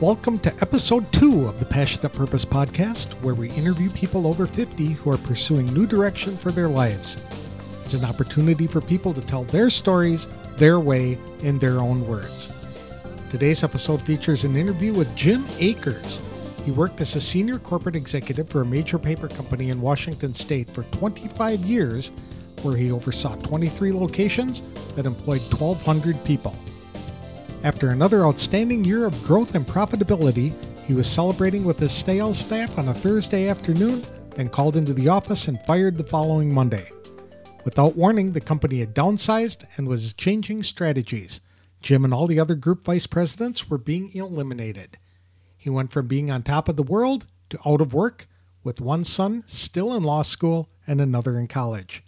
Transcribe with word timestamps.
Welcome 0.00 0.40
to 0.40 0.54
episode 0.60 1.10
two 1.10 1.46
of 1.46 1.58
the 1.58 1.64
Passionate 1.64 2.12
Purpose 2.12 2.44
podcast, 2.44 3.14
where 3.22 3.34
we 3.34 3.48
interview 3.52 3.88
people 3.88 4.26
over 4.26 4.44
50 4.44 4.88
who 4.88 5.10
are 5.10 5.16
pursuing 5.16 5.64
new 5.72 5.86
direction 5.86 6.36
for 6.36 6.52
their 6.52 6.68
lives. 6.68 7.16
It's 7.82 7.94
an 7.94 8.04
opportunity 8.04 8.66
for 8.66 8.82
people 8.82 9.14
to 9.14 9.22
tell 9.22 9.44
their 9.44 9.70
stories 9.70 10.28
their 10.58 10.80
way 10.80 11.16
in 11.38 11.58
their 11.58 11.78
own 11.78 12.06
words. 12.06 12.52
Today's 13.30 13.64
episode 13.64 14.02
features 14.02 14.44
an 14.44 14.54
interview 14.54 14.92
with 14.92 15.16
Jim 15.16 15.46
Akers. 15.60 16.20
He 16.66 16.72
worked 16.72 17.00
as 17.00 17.16
a 17.16 17.20
senior 17.20 17.58
corporate 17.58 17.96
executive 17.96 18.50
for 18.50 18.60
a 18.60 18.66
major 18.66 18.98
paper 18.98 19.28
company 19.28 19.70
in 19.70 19.80
Washington 19.80 20.34
state 20.34 20.68
for 20.68 20.82
25 20.82 21.60
years, 21.60 22.12
where 22.60 22.76
he 22.76 22.92
oversaw 22.92 23.34
23 23.36 23.92
locations 23.92 24.60
that 24.94 25.06
employed 25.06 25.40
1,200 25.40 26.22
people. 26.26 26.54
After 27.66 27.90
another 27.90 28.24
outstanding 28.24 28.84
year 28.84 29.06
of 29.06 29.24
growth 29.24 29.56
and 29.56 29.66
profitability, 29.66 30.54
he 30.84 30.94
was 30.94 31.08
celebrating 31.08 31.64
with 31.64 31.80
his 31.80 31.90
sales 31.90 32.38
staff 32.38 32.78
on 32.78 32.86
a 32.86 32.94
Thursday 32.94 33.48
afternoon, 33.48 34.04
then 34.36 34.48
called 34.48 34.76
into 34.76 34.94
the 34.94 35.08
office 35.08 35.48
and 35.48 35.60
fired 35.62 35.98
the 35.98 36.04
following 36.04 36.54
Monday. 36.54 36.88
Without 37.64 37.96
warning, 37.96 38.30
the 38.30 38.40
company 38.40 38.78
had 38.78 38.94
downsized 38.94 39.64
and 39.76 39.88
was 39.88 40.12
changing 40.12 40.62
strategies. 40.62 41.40
Jim 41.82 42.04
and 42.04 42.14
all 42.14 42.28
the 42.28 42.38
other 42.38 42.54
group 42.54 42.84
vice 42.84 43.08
presidents 43.08 43.68
were 43.68 43.78
being 43.78 44.14
eliminated. 44.14 44.96
He 45.56 45.68
went 45.68 45.90
from 45.90 46.06
being 46.06 46.30
on 46.30 46.44
top 46.44 46.68
of 46.68 46.76
the 46.76 46.84
world 46.84 47.26
to 47.50 47.58
out 47.66 47.80
of 47.80 47.92
work, 47.92 48.28
with 48.62 48.80
one 48.80 49.02
son 49.02 49.42
still 49.48 49.92
in 49.92 50.04
law 50.04 50.22
school 50.22 50.68
and 50.86 51.00
another 51.00 51.36
in 51.36 51.48
college. 51.48 52.04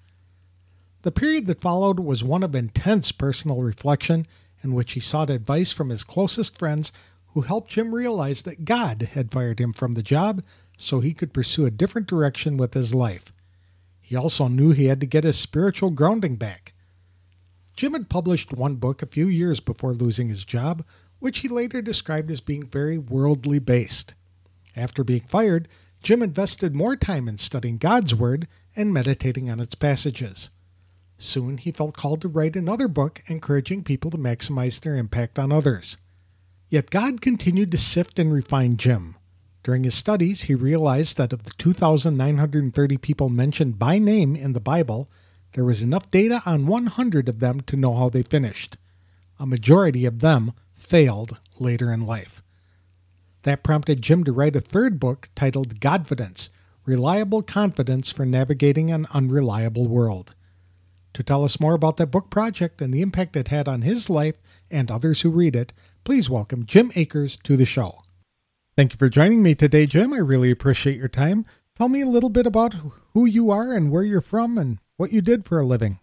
The 1.02 1.10
period 1.10 1.48
that 1.48 1.60
followed 1.60 1.98
was 1.98 2.22
one 2.22 2.44
of 2.44 2.54
intense 2.54 3.10
personal 3.10 3.62
reflection 3.62 4.24
in 4.62 4.74
which 4.74 4.92
he 4.92 5.00
sought 5.00 5.30
advice 5.30 5.72
from 5.72 5.88
his 5.88 6.04
closest 6.04 6.58
friends 6.58 6.92
who 7.28 7.42
helped 7.42 7.70
Jim 7.70 7.94
realize 7.94 8.42
that 8.42 8.64
God 8.64 9.10
had 9.12 9.30
fired 9.30 9.60
him 9.60 9.72
from 9.72 9.92
the 9.92 10.02
job 10.02 10.42
so 10.76 11.00
he 11.00 11.14
could 11.14 11.32
pursue 11.32 11.66
a 11.66 11.70
different 11.70 12.06
direction 12.06 12.56
with 12.56 12.74
his 12.74 12.94
life. 12.94 13.32
He 14.00 14.16
also 14.16 14.48
knew 14.48 14.70
he 14.70 14.86
had 14.86 15.00
to 15.00 15.06
get 15.06 15.24
his 15.24 15.36
spiritual 15.36 15.90
grounding 15.90 16.36
back. 16.36 16.72
Jim 17.74 17.92
had 17.92 18.08
published 18.08 18.52
one 18.52 18.76
book 18.76 19.02
a 19.02 19.06
few 19.06 19.28
years 19.28 19.60
before 19.60 19.92
losing 19.92 20.28
his 20.28 20.44
job, 20.44 20.84
which 21.18 21.40
he 21.40 21.48
later 21.48 21.82
described 21.82 22.30
as 22.30 22.40
being 22.40 22.66
very 22.66 22.98
worldly 22.98 23.58
based. 23.58 24.14
After 24.74 25.04
being 25.04 25.20
fired, 25.20 25.68
Jim 26.02 26.22
invested 26.22 26.74
more 26.74 26.96
time 26.96 27.28
in 27.28 27.38
studying 27.38 27.76
God's 27.76 28.14
Word 28.14 28.48
and 28.74 28.92
meditating 28.92 29.50
on 29.50 29.60
its 29.60 29.74
passages. 29.74 30.50
Soon 31.18 31.58
he 31.58 31.72
felt 31.72 31.96
called 31.96 32.20
to 32.20 32.28
write 32.28 32.54
another 32.54 32.86
book 32.86 33.24
encouraging 33.26 33.82
people 33.82 34.10
to 34.12 34.16
maximize 34.16 34.80
their 34.80 34.96
impact 34.96 35.38
on 35.38 35.50
others. 35.50 35.96
Yet 36.68 36.90
God 36.90 37.20
continued 37.20 37.72
to 37.72 37.78
sift 37.78 38.18
and 38.18 38.32
refine 38.32 38.76
Jim. 38.76 39.16
During 39.64 39.82
his 39.82 39.94
studies, 39.94 40.42
he 40.42 40.54
realized 40.54 41.16
that 41.16 41.32
of 41.32 41.42
the 41.42 41.50
2,930 41.58 42.96
people 42.98 43.28
mentioned 43.28 43.78
by 43.78 43.98
name 43.98 44.36
in 44.36 44.52
the 44.52 44.60
Bible, 44.60 45.10
there 45.54 45.64
was 45.64 45.82
enough 45.82 46.10
data 46.10 46.40
on 46.46 46.66
100 46.66 47.28
of 47.28 47.40
them 47.40 47.60
to 47.62 47.76
know 47.76 47.94
how 47.94 48.08
they 48.08 48.22
finished. 48.22 48.76
A 49.40 49.46
majority 49.46 50.04
of 50.06 50.20
them 50.20 50.52
failed 50.74 51.38
later 51.58 51.92
in 51.92 52.06
life. 52.06 52.42
That 53.42 53.64
prompted 53.64 54.02
Jim 54.02 54.24
to 54.24 54.32
write 54.32 54.56
a 54.56 54.60
third 54.60 55.00
book 55.00 55.30
titled 55.34 55.80
Godfidence 55.80 56.48
Reliable 56.84 57.42
Confidence 57.42 58.12
for 58.12 58.24
Navigating 58.24 58.90
an 58.90 59.06
Unreliable 59.12 59.88
World. 59.88 60.34
To 61.18 61.24
tell 61.24 61.42
us 61.42 61.58
more 61.58 61.74
about 61.74 61.96
that 61.96 62.12
book 62.12 62.30
project 62.30 62.80
and 62.80 62.94
the 62.94 63.02
impact 63.02 63.34
it 63.34 63.48
had 63.48 63.66
on 63.66 63.82
his 63.82 64.08
life 64.08 64.36
and 64.70 64.88
others 64.88 65.22
who 65.22 65.30
read 65.30 65.56
it, 65.56 65.72
please 66.04 66.30
welcome 66.30 66.64
Jim 66.64 66.92
Akers 66.94 67.36
to 67.42 67.56
the 67.56 67.64
show. 67.64 67.98
Thank 68.76 68.92
you 68.92 68.98
for 68.98 69.08
joining 69.08 69.42
me 69.42 69.56
today, 69.56 69.84
Jim. 69.86 70.14
I 70.14 70.18
really 70.18 70.52
appreciate 70.52 70.96
your 70.96 71.08
time. 71.08 71.44
Tell 71.74 71.88
me 71.88 72.02
a 72.02 72.06
little 72.06 72.30
bit 72.30 72.46
about 72.46 72.76
who 73.14 73.26
you 73.26 73.50
are 73.50 73.74
and 73.74 73.90
where 73.90 74.04
you're 74.04 74.20
from 74.20 74.56
and 74.56 74.78
what 74.96 75.12
you 75.12 75.20
did 75.20 75.44
for 75.44 75.58
a 75.58 75.66
living. 75.66 75.98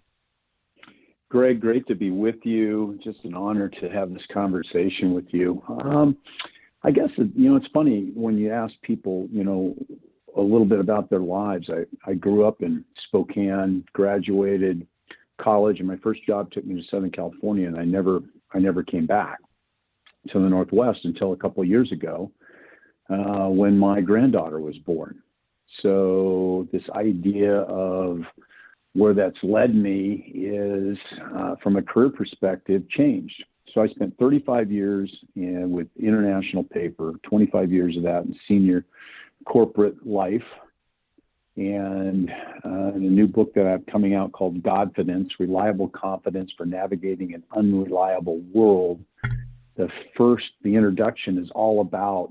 Greg, 1.29 1.61
great 1.61 1.87
to 1.87 1.95
be 1.95 2.11
with 2.11 2.43
you. 2.43 2.99
Just 3.01 3.23
an 3.23 3.35
honor 3.35 3.69
to 3.69 3.87
have 3.87 4.11
this 4.11 4.25
conversation 4.33 5.13
with 5.13 5.27
you. 5.29 5.63
Um, 5.69 6.17
I 6.83 6.91
guess, 6.91 7.07
you 7.15 7.49
know, 7.49 7.55
it's 7.55 7.71
funny 7.73 8.11
when 8.15 8.37
you 8.37 8.51
ask 8.51 8.73
people, 8.81 9.29
you 9.31 9.45
know, 9.45 9.75
a 10.35 10.41
little 10.41 10.65
bit 10.65 10.81
about 10.81 11.09
their 11.09 11.19
lives. 11.19 11.69
I, 11.69 11.85
I 12.05 12.15
grew 12.15 12.45
up 12.45 12.61
in 12.61 12.83
Spokane, 13.07 13.85
graduated, 13.93 14.85
college 15.41 15.79
and 15.79 15.87
my 15.87 15.97
first 15.97 16.25
job 16.25 16.51
took 16.51 16.65
me 16.65 16.75
to 16.75 16.87
Southern 16.89 17.11
California 17.11 17.67
and 17.67 17.77
I 17.77 17.83
never 17.83 18.21
I 18.53 18.59
never 18.59 18.83
came 18.83 19.05
back 19.05 19.39
to 20.31 20.39
the 20.39 20.49
Northwest 20.49 20.99
until 21.03 21.33
a 21.33 21.37
couple 21.37 21.61
of 21.61 21.69
years 21.69 21.91
ago 21.91 22.31
uh, 23.09 23.47
when 23.49 23.77
my 23.77 24.01
granddaughter 24.01 24.59
was 24.59 24.77
born. 24.79 25.21
So 25.81 26.67
this 26.71 26.83
idea 26.95 27.61
of 27.61 28.21
where 28.93 29.13
that's 29.13 29.37
led 29.43 29.75
me 29.75 30.31
is 30.33 30.97
uh, 31.35 31.55
from 31.61 31.75
a 31.75 31.81
career 31.81 32.09
perspective 32.09 32.89
changed. 32.89 33.43
So 33.73 33.81
I 33.81 33.87
spent 33.89 34.17
35 34.17 34.71
years 34.71 35.13
in, 35.35 35.71
with 35.71 35.87
international 36.01 36.63
paper, 36.63 37.13
25 37.23 37.71
years 37.71 37.97
of 37.97 38.03
that 38.03 38.23
in 38.23 38.35
senior 38.47 38.85
corporate 39.45 40.07
life, 40.07 40.41
and 41.57 42.29
uh, 42.65 42.91
a 42.93 42.97
new 42.97 43.27
book 43.27 43.53
that 43.53 43.65
I'm 43.65 43.83
coming 43.83 44.13
out 44.13 44.33
called 44.33 44.61
Godfidence 44.61 45.29
Reliable 45.39 45.89
Confidence 45.89 46.51
for 46.57 46.65
Navigating 46.65 47.33
an 47.33 47.43
Unreliable 47.55 48.39
World. 48.53 49.03
The 49.77 49.89
first, 50.17 50.45
the 50.63 50.75
introduction 50.75 51.37
is 51.37 51.49
all 51.55 51.81
about 51.81 52.29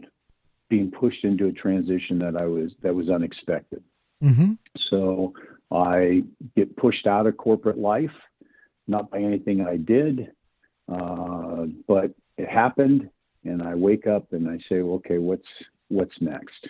being 0.69 0.91
pushed 0.91 1.25
into 1.25 1.47
a 1.47 1.53
transition 1.53 2.19
that 2.19 2.37
I 2.37 2.47
was 2.47 2.73
that 2.83 2.95
was 2.95 3.09
unexpected. 3.09 3.83
Mm-hmm. 4.23 4.53
So 4.91 5.35
I 5.71 6.25
get 6.57 6.77
pushed 6.77 7.07
out 7.07 7.27
of 7.27 7.37
corporate 7.37 7.79
life, 7.79 8.15
not 8.87 9.11
by 9.11 9.19
anything 9.19 9.61
I 9.61 9.77
did, 9.77 10.33
uh, 10.91 11.67
but 11.87 12.15
it 12.37 12.49
happened, 12.49 13.09
and 13.45 13.63
I 13.63 13.75
wake 13.75 14.07
up 14.07 14.33
and 14.33 14.49
I 14.49 14.59
say, 14.69 14.83
well, 14.83 14.97
okay, 14.97 15.19
what's 15.19 15.49
what's 15.89 16.15
next? 16.21 16.69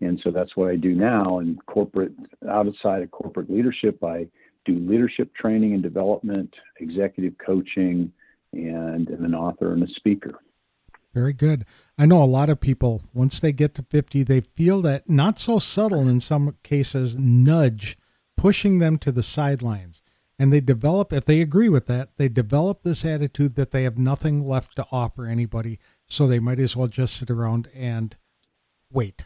And 0.00 0.20
so 0.22 0.30
that's 0.30 0.56
what 0.56 0.70
I 0.70 0.76
do 0.76 0.94
now 0.94 1.38
in 1.38 1.58
corporate, 1.66 2.12
outside 2.48 3.02
of 3.02 3.10
corporate 3.10 3.50
leadership. 3.50 4.02
I 4.04 4.26
do 4.64 4.78
leadership 4.78 5.34
training 5.34 5.74
and 5.74 5.82
development, 5.82 6.52
executive 6.80 7.34
coaching, 7.38 8.12
and 8.52 9.08
am 9.10 9.24
an 9.24 9.34
author 9.34 9.72
and 9.72 9.82
a 9.82 9.88
speaker. 9.94 10.40
Very 11.14 11.32
good. 11.32 11.64
I 11.96 12.04
know 12.04 12.22
a 12.22 12.24
lot 12.24 12.50
of 12.50 12.60
people, 12.60 13.02
once 13.14 13.40
they 13.40 13.52
get 13.52 13.74
to 13.76 13.82
50, 13.82 14.22
they 14.22 14.40
feel 14.40 14.82
that 14.82 15.08
not 15.08 15.38
so 15.38 15.58
subtle 15.58 16.08
in 16.08 16.20
some 16.20 16.56
cases 16.62 17.16
nudge 17.16 17.96
pushing 18.36 18.80
them 18.80 18.98
to 18.98 19.10
the 19.10 19.22
sidelines. 19.22 20.02
And 20.38 20.52
they 20.52 20.60
develop, 20.60 21.14
if 21.14 21.24
they 21.24 21.40
agree 21.40 21.70
with 21.70 21.86
that, 21.86 22.10
they 22.18 22.28
develop 22.28 22.82
this 22.82 23.02
attitude 23.06 23.54
that 23.54 23.70
they 23.70 23.84
have 23.84 23.96
nothing 23.96 24.46
left 24.46 24.76
to 24.76 24.86
offer 24.92 25.24
anybody. 25.24 25.78
So 26.06 26.26
they 26.26 26.38
might 26.38 26.58
as 26.58 26.76
well 26.76 26.88
just 26.88 27.16
sit 27.16 27.30
around 27.30 27.70
and 27.74 28.14
wait. 28.92 29.24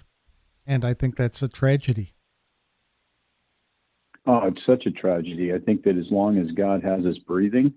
And 0.70 0.84
I 0.84 0.94
think 0.94 1.16
that's 1.16 1.42
a 1.42 1.48
tragedy. 1.48 2.12
Oh, 4.24 4.46
it's 4.46 4.64
such 4.64 4.86
a 4.86 4.92
tragedy. 4.92 5.52
I 5.52 5.58
think 5.58 5.82
that 5.82 5.98
as 5.98 6.06
long 6.12 6.38
as 6.38 6.48
God 6.52 6.80
has 6.84 7.04
us 7.04 7.18
breathing, 7.26 7.74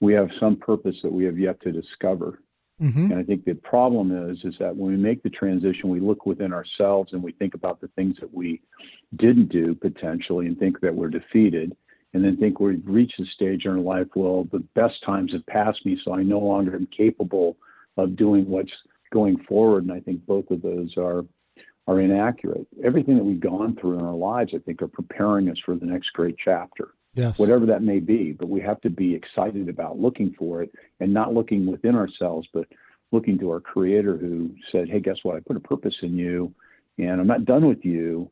we 0.00 0.14
have 0.14 0.30
some 0.40 0.56
purpose 0.56 0.96
that 1.04 1.12
we 1.12 1.24
have 1.26 1.38
yet 1.38 1.62
to 1.62 1.70
discover. 1.70 2.40
Mm-hmm. 2.82 3.12
And 3.12 3.20
I 3.20 3.22
think 3.22 3.44
the 3.44 3.54
problem 3.54 4.30
is 4.30 4.38
is 4.42 4.56
that 4.58 4.74
when 4.74 4.90
we 4.90 4.96
make 4.96 5.22
the 5.22 5.30
transition, 5.30 5.90
we 5.90 6.00
look 6.00 6.26
within 6.26 6.52
ourselves 6.52 7.12
and 7.12 7.22
we 7.22 7.30
think 7.30 7.54
about 7.54 7.80
the 7.80 7.86
things 7.94 8.16
that 8.18 8.34
we 8.34 8.60
didn't 9.14 9.52
do 9.52 9.72
potentially 9.76 10.48
and 10.48 10.58
think 10.58 10.80
that 10.80 10.92
we're 10.92 11.10
defeated 11.10 11.76
and 12.14 12.24
then 12.24 12.36
think 12.36 12.58
we've 12.58 12.82
reached 12.84 13.20
a 13.20 13.26
stage 13.26 13.64
in 13.64 13.70
our 13.70 13.78
life, 13.78 14.08
well, 14.16 14.48
the 14.50 14.64
best 14.74 14.96
times 15.06 15.30
have 15.32 15.46
passed 15.46 15.86
me, 15.86 16.00
so 16.04 16.12
I 16.12 16.24
no 16.24 16.40
longer 16.40 16.74
am 16.74 16.88
capable 16.96 17.56
of 17.96 18.16
doing 18.16 18.48
what's 18.48 18.72
going 19.12 19.38
forward. 19.48 19.84
And 19.84 19.92
I 19.92 20.00
think 20.00 20.26
both 20.26 20.50
of 20.50 20.62
those 20.62 20.96
are 20.96 21.24
are 21.86 22.00
inaccurate. 22.00 22.66
Everything 22.82 23.16
that 23.16 23.24
we've 23.24 23.40
gone 23.40 23.76
through 23.76 23.98
in 23.98 24.04
our 24.04 24.14
lives, 24.14 24.52
I 24.54 24.58
think, 24.58 24.80
are 24.82 24.88
preparing 24.88 25.48
us 25.50 25.58
for 25.64 25.74
the 25.74 25.86
next 25.86 26.12
great 26.12 26.36
chapter. 26.42 26.88
Yes. 27.14 27.38
Whatever 27.38 27.66
that 27.66 27.82
may 27.82 28.00
be, 28.00 28.32
but 28.32 28.48
we 28.48 28.60
have 28.62 28.80
to 28.80 28.90
be 28.90 29.14
excited 29.14 29.68
about 29.68 29.98
looking 29.98 30.34
for 30.36 30.62
it 30.62 30.74
and 30.98 31.14
not 31.14 31.32
looking 31.32 31.66
within 31.66 31.94
ourselves, 31.94 32.48
but 32.52 32.66
looking 33.12 33.38
to 33.38 33.50
our 33.50 33.60
creator 33.60 34.16
who 34.16 34.50
said, 34.72 34.88
Hey, 34.88 34.98
guess 34.98 35.18
what? 35.22 35.36
I 35.36 35.40
put 35.40 35.56
a 35.56 35.60
purpose 35.60 35.94
in 36.02 36.16
you 36.16 36.52
and 36.98 37.20
I'm 37.20 37.26
not 37.26 37.44
done 37.44 37.66
with 37.66 37.84
you. 37.84 38.30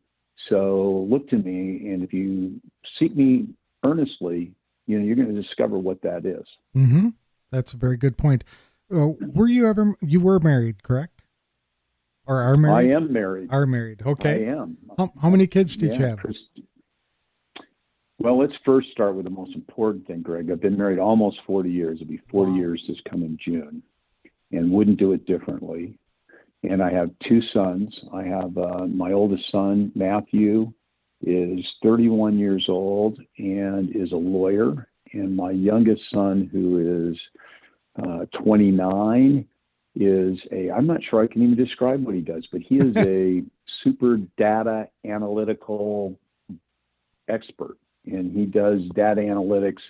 So 0.48 1.06
look 1.08 1.28
to 1.28 1.36
me. 1.36 1.92
And 1.92 2.02
if 2.02 2.12
you 2.12 2.60
seek 2.98 3.14
me 3.14 3.46
earnestly, 3.84 4.52
you 4.86 4.98
know, 4.98 5.04
you're 5.04 5.16
going 5.16 5.32
to 5.32 5.40
discover 5.40 5.78
what 5.78 6.02
that 6.02 6.26
is. 6.26 6.44
Mm-hmm. 6.76 7.08
That's 7.50 7.74
a 7.74 7.76
very 7.76 7.96
good 7.96 8.16
point. 8.16 8.42
Uh, 8.92 9.10
were 9.20 9.48
you 9.48 9.68
ever, 9.68 9.94
you 10.00 10.20
were 10.20 10.40
married, 10.40 10.82
correct? 10.82 11.11
Or 12.26 12.40
are 12.40 12.56
married? 12.56 12.92
I 12.92 12.94
am 12.94 13.12
married. 13.12 13.48
Are 13.50 13.66
married. 13.66 14.02
Okay. 14.04 14.46
I 14.46 14.52
am. 14.52 14.76
How, 14.96 15.12
how 15.20 15.30
many 15.30 15.46
kids 15.46 15.76
did 15.76 15.92
yeah, 15.92 15.98
you 15.98 16.04
have? 16.04 16.18
well, 18.18 18.38
let's 18.38 18.52
first 18.64 18.88
start 18.92 19.16
with 19.16 19.24
the 19.24 19.30
most 19.30 19.54
important 19.54 20.06
thing, 20.06 20.22
Greg. 20.22 20.50
I've 20.50 20.60
been 20.60 20.78
married 20.78 21.00
almost 21.00 21.38
40 21.46 21.70
years. 21.70 21.98
It'll 22.00 22.10
be 22.10 22.20
40 22.30 22.52
wow. 22.52 22.56
years 22.56 22.84
this 22.86 22.98
coming 23.10 23.36
June, 23.44 23.82
and 24.52 24.70
wouldn't 24.70 24.98
do 24.98 25.12
it 25.12 25.26
differently. 25.26 25.98
and 26.62 26.80
I 26.80 26.92
have 26.92 27.10
two 27.28 27.40
sons. 27.52 27.92
I 28.12 28.22
have 28.22 28.56
uh, 28.56 28.86
my 28.86 29.12
oldest 29.12 29.50
son, 29.50 29.90
Matthew, 29.96 30.72
is 31.22 31.64
31 31.82 32.38
years 32.38 32.66
old 32.68 33.18
and 33.38 33.94
is 33.94 34.12
a 34.12 34.16
lawyer, 34.16 34.88
and 35.12 35.34
my 35.36 35.50
youngest 35.50 36.02
son, 36.12 36.48
who 36.52 37.10
is 37.10 37.18
uh, 38.02 38.26
29, 38.42 39.46
is 39.94 40.38
a 40.50 40.70
I'm 40.70 40.86
not 40.86 41.00
sure 41.02 41.22
I 41.22 41.26
can 41.26 41.42
even 41.42 41.56
describe 41.56 42.04
what 42.04 42.14
he 42.14 42.20
does, 42.20 42.46
but 42.50 42.60
he 42.60 42.76
is 42.76 42.96
a 42.98 43.42
super 43.82 44.18
data 44.36 44.88
analytical 45.04 46.18
expert, 47.28 47.76
and 48.06 48.32
he 48.36 48.46
does 48.46 48.80
data 48.94 49.20
analytics 49.20 49.80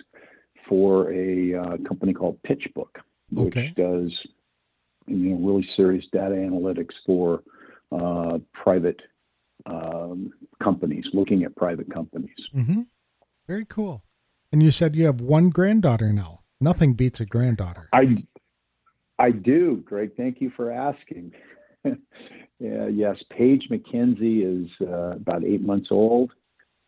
for 0.67 1.11
a 1.11 1.55
uh, 1.55 1.77
company 1.87 2.13
called 2.13 2.37
PitchBook, 2.43 2.95
which 3.31 3.55
Okay. 3.55 3.73
does 3.75 4.11
you 5.07 5.29
know 5.35 5.47
really 5.47 5.67
serious 5.75 6.05
data 6.11 6.35
analytics 6.35 6.93
for 7.05 7.43
uh, 7.91 8.39
private 8.53 9.01
um, 9.65 10.33
companies, 10.61 11.05
looking 11.13 11.43
at 11.43 11.55
private 11.55 11.91
companies. 11.91 12.35
Mm-hmm. 12.55 12.81
Very 13.47 13.65
cool. 13.65 14.03
And 14.51 14.61
you 14.61 14.71
said 14.71 14.95
you 14.95 15.05
have 15.05 15.21
one 15.21 15.49
granddaughter 15.49 16.13
now. 16.13 16.41
Nothing 16.61 16.93
beats 16.93 17.19
a 17.19 17.25
granddaughter. 17.25 17.89
I, 17.91 18.23
I 19.19 19.31
do, 19.31 19.83
Greg. 19.85 20.11
Thank 20.17 20.41
you 20.41 20.51
for 20.55 20.71
asking. 20.71 21.31
yeah, 21.85 22.87
yes, 22.87 23.17
Paige 23.29 23.69
McKenzie 23.69 24.63
is 24.65 24.69
uh, 24.81 25.15
about 25.15 25.43
eight 25.43 25.61
months 25.61 25.89
old 25.91 26.31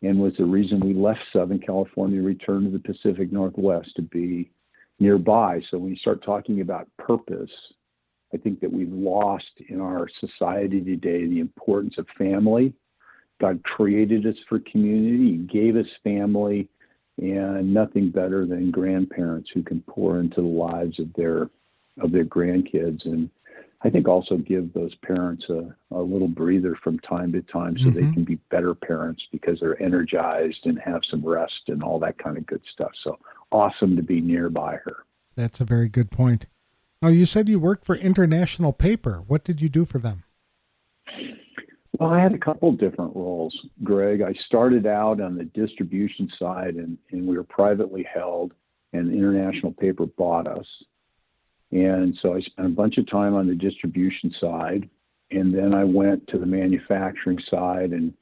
and 0.02 0.18
was 0.18 0.34
the 0.36 0.44
reason 0.44 0.80
we 0.80 0.94
left 0.94 1.20
Southern 1.32 1.58
California, 1.58 2.18
and 2.18 2.26
returned 2.26 2.70
to 2.70 2.78
the 2.78 2.94
Pacific 2.94 3.32
Northwest 3.32 3.90
to 3.96 4.02
be 4.02 4.50
nearby. 4.98 5.60
So 5.70 5.78
when 5.78 5.90
you 5.90 5.96
start 5.96 6.22
talking 6.24 6.60
about 6.60 6.88
purpose, 6.98 7.50
I 8.34 8.36
think 8.36 8.60
that 8.60 8.72
we've 8.72 8.92
lost 8.92 9.44
in 9.68 9.80
our 9.80 10.08
society 10.20 10.80
today 10.80 11.26
the 11.26 11.40
importance 11.40 11.94
of 11.98 12.06
family. 12.18 12.74
God 13.40 13.62
created 13.64 14.26
us 14.26 14.36
for 14.48 14.60
community, 14.60 15.32
He 15.32 15.36
gave 15.60 15.76
us 15.76 15.86
family, 16.02 16.68
and 17.18 17.72
nothing 17.72 18.10
better 18.10 18.46
than 18.46 18.70
grandparents 18.70 19.50
who 19.54 19.62
can 19.62 19.82
pour 19.82 20.20
into 20.20 20.42
the 20.42 20.46
lives 20.46 20.98
of 20.98 21.12
their 21.14 21.48
of 22.00 22.12
their 22.12 22.24
grandkids 22.24 23.04
and 23.04 23.30
I 23.82 23.90
think 23.90 24.08
also 24.08 24.38
give 24.38 24.72
those 24.72 24.94
parents 24.96 25.44
a, 25.48 25.74
a 25.90 26.00
little 26.00 26.28
breather 26.28 26.76
from 26.82 26.98
time 27.00 27.30
to 27.32 27.42
time 27.42 27.76
so 27.78 27.90
they 27.90 28.02
Mhm. 28.02 28.14
can 28.14 28.24
be 28.24 28.36
better 28.50 28.74
parents 28.74 29.22
because 29.30 29.60
they're 29.60 29.80
energized 29.80 30.64
and 30.64 30.78
have 30.80 31.02
some 31.08 31.24
rest 31.24 31.68
and 31.68 31.82
all 31.82 31.98
that 32.00 32.18
kind 32.18 32.36
of 32.38 32.46
good 32.46 32.62
stuff. 32.72 32.92
So 33.04 33.18
awesome 33.52 33.94
to 33.96 34.02
be 34.02 34.20
nearby 34.20 34.76
her. 34.84 35.04
That's 35.36 35.60
a 35.60 35.64
very 35.64 35.88
good 35.88 36.10
point. 36.10 36.46
Now, 37.02 37.08
you 37.08 37.26
said 37.26 37.48
you 37.48 37.60
worked 37.60 37.84
for 37.84 37.94
International 37.94 38.72
Paper. 38.72 39.22
What 39.26 39.44
did 39.44 39.60
you 39.60 39.68
do 39.68 39.84
for 39.84 39.98
them? 39.98 40.24
Well, 41.98 42.10
I 42.10 42.20
had 42.20 42.34
a 42.34 42.38
couple 42.38 42.72
different 42.72 43.14
roles, 43.14 43.56
Greg. 43.84 44.22
I 44.22 44.32
started 44.46 44.86
out 44.86 45.20
on 45.20 45.36
the 45.36 45.44
distribution 45.44 46.30
side, 46.38 46.74
and, 46.76 46.98
and 47.12 47.26
we 47.26 47.36
were 47.36 47.44
privately 47.44 48.02
held, 48.02 48.52
and 48.92 49.12
International 49.12 49.72
Paper 49.72 50.06
bought 50.06 50.46
us. 50.46 50.66
And 51.76 52.16
so 52.22 52.34
I 52.34 52.40
spent 52.40 52.68
a 52.68 52.70
bunch 52.70 52.96
of 52.96 53.06
time 53.06 53.34
on 53.34 53.46
the 53.46 53.54
distribution 53.54 54.34
side, 54.40 54.88
and 55.30 55.54
then 55.54 55.74
I 55.74 55.84
went 55.84 56.26
to 56.28 56.38
the 56.38 56.46
manufacturing 56.46 57.38
side 57.50 57.90
and 57.90 58.14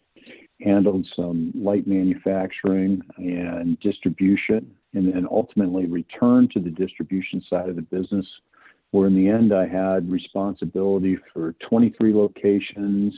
handled 0.61 1.07
some 1.15 1.53
light 1.55 1.87
manufacturing 1.87 3.01
and 3.17 3.79
distribution, 3.79 4.75
and 4.95 5.13
then 5.13 5.29
ultimately 5.31 5.87
returned 5.87 6.51
to 6.51 6.61
the 6.61 6.71
distribution 6.71 7.45
side 7.49 7.69
of 7.69 7.77
the 7.77 7.83
business, 7.83 8.27
where 8.91 9.07
in 9.07 9.15
the 9.15 9.29
end 9.29 9.55
I 9.55 9.69
had 9.69 10.11
responsibility 10.11 11.17
for 11.33 11.55
23 11.69 12.13
locations, 12.13 13.15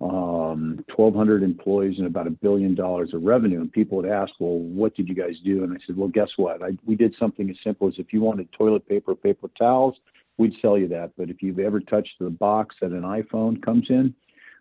um, 0.00 0.84
1,200 0.94 1.42
employees, 1.42 1.98
and 1.98 2.06
about 2.06 2.26
a 2.26 2.30
billion 2.30 2.74
dollars 2.74 3.14
of 3.14 3.22
revenue. 3.22 3.60
And 3.60 3.72
people 3.72 3.98
would 3.98 4.08
ask, 4.08 4.32
"Well, 4.38 4.58
what 4.58 4.94
did 4.94 5.08
you 5.08 5.14
guys 5.14 5.38
do?" 5.44 5.64
And 5.64 5.72
I 5.72 5.76
said, 5.86 5.96
"Well, 5.96 6.08
guess 6.08 6.30
what? 6.36 6.62
I, 6.62 6.76
we 6.84 6.96
did 6.96 7.14
something 7.18 7.48
as 7.48 7.56
simple 7.62 7.88
as 7.88 7.94
if 7.98 8.12
you 8.12 8.20
wanted 8.20 8.50
toilet 8.52 8.88
paper, 8.88 9.14
paper 9.14 9.48
towels, 9.58 9.96
we'd 10.38 10.54
sell 10.60 10.78
you 10.78 10.88
that. 10.88 11.12
But 11.16 11.30
if 11.30 11.42
you've 11.42 11.58
ever 11.58 11.80
touched 11.80 12.18
the 12.20 12.30
box 12.30 12.76
that 12.80 12.90
an 12.90 13.02
iPhone 13.02 13.62
comes 13.62 13.86
in, 13.88 14.14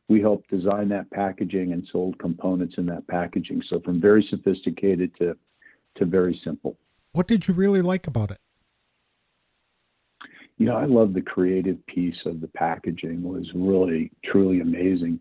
we 0.08 0.22
helped 0.22 0.50
design 0.50 0.90
that 0.90 1.10
packaging 1.12 1.72
and 1.72 1.88
sold 1.92 2.20
components 2.20 2.76
in 2.78 2.86
that 2.88 3.08
packaging. 3.08 3.62
So 3.70 3.80
from 3.80 4.02
very 4.02 4.26
sophisticated 4.30 5.16
to 5.18 5.36
to 5.96 6.06
very 6.06 6.40
simple. 6.44 6.78
What 7.12 7.28
did 7.28 7.48
you 7.48 7.54
really 7.54 7.84
like 7.84 8.08
about 8.08 8.32
it? 8.32 8.40
You 10.64 10.70
know, 10.70 10.78
I 10.78 10.86
love 10.86 11.14
the 11.14 11.22
creative 11.22 11.86
piece 11.88 12.16
of 12.26 12.40
the 12.40 12.48
packaging 12.48 13.22
was 13.22 13.46
really 13.54 14.14
truly 14.24 14.62
amazing. 14.62 15.20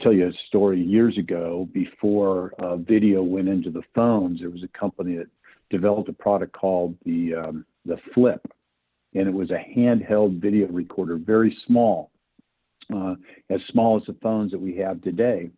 tell 0.00 0.12
you 0.12 0.28
a 0.28 0.32
story 0.46 0.80
years 0.80 1.18
ago 1.18 1.68
before 1.72 2.54
uh, 2.60 2.76
video 2.76 3.24
went 3.24 3.48
into 3.48 3.72
the 3.72 3.82
phones. 3.92 4.38
There 4.38 4.50
was 4.50 4.62
a 4.62 4.78
company 4.78 5.16
that 5.16 5.26
developed 5.68 6.10
a 6.10 6.12
product 6.12 6.52
called 6.52 6.94
the 7.04 7.34
um, 7.34 7.66
the 7.84 7.96
Flip, 8.14 8.40
and 9.16 9.26
it 9.26 9.34
was 9.34 9.50
a 9.50 9.66
handheld 9.76 10.40
video 10.40 10.68
recorder, 10.68 11.16
very 11.16 11.58
small, 11.66 12.12
uh, 12.94 13.16
as 13.50 13.60
small 13.72 13.96
as 13.96 14.06
the 14.06 14.16
phones 14.22 14.52
that 14.52 14.60
we 14.60 14.76
have 14.76 15.02
today. 15.02 15.50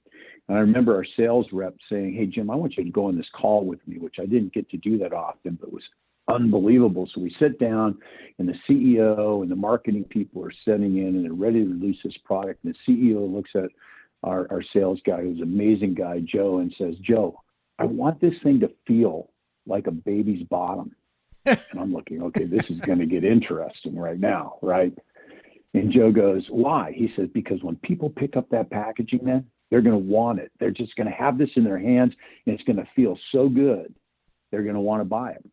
And 0.49 0.57
I 0.57 0.61
remember 0.61 0.95
our 0.95 1.07
sales 1.15 1.47
rep 1.53 1.75
saying, 1.91 2.15
"Hey 2.15 2.25
Jim, 2.25 2.49
I 2.49 2.57
want 2.57 2.79
you 2.79 2.85
to 2.85 2.91
go 2.91 3.09
on 3.09 3.19
this 3.19 3.29
call 3.39 3.67
with 3.67 3.87
me," 3.87 3.99
which 3.99 4.17
I 4.19 4.25
didn't 4.25 4.55
get 4.55 4.71
to 4.71 4.79
do 4.79 4.97
that 4.97 5.13
often, 5.13 5.59
but 5.61 5.71
was 5.71 5.85
unbelievable. 6.29 7.09
So 7.15 7.21
we 7.21 7.35
sit 7.39 7.59
down, 7.59 7.99
and 8.39 8.49
the 8.49 8.55
CEO 8.69 9.43
and 9.43 9.51
the 9.51 9.57
marketing 9.57 10.05
people 10.05 10.45
are 10.45 10.53
sitting 10.65 10.99
in, 10.99 11.17
and 11.17 11.25
they're 11.25 11.33
ready 11.33 11.65
to 11.65 11.71
release 11.71 11.99
this 12.05 12.17
product. 12.25 12.65
And 12.65 12.75
the 12.75 12.93
CEO 12.93 13.33
looks 13.33 13.51
at 13.55 13.71
our, 14.23 14.47
our 14.51 14.63
sales 14.73 15.01
guy, 15.07 15.23
who's 15.23 15.39
an 15.39 15.45
amazing 15.45 15.95
guy, 15.95 16.21
Joe, 16.21 16.59
and 16.59 16.75
says, 16.79 16.95
Joe, 17.01 17.41
I 17.79 17.85
want 17.85 18.21
this 18.21 18.35
thing 18.43 18.61
to 18.61 18.71
feel 18.87 19.31
like 19.67 19.87
a 19.87 19.93
baby's 19.93 20.47
bottom. 20.49 20.95
and 21.47 21.61
I'm 21.79 21.93
looking, 21.93 22.23
okay, 22.23 22.45
this 22.45 22.65
is 22.71 22.81
going 22.81 22.99
to 22.99 23.07
get 23.07 23.25
interesting 23.25 23.97
right 23.97 24.19
now, 24.19 24.59
right? 24.63 24.93
And 25.75 25.93
Joe 25.93 26.11
goes, 26.11 26.45
why? 26.49 26.93
He 26.93 27.13
says, 27.15 27.29
because 27.33 27.63
when 27.63 27.77
people 27.77 28.11
pick 28.11 28.37
up 28.37 28.49
that 28.51 28.71
packaging, 28.71 29.25
man, 29.25 29.47
they're 29.71 29.83
going 29.83 29.93
to 30.01 30.13
want 30.13 30.39
it. 30.39 30.51
They're 30.59 30.71
just 30.71 30.97
going 30.97 31.09
to 31.09 31.13
have 31.13 31.39
this 31.39 31.51
in 31.57 31.65
their 31.65 31.79
hands, 31.79 32.15
and 32.47 32.55
it's 32.55 32.65
going 32.65 32.77
to 32.77 32.89
feel 32.97 33.19
so 33.33 33.49
good. 33.49 33.95
They're 34.51 34.63
going 34.63 34.75
to 34.75 34.81
want 34.81 35.01
to 35.01 35.05
buy 35.05 35.33
it. 35.33 35.45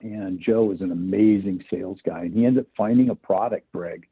And 0.00 0.40
Joe 0.40 0.64
was 0.64 0.80
an 0.80 0.92
amazing 0.92 1.64
sales 1.70 1.98
guy, 2.04 2.22
and 2.22 2.34
he 2.34 2.44
ended 2.44 2.64
up 2.64 2.70
finding 2.76 3.10
a 3.10 3.14
product, 3.14 3.72
Greg, 3.72 4.06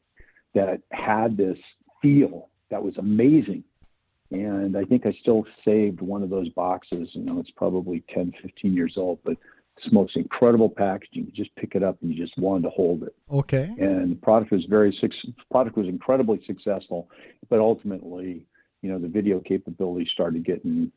that 0.55 0.81
had 0.93 1.37
this 1.37 1.59
feel 2.01 2.49
that 2.71 2.83
was 2.83 2.97
amazing. 2.97 3.65
And 4.31 4.77
I 4.77 4.85
think 4.85 5.07
I 5.07 5.13
still 5.21 5.45
saved 5.65 6.01
one 6.01 6.23
of 6.23 6.31
those 6.31 6.49
boxes. 6.51 7.11
You 7.13 7.23
know, 7.25 7.39
it's 7.39 7.51
probably 7.51 8.03
10, 8.13 8.33
15 8.43 8.75
years 8.75 8.95
old, 8.97 9.19
but 9.25 9.37
it's 9.77 9.87
the 9.87 9.93
most 9.93 10.17
incredible 10.17 10.69
packaging. 10.69 11.27
You 11.27 11.33
just 11.33 11.55
pick 11.57 11.75
it 11.75 11.83
up 11.83 11.99
and 12.01 12.13
you 12.13 12.21
just 12.25 12.37
wanted 12.39 12.65
to 12.65 12.71
hold 12.71 13.03
it. 13.03 13.15
Okay. 13.31 13.75
And 13.79 14.13
the 14.13 14.17
product 14.17 14.51
was 14.51 14.65
very 14.65 14.97
product 15.51 15.77
was 15.77 15.87
incredibly 15.87 16.43
successful, 16.47 17.11
but 17.51 17.59
ultimately, 17.59 18.47
you 18.83 18.91
know, 18.91 18.99
the 18.99 19.09
video 19.09 19.41
capability 19.41 20.09
started 20.13 20.45
getting 20.45 20.91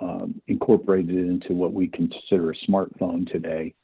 um, 0.00 0.40
incorporated 0.48 1.16
into 1.16 1.54
what 1.54 1.72
we 1.72 1.88
consider 1.88 2.50
a 2.50 2.70
smartphone 2.70 3.30
today, 3.30 3.74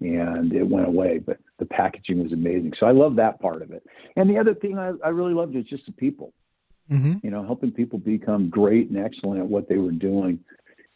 and 0.00 0.52
it 0.52 0.62
went 0.62 0.86
away. 0.86 1.18
But 1.18 1.38
the 1.58 1.66
packaging 1.66 2.22
was 2.22 2.32
amazing, 2.32 2.72
so 2.78 2.86
I 2.86 2.92
love 2.92 3.16
that 3.16 3.40
part 3.40 3.62
of 3.62 3.72
it. 3.72 3.82
And 4.16 4.28
the 4.30 4.38
other 4.38 4.54
thing 4.54 4.78
I, 4.78 4.92
I 5.04 5.08
really 5.08 5.34
loved 5.34 5.56
is 5.56 5.64
just 5.64 5.86
the 5.86 5.92
people. 5.92 6.32
hmm 6.88 7.14
You 7.22 7.30
know, 7.30 7.44
helping 7.44 7.72
people 7.72 7.98
become 7.98 8.48
great 8.48 8.90
and 8.90 8.98
excellent 8.98 9.40
at 9.40 9.46
what 9.46 9.68
they 9.68 9.78
were 9.78 9.92
doing. 9.92 10.38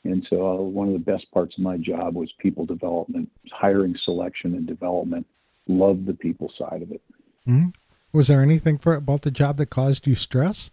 And 0.05 0.27
so, 0.31 0.47
uh, 0.47 0.57
one 0.57 0.87
of 0.89 0.95
the 0.95 0.99
best 0.99 1.31
parts 1.33 1.55
of 1.59 1.63
my 1.63 1.77
job 1.77 2.15
was 2.15 2.33
people 2.39 2.65
development, 2.65 3.31
hiring, 3.53 3.95
selection, 4.05 4.55
and 4.55 4.67
development. 4.67 5.27
Loved 5.67 6.07
the 6.07 6.15
people 6.15 6.51
side 6.59 6.83
of 6.83 6.91
it. 6.91 7.03
hmm 7.45 7.69
Was 8.13 8.29
there 8.29 8.43
anything 8.43 8.79
for 8.79 8.95
about 8.95 9.23
the 9.23 9.31
job 9.31 9.57
that 9.59 9.71
caused 9.71 10.07
you 10.07 10.15
stress? 10.15 10.71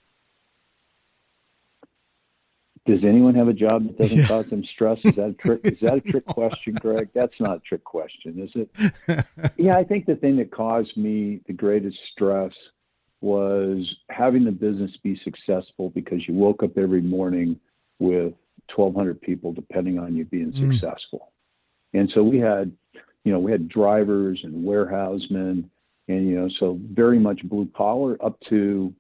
Does 2.88 3.04
anyone 3.04 3.36
have 3.36 3.50
a 3.50 3.54
job 3.54 3.86
that 3.86 3.98
doesn't 3.98 4.18
Yeah. 4.18 4.28
cause 4.28 4.50
them 4.50 4.64
stress? 4.74 4.98
Is 5.04 5.16
that 5.18 5.30
a 5.30 5.34
trick? 5.34 5.60
Is 5.66 5.80
that 5.82 5.96
a 5.98 6.02
trick 6.02 6.26
question, 6.40 6.78
Greg? 6.78 7.10
That's 7.14 7.40
not 7.40 7.58
a 7.58 7.60
trick 7.60 7.84
question, 7.84 8.40
is 8.42 8.52
it? 8.56 8.70
Yeah, 9.60 9.76
I 9.76 9.84
think 9.84 10.06
the 10.06 10.16
thing 10.16 10.38
that 10.38 10.52
caused 10.52 10.96
me 10.98 11.42
the 11.48 11.54
greatest 11.54 11.98
stress 12.12 12.52
was 13.22 13.88
having 14.10 14.44
the 14.46 14.52
business 14.52 14.92
be 15.04 15.20
successful 15.24 15.90
because 15.90 16.28
you 16.28 16.36
woke 16.36 16.62
up 16.62 16.78
every 16.78 17.02
morning 17.02 17.60
with 18.00 18.34
1,200 18.76 19.20
people 19.20 19.52
depending 19.54 19.98
on 19.98 20.16
you 20.16 20.26
being 20.26 20.52
Mm. 20.52 20.74
successful. 20.74 21.32
And 21.94 22.10
so 22.12 22.24
we 22.24 22.38
had, 22.38 22.72
you 23.24 23.32
know, 23.32 23.40
we 23.40 23.52
had 23.52 23.68
drivers 23.68 24.40
and 24.44 24.64
warehousemen, 24.64 25.70
and 26.08 26.28
you 26.28 26.36
know, 26.36 26.50
so 26.60 26.80
very 26.92 27.18
much 27.18 27.42
blue 27.44 27.66
collar 27.76 28.18
up 28.24 28.40
to, 28.50 28.94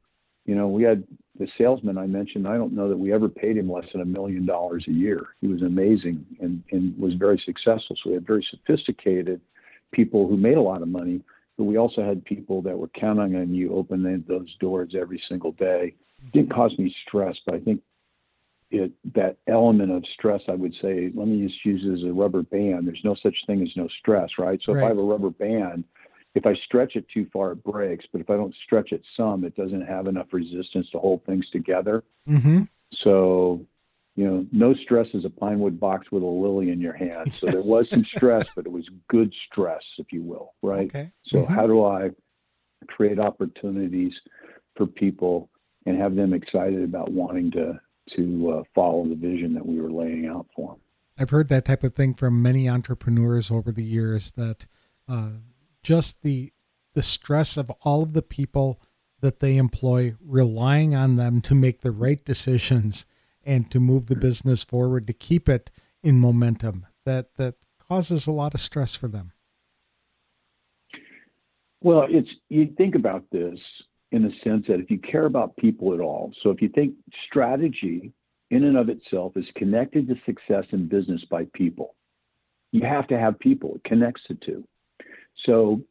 you 0.47 0.55
know, 0.55 0.67
we 0.67 0.81
had 0.81 1.03
the 1.37 1.47
salesman 1.57 1.97
I 1.97 2.07
mentioned. 2.07 2.47
I 2.47 2.55
don't 2.57 2.73
know 2.73 2.89
that 2.89 2.97
we 2.97 3.13
ever 3.13 3.29
paid 3.29 3.57
him 3.57 3.71
less 3.71 3.85
than 3.91 4.01
a 4.01 4.05
million 4.05 4.45
dollars 4.45 4.85
a 4.87 4.91
year. 4.91 5.27
He 5.41 5.47
was 5.47 5.61
amazing 5.61 6.25
and 6.39 6.63
and 6.71 6.97
was 6.97 7.13
very 7.13 7.39
successful. 7.45 7.95
So 8.01 8.09
we 8.09 8.13
had 8.13 8.25
very 8.25 8.47
sophisticated 8.49 9.41
people 9.91 10.27
who 10.27 10.37
made 10.37 10.57
a 10.57 10.61
lot 10.61 10.81
of 10.81 10.87
money, 10.87 11.21
but 11.57 11.65
we 11.65 11.77
also 11.77 12.01
had 12.03 12.25
people 12.25 12.61
that 12.63 12.77
were 12.77 12.87
counting 12.87 13.35
on 13.35 13.53
you 13.53 13.75
opening 13.75 14.23
those 14.27 14.55
doors 14.59 14.95
every 14.99 15.21
single 15.29 15.51
day. 15.51 15.93
It 16.23 16.31
didn't 16.31 16.53
cause 16.53 16.77
me 16.79 16.95
stress, 17.05 17.35
but 17.45 17.55
I 17.55 17.59
think 17.59 17.81
it 18.71 18.91
that 19.15 19.37
element 19.47 19.91
of 19.91 20.03
stress, 20.13 20.41
I 20.47 20.55
would 20.55 20.73
say, 20.81 21.11
let 21.13 21.27
me 21.27 21.45
just 21.45 21.63
use 21.65 21.83
it 21.85 22.05
as 22.05 22.09
a 22.09 22.13
rubber 22.13 22.43
band. 22.43 22.87
There's 22.87 23.03
no 23.03 23.15
such 23.21 23.35
thing 23.47 23.61
as 23.61 23.75
no 23.75 23.89
stress, 23.99 24.29
right? 24.39 24.61
So 24.65 24.73
Right. 24.73 24.79
if 24.79 24.85
I 24.85 24.87
have 24.89 24.97
a 24.97 25.03
rubber 25.03 25.29
band, 25.29 25.83
if 26.37 26.45
I 26.45 26.53
stretch 26.65 26.95
it 26.95 27.07
too 27.11 27.27
far, 27.33 27.53
it 27.53 27.63
breaks. 27.63 28.05
But 28.11 28.21
if 28.21 28.29
I 28.29 28.35
don't 28.35 28.53
stretch 28.63 28.91
it 28.91 29.01
some, 29.17 29.43
it 29.43 29.55
doesn't 29.55 29.81
have 29.81 30.05
enough 30.05 30.27
resistance 30.31 30.87
to 30.91 30.99
hold 30.99 31.25
things 31.25 31.49
together. 31.49 32.03
Mm-hmm. 32.29 32.63
So, 33.03 33.65
you 34.15 34.25
know, 34.25 34.45
no 34.51 34.75
stress 34.75 35.07
is 35.15 35.25
a 35.25 35.31
pine 35.31 35.59
wood 35.59 35.79
box 35.79 36.11
with 36.11 36.21
a 36.21 36.27
lily 36.27 36.69
in 36.69 36.79
your 36.79 36.93
hand. 36.93 37.33
So 37.39 37.47
there 37.47 37.63
was 37.63 37.87
some 37.91 38.05
stress, 38.15 38.45
but 38.55 38.67
it 38.67 38.71
was 38.71 38.87
good 39.09 39.33
stress, 39.51 39.81
if 39.97 40.11
you 40.11 40.21
will, 40.21 40.53
right? 40.61 40.87
Okay. 40.87 41.11
So 41.25 41.39
Mhm. 41.39 41.47
how 41.47 41.65
do 41.65 41.83
I 41.83 42.11
create 42.87 43.19
opportunities 43.19 44.13
for 44.75 44.85
people 44.85 45.49
and 45.87 45.97
have 45.97 46.15
them 46.15 46.33
excited 46.33 46.83
about 46.83 47.11
wanting 47.11 47.51
to 47.51 47.79
to 48.15 48.51
uh, 48.51 48.63
follow 48.73 49.05
the 49.05 49.15
vision 49.15 49.53
that 49.53 49.65
we 49.65 49.81
were 49.81 49.91
laying 49.91 50.27
out 50.27 50.45
for 50.55 50.73
them? 50.73 50.79
I've 51.17 51.31
heard 51.31 51.49
that 51.49 51.65
type 51.65 51.83
of 51.83 51.95
thing 51.95 52.13
from 52.13 52.41
many 52.41 52.69
entrepreneurs 52.69 53.49
over 53.51 53.71
the 53.71 53.83
years 53.83 54.31
that 54.37 54.67
uh, 55.09 55.31
just 55.87 56.21
the 56.21 56.51
the 56.95 57.01
stress 57.01 57.55
of 57.55 57.69
all 57.81 58.03
of 58.03 58.11
the 58.11 58.21
people 58.21 58.81
that 59.21 59.39
they 59.39 59.55
employ 59.55 60.13
relying 60.19 60.93
on 60.93 61.15
them 61.15 61.39
to 61.39 61.55
make 61.55 61.79
the 61.79 61.93
right 61.93 62.25
decisions 62.25 63.05
and 63.45 63.71
to 63.71 63.79
move 63.79 64.07
the 64.07 64.15
business 64.15 64.65
forward 64.65 65.07
to 65.07 65.13
keep 65.13 65.47
it 65.47 65.71
in 66.03 66.19
momentum 66.19 66.85
that 67.05 67.35
that 67.35 67.55
causes 67.79 68.27
a 68.27 68.31
lot 68.33 68.53
of 68.53 68.59
stress 68.59 68.95
for 68.95 69.07
them. 69.07 69.31
Well, 71.81 72.05
it's 72.09 72.31
you 72.49 72.65
think 72.77 72.95
about 72.95 73.23
this 73.31 73.57
in 74.11 74.23
the 74.23 74.33
sense 74.43 74.65
that 74.67 74.81
if 74.81 74.91
you 74.91 74.99
care 74.99 75.25
about 75.25 75.55
people 75.55 75.93
at 75.93 76.01
all, 76.01 76.33
so 76.43 76.49
if 76.49 76.61
you 76.61 76.67
think 76.67 76.95
strategy 77.29 78.11
in 78.51 78.65
and 78.65 78.75
of 78.75 78.89
itself 78.89 79.37
is 79.37 79.45
connected 79.55 80.09
to 80.09 80.15
success 80.25 80.65
in 80.73 80.89
business 80.89 81.23
by 81.29 81.45
people, 81.53 81.95
you 82.73 82.81
have 82.81 83.07
to 83.07 83.17
have 83.17 83.39
people. 83.39 83.75
It 83.75 83.85
connects 83.85 84.23
the 84.27 84.35
two. 84.35 84.67
So 85.45 85.81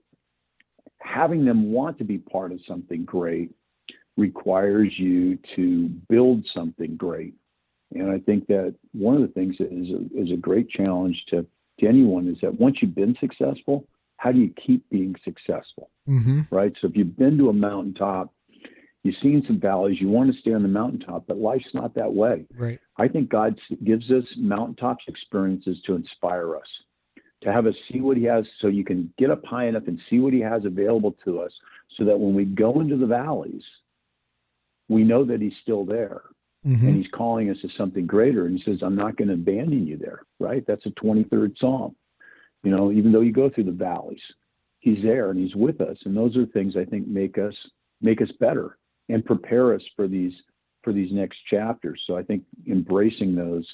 having 1.00 1.44
them 1.44 1.72
want 1.72 1.98
to 1.98 2.04
be 2.04 2.18
part 2.18 2.52
of 2.52 2.60
something 2.66 3.04
great 3.04 3.50
requires 4.16 4.92
you 4.96 5.38
to 5.54 5.88
build 6.08 6.46
something 6.54 6.96
great. 6.96 7.34
And 7.94 8.10
I 8.10 8.18
think 8.18 8.46
that 8.48 8.74
one 8.92 9.14
of 9.14 9.22
the 9.22 9.28
things 9.28 9.56
that 9.58 9.72
is 9.72 9.88
a, 9.90 10.20
is 10.22 10.30
a 10.32 10.36
great 10.36 10.68
challenge 10.68 11.22
to, 11.28 11.46
to 11.80 11.86
anyone 11.86 12.26
is 12.28 12.38
that 12.42 12.58
once 12.58 12.78
you've 12.80 12.94
been 12.94 13.16
successful, 13.20 13.86
how 14.16 14.32
do 14.32 14.38
you 14.38 14.52
keep 14.66 14.88
being 14.90 15.14
successful? 15.24 15.90
Mm-hmm. 16.08 16.42
right? 16.50 16.72
So 16.80 16.88
if 16.88 16.96
you've 16.96 17.16
been 17.16 17.36
to 17.38 17.48
a 17.48 17.52
mountaintop, 17.52 18.32
you've 19.02 19.16
seen 19.22 19.42
some 19.46 19.60
valleys, 19.60 20.00
you 20.00 20.08
want 20.08 20.32
to 20.32 20.40
stay 20.40 20.52
on 20.52 20.62
the 20.62 20.68
mountaintop, 20.68 21.26
but 21.26 21.36
life's 21.36 21.74
not 21.74 21.94
that 21.94 22.12
way. 22.12 22.44
Right. 22.56 22.78
I 22.96 23.08
think 23.08 23.28
God 23.28 23.58
gives 23.84 24.10
us 24.10 24.24
mountaintops 24.36 25.04
experiences 25.06 25.78
to 25.86 25.94
inspire 25.94 26.56
us, 26.56 26.66
to 27.42 27.52
have 27.52 27.66
us 27.66 27.74
see 27.90 28.00
what 28.00 28.16
He 28.16 28.24
has 28.24 28.44
so 28.60 28.68
you 28.68 28.84
can 28.84 29.12
get 29.18 29.30
up 29.30 29.44
high 29.44 29.66
enough 29.66 29.86
and 29.86 30.00
see 30.08 30.18
what 30.18 30.32
He 30.32 30.40
has 30.40 30.64
available 30.64 31.14
to 31.24 31.40
us 31.40 31.52
so 31.96 32.04
that 32.04 32.18
when 32.18 32.34
we 32.34 32.44
go 32.44 32.80
into 32.80 32.96
the 32.96 33.06
valleys, 33.06 33.62
we 34.88 35.04
know 35.04 35.24
that 35.24 35.40
He's 35.40 35.52
still 35.62 35.84
there 35.84 36.22
Mm-hmm. 36.66 36.88
and 36.88 36.96
He's 36.96 37.12
calling 37.12 37.48
us 37.50 37.58
to 37.62 37.68
something 37.76 38.06
greater. 38.06 38.46
And 38.46 38.58
He 38.58 38.64
says, 38.64 38.80
I'm 38.82 38.96
not 38.96 39.16
going 39.16 39.28
to 39.28 39.34
abandon 39.34 39.86
you 39.86 39.96
there, 39.96 40.22
right? 40.40 40.64
That's 40.66 40.84
a 40.86 40.90
23rd 40.90 41.56
Psalm. 41.58 41.94
You 42.64 42.72
know, 42.72 42.90
even 42.90 43.12
though 43.12 43.20
you 43.20 43.32
go 43.32 43.48
through 43.48 43.64
the 43.64 43.70
valleys, 43.70 44.20
He's 44.80 45.02
there 45.02 45.30
and 45.30 45.38
He's 45.38 45.54
with 45.54 45.80
us. 45.80 45.96
And 46.04 46.16
those 46.16 46.36
are 46.36 46.46
things 46.46 46.74
I 46.76 46.84
think 46.84 47.06
make 47.06 47.38
us 47.38 47.54
make 48.00 48.20
us 48.20 48.30
better 48.40 48.78
and 49.08 49.24
prepare 49.24 49.74
us 49.74 49.82
for 49.94 50.08
these 50.08 50.32
for 50.82 50.92
these 50.92 51.12
next 51.12 51.38
chapters. 51.48 52.02
So 52.06 52.16
I 52.16 52.22
think 52.22 52.42
embracing 52.68 53.36
those 53.36 53.66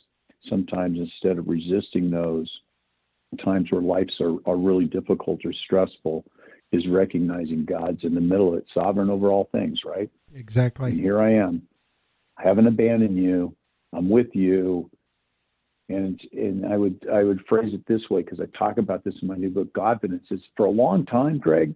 sometimes 0.48 0.98
instead 0.98 1.38
of 1.38 1.48
resisting 1.48 2.10
those 2.10 2.50
times 3.38 3.70
where 3.70 3.82
lives 3.82 4.14
are, 4.20 4.36
are 4.46 4.56
really 4.56 4.84
difficult 4.84 5.40
or 5.44 5.52
stressful 5.52 6.24
is 6.72 6.86
recognizing 6.88 7.64
God's 7.64 8.02
in 8.02 8.14
the 8.14 8.20
middle 8.20 8.48
of 8.48 8.58
it, 8.58 8.66
sovereign 8.72 9.10
over 9.10 9.28
all 9.28 9.48
things, 9.52 9.80
right? 9.84 10.10
And 10.28 10.40
Exactly. 10.40 10.92
here 10.94 11.20
I 11.20 11.34
am. 11.34 11.62
I 12.38 12.48
haven't 12.48 12.66
abandoned 12.66 13.16
you. 13.16 13.54
I'm 13.92 14.08
with 14.08 14.28
you. 14.34 14.90
And 15.88 16.18
and 16.32 16.64
I 16.64 16.76
would 16.76 17.06
I 17.12 17.22
would 17.22 17.40
phrase 17.46 17.74
it 17.74 17.86
this 17.86 18.08
way 18.08 18.22
because 18.22 18.40
I 18.40 18.46
talk 18.56 18.78
about 18.78 19.04
this 19.04 19.14
in 19.20 19.28
my 19.28 19.36
new 19.36 19.50
book, 19.50 19.74
Godfidence. 19.74 20.30
Is 20.30 20.40
for 20.56 20.64
a 20.64 20.70
long 20.70 21.04
time, 21.04 21.38
Greg, 21.38 21.74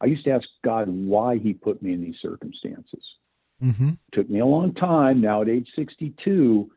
I 0.00 0.06
used 0.06 0.24
to 0.24 0.30
ask 0.30 0.46
God 0.64 0.88
why 0.88 1.38
He 1.38 1.52
put 1.52 1.82
me 1.82 1.92
in 1.92 2.02
these 2.02 2.16
circumstances. 2.22 3.02
Mm-hmm. 3.62 3.90
took 4.12 4.30
me 4.30 4.40
a 4.40 4.46
long 4.46 4.72
time. 4.74 5.20
Now 5.20 5.42
at 5.42 5.48
age 5.48 5.68
62, 5.74 6.70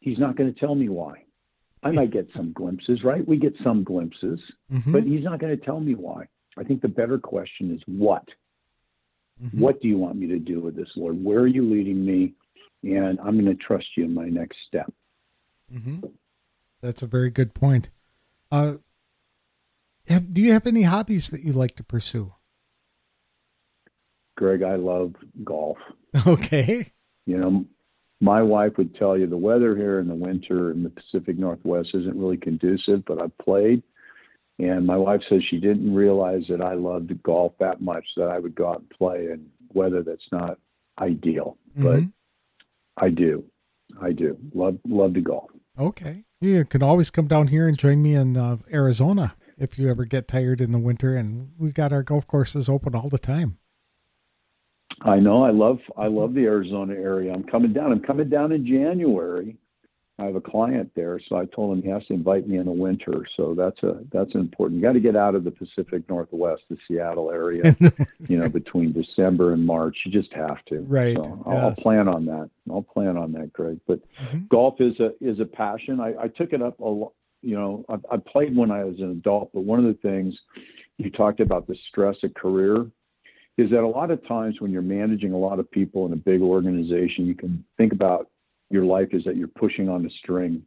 He's 0.00 0.18
not 0.18 0.36
going 0.36 0.52
to 0.52 0.60
tell 0.60 0.74
me 0.74 0.88
why. 0.88 1.24
I 1.82 1.90
might 1.92 2.10
get 2.10 2.28
some 2.36 2.52
glimpses, 2.52 3.04
right? 3.04 3.26
We 3.26 3.36
get 3.36 3.54
some 3.62 3.84
glimpses, 3.84 4.40
Mm-hmm. 4.72 4.92
but 4.92 5.02
He's 5.04 5.24
not 5.24 5.38
going 5.38 5.56
to 5.56 5.64
tell 5.64 5.80
me 5.80 5.94
why. 5.94 6.26
I 6.58 6.64
think 6.64 6.82
the 6.82 6.88
better 6.88 7.18
question 7.18 7.72
is 7.74 7.80
what. 7.86 8.26
Mhm. 9.42 9.54
What 9.58 9.80
do 9.80 9.86
you 9.88 9.96
want 9.98 10.16
me 10.16 10.26
to 10.28 10.38
do 10.40 10.60
with 10.60 10.74
this, 10.74 10.88
Lord? 10.96 11.22
Where 11.22 11.38
are 11.40 11.46
you 11.46 11.62
leading 11.62 12.04
me? 12.04 12.34
And 12.82 13.18
I'm 13.20 13.34
going 13.40 13.46
to 13.56 13.62
trust 13.62 13.86
you 13.96 14.04
in 14.04 14.12
my 14.14 14.28
next 14.28 14.56
step. 14.66 14.92
Mm-hmm. 15.72 16.00
That's 16.80 17.02
a 17.02 17.06
very 17.06 17.30
good 17.30 17.54
point. 17.54 17.90
Uh, 18.50 18.74
have, 20.08 20.32
do 20.34 20.40
you 20.40 20.52
have 20.52 20.66
any 20.66 20.82
hobbies 20.82 21.28
that 21.30 21.42
you 21.44 21.52
like 21.52 21.74
to 21.76 21.84
pursue? 21.84 22.34
Greg, 24.36 24.62
I 24.62 24.76
love 24.76 25.14
golf. 25.44 25.78
Okay. 26.26 26.92
You 27.26 27.36
know, 27.36 27.64
my 28.20 28.42
wife 28.42 28.72
would 28.78 28.94
tell 28.94 29.16
you 29.16 29.26
the 29.26 29.36
weather 29.36 29.76
here 29.76 30.00
in 30.00 30.08
the 30.08 30.14
winter 30.14 30.70
in 30.72 30.82
the 30.82 30.90
Pacific 30.90 31.38
Northwest 31.38 31.90
isn't 31.94 32.16
really 32.16 32.36
conducive, 32.36 33.04
but 33.06 33.20
I've 33.20 33.36
played. 33.38 33.82
And 34.58 34.86
my 34.86 34.96
wife 34.96 35.20
says 35.28 35.42
she 35.48 35.58
didn't 35.60 35.94
realize 35.94 36.42
that 36.48 36.60
I 36.60 36.74
loved 36.74 37.22
golf 37.22 37.52
that 37.60 37.80
much 37.80 38.04
that 38.16 38.28
I 38.28 38.40
would 38.40 38.56
go 38.56 38.68
out 38.70 38.80
and 38.80 38.90
play 38.90 39.28
in 39.32 39.46
weather 39.72 40.02
that's 40.02 40.26
not 40.32 40.58
ideal. 41.00 41.56
But 41.76 42.00
Mhm. 42.00 42.12
I 42.96 43.10
do. 43.10 43.44
I 44.00 44.10
do. 44.12 44.36
Love 44.52 44.78
love 44.84 45.14
to 45.14 45.20
golf. 45.20 45.50
Okay. 45.78 46.24
You 46.40 46.64
can 46.64 46.82
always 46.82 47.10
come 47.10 47.28
down 47.28 47.48
here 47.48 47.68
and 47.68 47.78
join 47.78 48.02
me 48.02 48.14
in 48.14 48.36
uh, 48.36 48.56
Arizona 48.72 49.36
if 49.56 49.78
you 49.78 49.88
ever 49.88 50.04
get 50.04 50.26
tired 50.26 50.60
in 50.60 50.72
the 50.72 50.78
winter. 50.80 51.14
And 51.14 51.52
we've 51.56 51.74
got 51.74 51.92
our 51.92 52.02
golf 52.02 52.26
courses 52.26 52.68
open 52.68 52.96
all 52.96 53.08
the 53.08 53.18
time. 53.18 53.58
I 55.02 55.18
know. 55.18 55.44
I 55.44 55.50
love 55.50 55.78
I 55.96 56.06
love 56.06 56.34
the 56.34 56.44
Arizona 56.44 56.94
area. 56.94 57.32
I'm 57.32 57.44
coming 57.44 57.72
down. 57.72 57.92
I'm 57.92 58.00
coming 58.00 58.28
down 58.28 58.52
in 58.52 58.66
January. 58.66 59.56
I 60.20 60.24
have 60.24 60.34
a 60.34 60.40
client 60.40 60.90
there, 60.96 61.20
so 61.28 61.36
I 61.36 61.44
told 61.44 61.76
him 61.76 61.82
he 61.82 61.88
has 61.90 62.04
to 62.06 62.14
invite 62.14 62.48
me 62.48 62.58
in 62.58 62.64
the 62.64 62.72
winter. 62.72 63.24
So 63.36 63.54
that's 63.56 63.80
a 63.84 64.00
that's 64.12 64.34
important. 64.34 64.80
You 64.80 64.86
got 64.86 64.94
to 64.94 65.00
get 65.00 65.14
out 65.14 65.36
of 65.36 65.44
the 65.44 65.52
Pacific 65.52 66.08
Northwest, 66.08 66.62
the 66.68 66.76
Seattle 66.88 67.30
area. 67.30 67.76
you 68.28 68.36
know, 68.36 68.48
between 68.48 68.92
December 68.92 69.52
and 69.52 69.64
March, 69.64 69.96
you 70.04 70.10
just 70.10 70.32
have 70.34 70.64
to. 70.66 70.80
Right, 70.80 71.16
So 71.16 71.42
I'll, 71.46 71.58
I'll 71.58 71.74
plan 71.76 72.08
on 72.08 72.26
that. 72.26 72.50
I'll 72.68 72.82
plan 72.82 73.16
on 73.16 73.32
that, 73.32 73.52
Greg. 73.52 73.78
But 73.86 74.00
Mhm. 74.20 74.48
golf 74.48 74.80
is 74.80 74.98
a 74.98 75.12
is 75.20 75.38
a 75.38 75.44
passion. 75.44 76.00
I, 76.00 76.14
I 76.22 76.28
took 76.28 76.52
it 76.52 76.62
up 76.62 76.80
a 76.80 76.84
lot. 76.84 77.12
You 77.40 77.54
know, 77.54 77.84
I, 77.88 78.14
I 78.14 78.16
played 78.16 78.56
when 78.56 78.72
I 78.72 78.82
was 78.82 78.98
an 78.98 79.12
adult, 79.12 79.50
but 79.54 79.60
one 79.60 79.78
of 79.78 79.84
the 79.84 80.00
things 80.02 80.34
you 80.96 81.10
talked 81.10 81.38
about 81.38 81.68
the 81.68 81.76
stress 81.88 82.16
of 82.24 82.34
career 82.34 82.86
is 83.58 83.68
that 83.70 83.82
a 83.82 83.86
lot 83.86 84.12
of 84.12 84.26
times 84.26 84.60
when 84.60 84.70
you're 84.70 84.82
managing 84.82 85.32
a 85.32 85.36
lot 85.36 85.58
of 85.58 85.70
people 85.70 86.06
in 86.06 86.12
a 86.12 86.16
big 86.16 86.40
organization, 86.40 87.26
you 87.26 87.34
can 87.34 87.64
think 87.76 87.92
about 87.92 88.30
your 88.70 88.84
life 88.84 89.08
is 89.12 89.24
that 89.24 89.36
you're 89.36 89.48
pushing 89.48 89.88
on 89.88 90.06
a 90.06 90.10
string. 90.10 90.62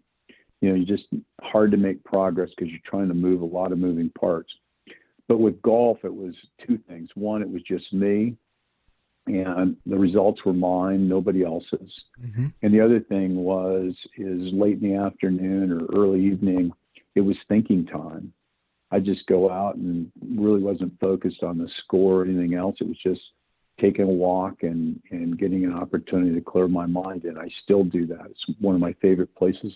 You 0.59 0.69
know, 0.69 0.75
you 0.75 0.85
just 0.85 1.05
hard 1.41 1.71
to 1.71 1.77
make 1.77 2.03
progress 2.03 2.49
because 2.55 2.69
you're 2.69 2.81
trying 2.85 3.07
to 3.07 3.13
move 3.13 3.41
a 3.41 3.45
lot 3.45 3.71
of 3.71 3.79
moving 3.79 4.11
parts. 4.19 4.51
But 5.27 5.39
with 5.39 5.61
golf, 5.61 5.99
it 6.03 6.13
was 6.13 6.35
two 6.67 6.77
things. 6.89 7.09
One, 7.15 7.41
it 7.41 7.49
was 7.49 7.61
just 7.63 7.91
me, 7.93 8.35
and 9.27 9.77
the 9.85 9.97
results 9.97 10.43
were 10.43 10.53
mine, 10.53 11.07
nobody 11.07 11.43
else's. 11.43 11.91
Mhm. 12.21 12.51
And 12.61 12.73
the 12.73 12.81
other 12.81 12.99
thing 12.99 13.37
was 13.37 13.95
is 14.17 14.51
late 14.51 14.81
in 14.81 14.89
the 14.89 14.95
afternoon 14.95 15.71
or 15.71 15.85
early 15.95 16.25
evening, 16.25 16.73
it 17.15 17.21
was 17.21 17.37
thinking 17.47 17.85
time. 17.85 18.33
I 18.91 18.99
just 18.99 19.25
go 19.27 19.49
out 19.49 19.75
and 19.75 20.11
really 20.35 20.61
wasn't 20.61 20.99
focused 20.99 21.43
on 21.43 21.57
the 21.57 21.69
score 21.83 22.21
or 22.21 22.25
anything 22.25 22.55
else. 22.55 22.75
It 22.81 22.87
was 22.87 22.97
just 23.01 23.21
taking 23.79 24.05
a 24.05 24.11
walk 24.11 24.63
and 24.63 25.01
and 25.11 25.37
getting 25.39 25.63
an 25.65 25.73
opportunity 25.73 26.33
to 26.35 26.41
clear 26.41 26.67
my 26.67 26.85
mind. 26.85 27.23
And 27.23 27.39
I 27.39 27.49
still 27.63 27.83
do 27.83 28.05
that. 28.07 28.27
It's 28.29 28.59
one 28.59 28.75
of 28.75 28.81
my 28.81 28.93
favorite 29.01 29.33
places 29.35 29.73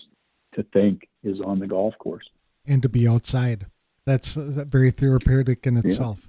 to 0.54 0.62
think 0.72 1.08
is 1.22 1.40
on 1.40 1.58
the 1.58 1.66
golf 1.66 1.94
course. 1.98 2.28
And 2.66 2.82
to 2.82 2.88
be 2.88 3.08
outside. 3.08 3.66
That's 4.04 4.34
very 4.34 4.90
therapeutic 4.90 5.66
in 5.66 5.76
itself. 5.78 6.28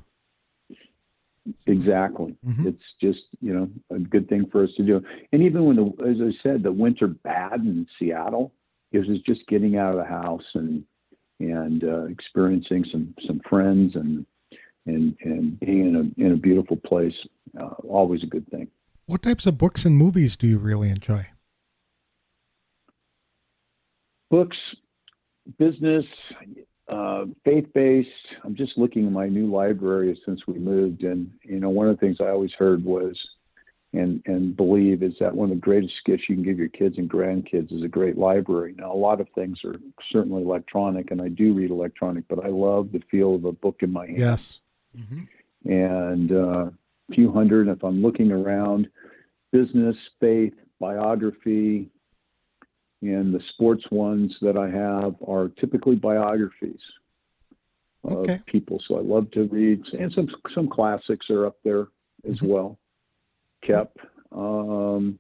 Exactly. 1.66 2.36
Mhm. 2.46 2.66
It's 2.66 2.84
just 3.00 3.20
you 3.42 3.54
know 3.54 3.70
a 3.90 4.00
good 4.00 4.28
thing 4.28 4.48
for 4.48 4.64
us 4.64 4.74
to 4.78 4.84
do. 4.84 5.02
And 5.32 5.44
even 5.44 5.66
when 5.66 5.76
the 5.76 5.86
as 6.06 6.22
I 6.22 6.32
said, 6.42 6.64
the 6.64 6.72
winter 6.72 7.08
bad 7.08 7.62
in 7.62 7.88
Seattle, 8.00 8.54
it 8.92 9.00
was 9.08 9.22
just 9.22 9.46
getting 9.48 9.78
out 9.78 9.92
of 9.92 9.98
the 9.98 10.06
house 10.06 10.46
and 10.56 10.84
and 11.40 11.84
uh, 11.84 12.06
experiencing 12.06 12.86
some 12.92 13.14
some 13.26 13.42
friends 13.50 13.96
and 13.96 14.26
and 14.86 15.16
and 15.22 15.60
being 15.60 15.88
in 15.88 15.96
a 15.96 16.26
in 16.26 16.32
a 16.34 16.38
beautiful 16.38 16.78
place, 16.78 17.16
uh, 17.60 17.74
always 17.88 18.24
a 18.24 18.28
good 18.28 18.48
thing. 18.50 18.68
What 19.06 19.22
types 19.22 19.46
of 19.46 19.58
books 19.58 19.86
and 19.86 19.96
movies 19.96 20.36
do 20.36 20.48
you 20.48 20.58
really 20.58 20.90
enjoy? 20.90 21.28
Books, 24.30 24.58
business, 25.58 26.06
uh, 26.90 27.26
faith-based. 27.46 28.10
I'm 28.44 28.56
just 28.56 28.78
looking 28.78 29.06
at 29.06 29.12
my 29.14 29.28
new 29.28 29.50
library 29.50 30.20
since 30.26 30.42
we 30.48 30.60
moved, 30.60 31.04
and 31.04 31.32
you 31.44 31.60
know, 31.60 31.70
one 31.70 31.88
of 31.88 31.98
the 31.98 32.06
things 32.06 32.18
I 32.20 32.30
always 32.30 32.52
heard 32.58 32.84
was, 32.84 33.18
and 33.94 34.22
and 34.26 34.56
believe 34.56 35.02
is 35.02 35.14
that 35.20 35.34
one 35.34 35.50
of 35.50 35.56
the 35.58 35.62
greatest 35.62 35.94
gifts 36.06 36.24
you 36.28 36.36
can 36.36 36.44
give 36.44 36.60
your 36.60 36.68
kids 36.70 36.98
and 36.98 37.10
grandkids 37.10 37.72
is 37.72 37.84
a 37.84 37.88
great 37.88 38.18
library. 38.18 38.76
Now, 38.78 38.92
a 38.92 38.96
lot 38.98 39.22
of 39.22 39.28
things 39.34 39.60
are 39.64 39.76
certainly 40.12 40.44
electronic, 40.44 41.12
and 41.12 41.22
I 41.22 41.30
do 41.30 41.54
read 41.54 41.72
electronic, 41.72 42.28
but 42.28 42.44
I 42.44 42.50
love 42.50 42.92
the 42.92 43.02
feel 43.10 43.36
of 43.36 43.46
a 43.46 43.52
book 43.54 43.78
in 43.82 43.92
my 43.92 44.06
hand. 44.06 44.20
Yes. 44.20 44.60
Mm-hmm. 44.98 45.72
And 45.72 46.32
uh, 46.32 46.70
a 47.12 47.14
few 47.14 47.32
hundred. 47.32 47.70
If 47.70 47.84
I'm 47.84 48.02
looking 48.02 48.32
around, 48.32 48.90
business, 49.52 49.96
faith, 50.20 50.54
biography, 50.80 51.90
and 53.02 53.34
the 53.34 53.42
sports 53.54 53.84
ones 53.90 54.36
that 54.42 54.58
I 54.58 54.70
have 54.70 55.16
are 55.26 55.50
typically 55.60 55.96
biographies 55.96 56.82
of 58.04 58.18
Okay. 58.18 58.42
people. 58.48 58.82
So 58.88 58.98
I 58.98 59.02
love 59.02 59.32
to 59.32 59.44
read, 59.46 59.82
and 59.98 60.12
some 60.12 60.28
some 60.54 60.68
classics 60.68 61.30
are 61.30 61.46
up 61.46 61.58
there 61.64 61.88
as 62.30 62.38
Mhm. 62.40 62.48
well. 62.50 62.80
Kept 63.62 63.98
um, 64.32 65.20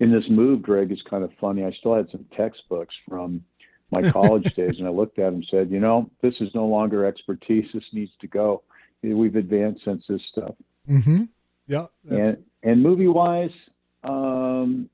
in 0.00 0.12
this 0.12 0.24
move, 0.28 0.62
Greg 0.62 0.92
is 0.92 1.02
kind 1.08 1.24
of 1.24 1.30
funny. 1.40 1.64
I 1.64 1.72
still 1.72 1.94
had 1.94 2.10
some 2.10 2.26
textbooks 2.36 2.94
from 3.08 3.44
my 3.90 4.10
college 4.10 4.54
days, 4.54 4.78
and 4.78 4.86
I 4.86 4.90
looked 4.90 5.18
at 5.18 5.26
them 5.26 5.36
and 5.36 5.46
said, 5.50 5.70
you 5.70 5.80
know, 5.80 6.10
this 6.22 6.34
is 6.40 6.54
no 6.54 6.66
longer 6.66 7.04
expertise. 7.04 7.66
This 7.72 7.84
needs 7.92 8.12
to 8.20 8.26
go. 8.26 8.62
We've 9.02 9.36
advanced 9.36 9.84
since 9.84 10.04
this 10.08 10.22
stuff. 10.32 10.54
Mm-hmm. 10.88 11.24
Yeah. 11.68 11.86
That's, 12.04 12.28
And 12.28 12.44
and 12.62 12.82
movie 12.82 13.08
wise, 13.08 13.50
um, 14.02 14.90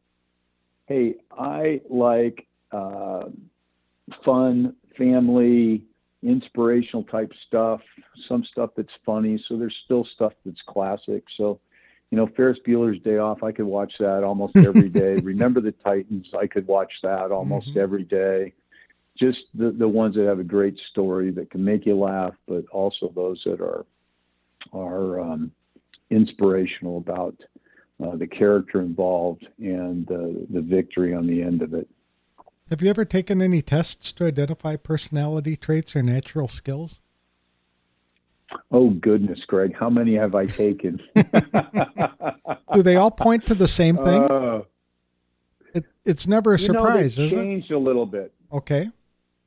hey, 0.86 1.16
I 1.30 1.80
like 1.88 2.46
uh, 2.70 3.24
fun, 4.24 4.74
family, 4.98 5.84
inspirational 6.22 7.04
type 7.04 7.32
stuff. 7.46 7.80
Some 8.28 8.44
stuff 8.44 8.70
that's 8.76 8.92
funny. 9.04 9.42
So 9.48 9.56
there's 9.56 9.76
still 9.84 10.06
stuff 10.14 10.32
that's 10.44 10.60
classic. 10.66 11.24
So, 11.36 11.60
you 12.12 12.18
know, 12.18 12.28
Ferris 12.36 12.58
Bueller's 12.68 13.00
Day 13.02 13.16
Off, 13.16 13.42
I 13.42 13.52
could 13.52 13.64
watch 13.64 13.94
that 13.98 14.22
almost 14.22 14.54
every 14.58 14.88
day. 15.02 15.16
Remember 15.16 15.62
the 15.62 15.72
Titans, 15.72 16.28
I 16.38 16.46
could 16.46 16.66
watch 16.66 16.92
that 17.02 17.32
almost 17.32 17.68
Mhm. 17.68 17.78
every 17.78 18.04
day. 18.04 18.52
Just 19.18 19.38
the 19.54 19.70
the 19.70 19.88
ones 19.88 20.14
that 20.16 20.26
have 20.26 20.38
a 20.38 20.44
great 20.44 20.78
story 20.90 21.30
that 21.30 21.50
can 21.50 21.64
make 21.64 21.86
you 21.86 21.96
laugh, 21.96 22.34
but 22.46 22.64
also 22.70 23.08
those 23.14 23.42
that 23.46 23.60
are 23.62 23.86
are 24.74 25.20
um, 25.20 25.50
inspirational 26.10 26.98
about 26.98 27.34
uh, 28.04 28.16
the 28.16 28.26
character 28.26 28.80
involved 28.82 29.46
and 29.58 30.10
uh, 30.10 30.44
the 30.50 30.60
victory 30.60 31.14
on 31.14 31.26
the 31.26 31.42
end 31.42 31.62
of 31.62 31.72
it. 31.74 31.88
have 32.70 32.82
you 32.82 32.90
ever 32.90 33.04
taken 33.06 33.40
any 33.42 33.62
tests 33.62 34.12
to 34.12 34.24
identify 34.26 34.76
personality 34.76 35.56
traits 35.56 35.96
or 35.96 36.02
natural 36.02 36.48
skills? 36.48 37.00
Oh 38.70 38.90
goodness, 38.90 39.40
Greg, 39.46 39.74
how 39.74 39.90
many 39.90 40.14
have 40.14 40.34
I 40.34 40.46
taken? 40.46 41.00
Do 42.74 42.82
they 42.82 42.96
all 42.96 43.10
point 43.10 43.46
to 43.46 43.54
the 43.54 43.68
same 43.68 43.96
thing? 43.96 44.22
Uh, 44.22 44.62
It, 45.74 45.84
it's 46.04 46.26
never 46.26 46.50
a 46.50 46.54
know, 46.54 46.56
surprise, 46.58 47.16
they've 47.16 47.26
is 47.26 47.32
it? 47.32 47.36
changed 47.36 47.70
a 47.70 47.78
little 47.78 48.06
bit. 48.06 48.32
Okay. 48.52 48.90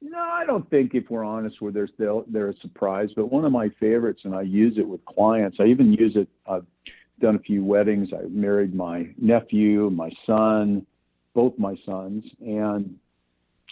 No, 0.02 0.20
I 0.20 0.46
don't 0.46 0.70
think 0.70 0.94
if 0.94 1.10
we're 1.10 1.24
honest, 1.24 1.62
where 1.62 1.72
there's 1.72 1.92
they're, 1.98 2.22
they're 2.28 2.50
a 2.50 2.58
surprise. 2.58 3.10
But 3.16 3.32
one 3.32 3.46
of 3.46 3.52
my 3.52 3.70
favorites, 3.80 4.22
and 4.24 4.36
I 4.36 4.42
use 4.42 4.78
it 4.78 4.88
with 4.88 5.04
clients. 5.06 5.58
I 5.60 5.66
even 5.66 5.94
use 5.94 6.16
it. 6.16 6.28
I've 6.48 6.66
done 7.20 7.36
a 7.36 7.40
few 7.40 7.64
weddings. 7.64 8.10
I 8.14 8.28
married 8.28 8.76
my 8.76 9.10
nephew, 9.18 9.90
my 9.90 10.12
son, 10.26 10.86
both 11.34 11.58
my 11.58 11.76
sons, 11.86 12.24
and 12.42 12.96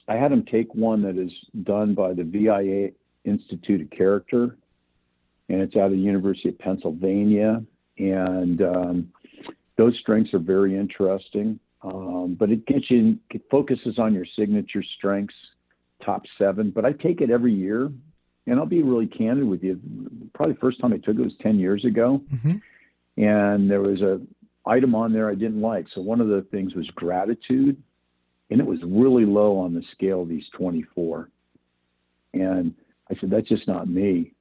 I 0.08 0.16
had 0.16 0.32
them 0.32 0.44
take 0.44 0.74
one 0.74 1.02
that 1.04 1.18
is 1.18 1.32
done 1.64 1.94
by 1.94 2.14
the 2.14 2.24
VIA 2.24 2.92
Institute 3.26 3.82
of 3.82 3.90
Character, 3.92 4.58
and 5.54 5.62
it's 5.62 5.76
out 5.76 5.86
of 5.86 5.92
the 5.92 5.98
University 5.98 6.50
of 6.50 6.58
Pennsylvania. 6.58 7.64
And 8.00 8.62
um, 8.64 9.12
those 9.78 9.96
strengths 10.00 10.34
are 10.34 10.40
very 10.40 10.76
interesting. 10.76 11.60
Um, 11.84 12.36
but 12.40 12.50
it 12.50 12.66
gets 12.66 12.90
you, 12.90 13.20
it 13.30 13.44
focuses 13.52 14.00
on 14.00 14.16
your 14.16 14.26
signature 14.36 14.84
strengths 14.98 15.36
top 16.04 16.24
seven, 16.40 16.72
but 16.72 16.86
I 16.86 16.92
take 16.92 17.22
it 17.22 17.30
every 17.30 17.54
year. 17.54 17.92
And 18.46 18.60
I'll 18.60 18.66
be 18.66 18.82
really 18.82 19.06
candid 19.06 19.46
with 19.46 19.64
you. 19.64 19.80
Probably 20.34 20.56
the 20.56 20.60
first 20.60 20.82
time 20.82 20.92
I 20.92 20.98
took 20.98 21.18
it 21.18 21.22
was 21.22 21.34
10 21.42 21.60
years 21.60 21.86
ago. 21.86 22.22
hmm 22.42 22.56
And 23.16 23.70
there 23.70 23.82
was 23.82 24.02
a 24.02 24.20
item 24.66 24.96
on 24.96 25.14
there 25.14 25.30
I 25.30 25.36
didn't 25.36 25.62
like. 25.62 25.86
So 25.94 26.02
one 26.02 26.20
of 26.20 26.30
the 26.30 26.42
things 26.52 26.74
was 26.74 26.88
gratitude. 26.96 27.82
And 28.50 28.60
it 28.60 28.66
was 28.66 28.80
really 28.84 29.26
low 29.26 29.58
on 29.60 29.74
the 29.74 29.84
scale 29.94 30.24
of 30.24 30.30
these 30.30 30.44
24. 30.58 31.30
And 32.34 32.74
I 33.10 33.16
said, 33.20 33.30
that's 33.30 33.48
just 33.48 33.68
not 33.68 33.88
me. 33.88 34.33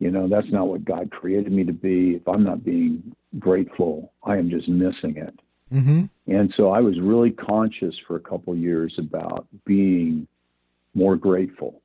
You 0.00 0.10
know, 0.10 0.26
that's 0.28 0.50
not 0.50 0.66
what 0.66 0.84
God 0.84 1.10
created 1.10 1.52
me 1.52 1.62
to 1.64 1.72
be. 1.72 2.16
If 2.16 2.26
I'm 2.26 2.42
not 2.42 2.64
being 2.64 3.14
grateful, 3.38 4.12
I 4.24 4.38
am 4.38 4.50
just 4.50 4.66
missing 4.68 5.16
it. 5.16 5.38
hmm 5.70 6.04
And 6.26 6.52
so 6.56 6.70
I 6.70 6.80
was 6.80 6.98
really 6.98 7.30
conscious 7.30 7.94
for 8.06 8.16
a 8.16 8.20
couple 8.20 8.56
years 8.56 8.94
about 8.98 9.46
being 9.66 10.26
more 10.94 11.16
grateful. 11.16 11.82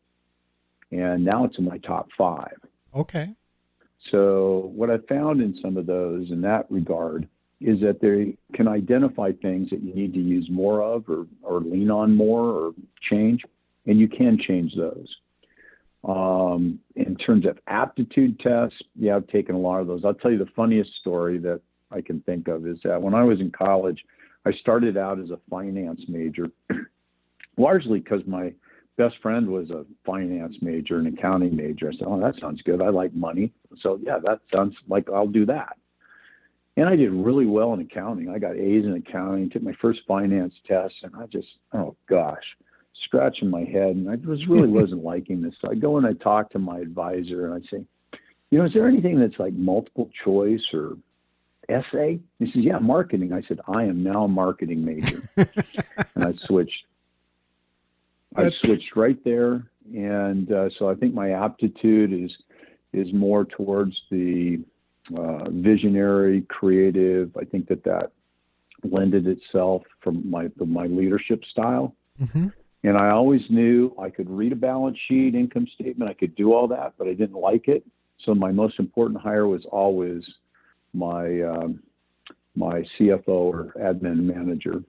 And 0.91 1.25
now 1.25 1.43
it's 1.43 1.57
in 1.57 1.65
my 1.65 1.77
top 1.79 2.07
five. 2.17 2.57
Okay. 2.95 3.35
So 4.11 4.71
what 4.73 4.89
I 4.89 4.97
found 5.09 5.41
in 5.41 5.57
some 5.61 5.77
of 5.77 5.85
those 5.85 6.31
in 6.31 6.41
that 6.41 6.69
regard 6.71 7.27
is 7.59 7.79
that 7.81 7.99
they 8.01 8.37
can 8.55 8.67
identify 8.67 9.31
things 9.41 9.69
that 9.71 9.81
you 9.81 9.93
need 9.93 10.13
to 10.13 10.19
use 10.19 10.47
more 10.49 10.81
of 10.81 11.09
or, 11.09 11.25
or 11.41 11.59
lean 11.59 11.91
on 11.91 12.15
more 12.15 12.45
or 12.45 12.71
change, 13.09 13.41
and 13.85 13.99
you 13.99 14.07
can 14.07 14.37
change 14.37 14.73
those. 14.75 15.07
Um, 16.07 16.79
in 16.95 17.15
terms 17.15 17.47
of 17.47 17.57
aptitude 17.67 18.39
tests, 18.39 18.77
yeah, 18.95 19.15
I've 19.15 19.27
taken 19.27 19.55
a 19.55 19.59
lot 19.59 19.81
of 19.81 19.87
those. 19.87 20.05
I'll 20.05 20.13
tell 20.13 20.31
you 20.31 20.37
the 20.37 20.45
funniest 20.55 20.91
story 20.99 21.39
that 21.39 21.61
I 21.91 22.01
can 22.01 22.21
think 22.21 22.47
of 22.47 22.67
is 22.67 22.77
that 22.83 23.01
when 23.01 23.15
I 23.15 23.23
was 23.23 23.39
in 23.39 23.51
college, 23.51 24.03
I 24.45 24.51
started 24.53 24.97
out 24.97 25.19
as 25.19 25.31
a 25.31 25.39
finance 25.49 26.01
major, 26.07 26.47
largely 27.57 27.99
because 27.99 28.21
my 28.27 28.53
best 28.97 29.15
friend 29.21 29.47
was 29.47 29.71
a 29.71 29.85
finance 30.05 30.55
major, 30.61 30.99
an 30.99 31.07
accounting 31.07 31.55
major. 31.55 31.89
I 31.89 31.97
said, 31.97 32.07
"Oh, 32.07 32.19
that 32.19 32.39
sounds 32.39 32.61
good. 32.61 32.81
I 32.81 32.89
like 32.89 33.13
money, 33.13 33.51
so 33.81 33.99
yeah, 34.03 34.19
that 34.25 34.41
sounds 34.53 34.75
like 34.87 35.09
I'll 35.09 35.27
do 35.27 35.45
that." 35.47 35.77
And 36.77 36.87
I 36.87 36.95
did 36.95 37.11
really 37.11 37.45
well 37.45 37.73
in 37.73 37.79
accounting. 37.79 38.29
I 38.29 38.37
got 38.37 38.57
A's 38.57 38.85
in 38.85 38.93
accounting. 38.93 39.49
Took 39.49 39.63
my 39.63 39.75
first 39.81 40.01
finance 40.07 40.53
test, 40.67 40.93
and 41.03 41.15
I 41.15 41.25
just, 41.25 41.47
oh 41.73 41.95
gosh, 42.07 42.43
scratching 43.05 43.49
my 43.49 43.63
head, 43.63 43.95
and 43.95 44.09
I 44.09 44.15
was 44.27 44.45
really 44.47 44.67
wasn't 44.79 45.03
liking 45.03 45.41
this. 45.41 45.53
So 45.61 45.69
I 45.71 45.75
go 45.75 45.97
and 45.97 46.05
I 46.05 46.13
talk 46.13 46.51
to 46.51 46.59
my 46.59 46.79
advisor, 46.79 47.45
and 47.45 47.53
I 47.53 47.67
say, 47.69 47.85
"You 48.51 48.59
know, 48.59 48.65
is 48.65 48.73
there 48.73 48.87
anything 48.87 49.19
that's 49.19 49.39
like 49.39 49.53
multiple 49.53 50.09
choice 50.23 50.63
or 50.73 50.97
essay?" 51.69 52.19
He 52.39 52.45
says, 52.45 52.63
"Yeah, 52.63 52.79
marketing." 52.79 53.33
I 53.33 53.41
said, 53.47 53.59
"I 53.67 53.83
am 53.83 54.03
now 54.03 54.25
a 54.25 54.27
marketing 54.27 54.83
major," 54.83 55.21
and 56.15 56.25
I 56.25 56.33
switched. 56.45 56.85
I 58.35 58.49
switched 58.61 58.95
right 58.97 59.23
there, 59.23 59.63
and 59.93 60.51
uh, 60.51 60.69
so 60.77 60.89
I 60.89 60.95
think 60.95 61.13
my 61.13 61.31
aptitude 61.31 62.11
is 62.11 62.31
is 62.93 63.13
more 63.13 63.45
towards 63.45 63.95
the 64.09 64.59
uh, 65.15 65.49
visionary, 65.49 66.41
creative. 66.49 67.35
I 67.37 67.45
think 67.45 67.67
that 67.67 67.83
that 67.83 68.11
lended 68.83 69.27
itself 69.27 69.83
from 70.01 70.29
my 70.29 70.49
my 70.65 70.87
leadership 70.87 71.43
style. 71.45 71.95
hmm 72.17 72.47
And 72.85 72.99
I 72.99 73.09
always 73.09 73.41
knew 73.49 73.95
I 73.99 74.11
could 74.11 74.29
read 74.29 74.51
a 74.51 74.55
balance 74.55 74.95
sheet, 75.07 75.33
income 75.33 75.67
statement, 75.73 76.07
I 76.07 76.13
could 76.13 76.35
do 76.35 76.53
all 76.53 76.67
that, 76.67 76.93
but 76.99 77.07
I 77.07 77.13
didn't 77.13 77.39
like 77.39 77.67
it. 77.67 77.83
So 78.23 78.35
my 78.35 78.51
most 78.51 78.77
important 78.77 79.19
hire 79.19 79.47
was 79.47 79.65
always 79.71 80.23
my 80.93 81.41
um, 81.41 81.81
my 82.55 82.85
CFO 82.97 83.27
or 83.27 83.73
admin 83.79 84.23
manager. 84.23 84.83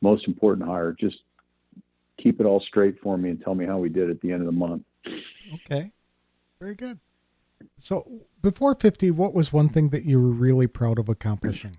Most 0.00 0.26
important 0.26 0.66
hire. 0.66 0.92
Just 0.98 1.18
keep 2.20 2.40
it 2.40 2.46
all 2.46 2.60
straight 2.66 2.96
for 3.00 3.16
me 3.16 3.30
and 3.30 3.40
tell 3.40 3.54
me 3.54 3.64
how 3.64 3.78
we 3.78 3.90
did 3.90 4.10
at 4.10 4.20
the 4.22 4.32
end 4.32 4.40
of 4.40 4.46
the 4.46 4.52
month. 4.52 4.82
Okay. 5.54 5.92
Very 6.58 6.74
good. 6.74 6.98
So 7.78 8.26
before 8.42 8.74
50, 8.74 9.12
what 9.12 9.34
was 9.34 9.52
one 9.52 9.68
thing 9.68 9.90
that 9.90 10.04
you 10.04 10.20
were 10.20 10.30
really 10.30 10.66
proud 10.66 10.98
of 10.98 11.08
accomplishing? 11.08 11.78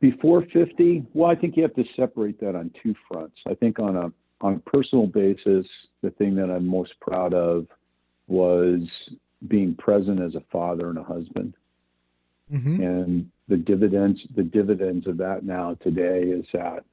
Before 0.00 0.44
50, 0.52 1.04
well, 1.12 1.30
I 1.30 1.34
think 1.34 1.56
you 1.56 1.62
have 1.62 1.74
to 1.74 1.84
separate 1.96 2.40
that 2.40 2.54
on 2.54 2.70
two 2.82 2.94
fronts. 3.08 3.36
I 3.46 3.54
think 3.54 3.78
on 3.78 3.96
a 3.96 4.12
on 4.40 4.54
a 4.54 4.70
personal 4.70 5.06
basis, 5.06 5.66
the 6.02 6.10
thing 6.10 6.36
that 6.36 6.48
I'm 6.48 6.66
most 6.66 6.92
proud 7.00 7.34
of 7.34 7.66
was 8.28 8.80
being 9.48 9.74
present 9.74 10.20
as 10.20 10.36
a 10.36 10.42
father 10.52 10.90
and 10.90 10.98
a 10.98 11.02
husband. 11.02 11.54
hmm 12.50 12.80
and 12.82 13.30
the 13.48 13.56
dividends 13.56 14.20
the 14.36 14.42
dividends 14.42 15.06
of 15.06 15.16
that 15.16 15.42
now 15.44 15.74
today 15.82 16.20
is 16.22 16.44
that 16.52 16.84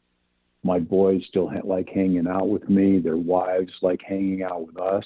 my 0.64 0.80
boys 0.80 1.22
still 1.28 1.50
ha- 1.50 1.62
like 1.64 1.90
hanging 1.90 2.28
out 2.28 2.48
with 2.48 2.68
me 2.70 3.00
their 3.00 3.18
wives 3.18 3.72
like 3.82 4.02
hanging 4.02 4.42
out 4.42 4.66
with 4.66 4.78
us 4.78 5.06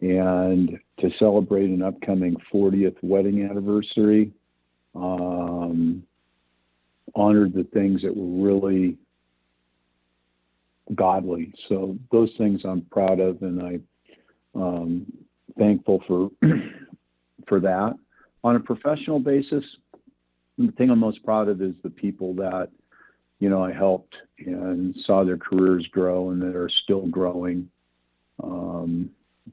and 0.00 0.78
to 1.00 1.10
celebrate 1.18 1.70
an 1.70 1.82
upcoming 1.82 2.36
40th 2.52 2.96
wedding 3.02 3.42
anniversary, 3.48 4.32
um, 4.94 6.02
honored 7.14 7.52
the 7.54 7.64
things 7.72 8.02
that 8.02 8.16
were 8.16 8.44
really 8.44 8.96
godly. 10.94 11.52
So 11.68 11.96
those 12.10 12.30
things 12.38 12.60
I'm 12.64 12.82
proud 12.90 13.20
of, 13.20 13.42
and 13.42 13.62
I 13.62 13.80
um, 14.54 15.06
thankful 15.58 16.02
for 16.06 16.30
for 17.48 17.60
that. 17.60 17.94
On 18.42 18.56
a 18.56 18.60
professional 18.60 19.20
basis, 19.20 19.64
the 20.58 20.72
thing 20.72 20.90
I'm 20.90 20.98
most 20.98 21.22
proud 21.24 21.48
of 21.48 21.60
is 21.62 21.74
the 21.82 21.90
people 21.90 22.34
that 22.34 22.68
you 23.38 23.48
know 23.48 23.62
I 23.62 23.72
helped 23.72 24.14
and 24.38 24.94
saw 25.06 25.24
their 25.24 25.36
careers 25.38 25.86
grow 25.92 26.30
and 26.30 26.40
that 26.42 26.56
are 26.56 26.70
still 26.84 27.06
growing, 27.06 27.68
um, 28.42 29.10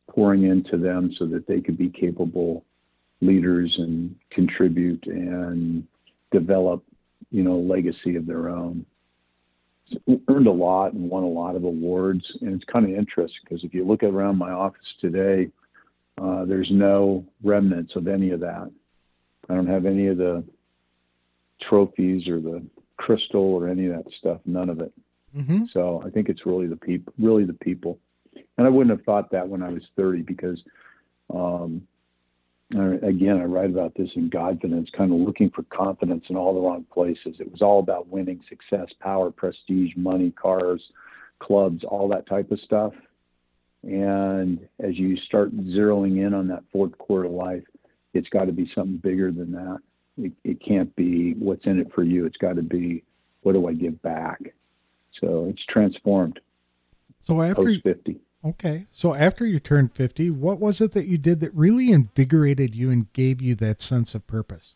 pouring 0.09 0.43
into 0.43 0.77
them 0.77 1.13
so 1.17 1.25
that 1.27 1.47
they 1.47 1.61
could 1.61 1.77
be 1.77 1.89
capable 1.89 2.63
leaders 3.21 3.73
and 3.77 4.15
contribute 4.31 5.03
and 5.07 5.85
develop 6.31 6.83
you 7.31 7.43
know 7.43 7.57
legacy 7.57 8.15
of 8.15 8.25
their 8.25 8.49
own 8.49 8.85
earned 10.27 10.47
a 10.47 10.51
lot 10.51 10.93
and 10.93 11.09
won 11.09 11.23
a 11.23 11.27
lot 11.27 11.55
of 11.55 11.63
awards. 11.63 12.23
And 12.41 12.53
it's 12.53 12.71
kind 12.71 12.85
of 12.85 12.91
interesting 12.91 13.39
because 13.43 13.63
if 13.63 13.73
you 13.73 13.85
look 13.85 14.03
around 14.03 14.37
my 14.37 14.51
office 14.51 14.81
today, 14.99 15.49
uh, 16.21 16.45
there's 16.45 16.69
no 16.71 17.25
remnants 17.43 17.95
of 17.95 18.07
any 18.07 18.31
of 18.31 18.39
that. 18.41 18.71
I 19.49 19.55
don't 19.55 19.67
have 19.67 19.85
any 19.85 20.07
of 20.07 20.17
the 20.17 20.43
trophies 21.69 22.27
or 22.27 22.41
the 22.41 22.63
crystal 22.97 23.41
or 23.41 23.69
any 23.69 23.87
of 23.87 23.95
that 23.95 24.11
stuff. 24.19 24.41
None 24.45 24.69
of 24.69 24.81
it. 24.81 24.91
Mm-hmm. 25.35 25.65
So 25.71 26.01
I 26.05 26.09
think 26.09 26.29
it's 26.29 26.45
really 26.45 26.67
the 26.67 26.75
people, 26.75 27.13
really 27.19 27.45
the 27.45 27.53
people. 27.53 27.99
And 28.57 28.65
I 28.65 28.69
wouldn't 28.69 28.95
have 28.97 29.05
thought 29.05 29.31
that 29.31 29.47
when 29.47 29.61
I 29.61 29.69
was 29.69 29.83
30 29.95 30.23
because 30.23 30.61
um, 31.33 31.87
again, 32.71 33.37
I 33.37 33.45
write 33.45 33.69
about 33.69 33.95
this 33.95 34.09
in 34.15 34.29
Godfidence, 34.29 34.91
kind 34.91 35.11
of 35.11 35.19
looking 35.19 35.49
for 35.49 35.63
confidence 35.63 36.25
in 36.29 36.35
all 36.35 36.53
the 36.53 36.59
wrong 36.59 36.85
places. 36.91 37.37
It 37.39 37.51
was 37.51 37.61
all 37.61 37.79
about 37.79 38.07
winning, 38.07 38.41
success, 38.49 38.87
power, 38.99 39.31
prestige, 39.31 39.93
money, 39.95 40.31
cars, 40.31 40.81
clubs, 41.39 41.83
all 41.83 42.09
that 42.09 42.27
type 42.27 42.51
of 42.51 42.59
stuff. 42.59 42.93
And 43.83 44.59
as 44.79 44.97
you 44.97 45.15
start 45.17 45.55
zeroing 45.55 46.25
in 46.25 46.33
on 46.33 46.47
that 46.49 46.63
fourth 46.71 46.97
quarter 46.97 47.25
of 47.25 47.31
life, 47.31 47.63
it's 48.13 48.27
got 48.29 48.45
to 48.45 48.51
be 48.51 48.69
something 48.75 48.97
bigger 48.97 49.31
than 49.31 49.51
that. 49.53 49.77
It, 50.17 50.33
it 50.43 50.61
can't 50.65 50.93
be 50.95 51.33
what's 51.33 51.65
in 51.65 51.79
it 51.79 51.93
for 51.93 52.03
you. 52.03 52.25
It's 52.25 52.37
got 52.37 52.55
to 52.55 52.63
be 52.63 53.03
what 53.43 53.53
do 53.53 53.67
I 53.67 53.73
give 53.73 54.01
back? 54.01 54.41
So 55.21 55.47
it's 55.49 55.63
transformed. 55.69 56.39
So 57.23 57.41
after 57.41 57.79
50. 57.81 58.19
Okay. 58.47 58.87
So 58.91 59.13
after 59.13 59.45
you 59.45 59.59
turned 59.59 59.91
50, 59.93 60.31
what 60.31 60.59
was 60.59 60.79
it 60.79 60.93
that 60.93 61.07
you 61.07 61.17
did 61.17 61.41
that 61.41 61.53
really 61.53 61.91
invigorated 61.91 62.73
you 62.73 62.89
and 62.89 63.11
gave 63.11 63.41
you 63.41 63.55
that 63.55 63.81
sense 63.81 64.15
of 64.15 64.25
purpose? 64.25 64.75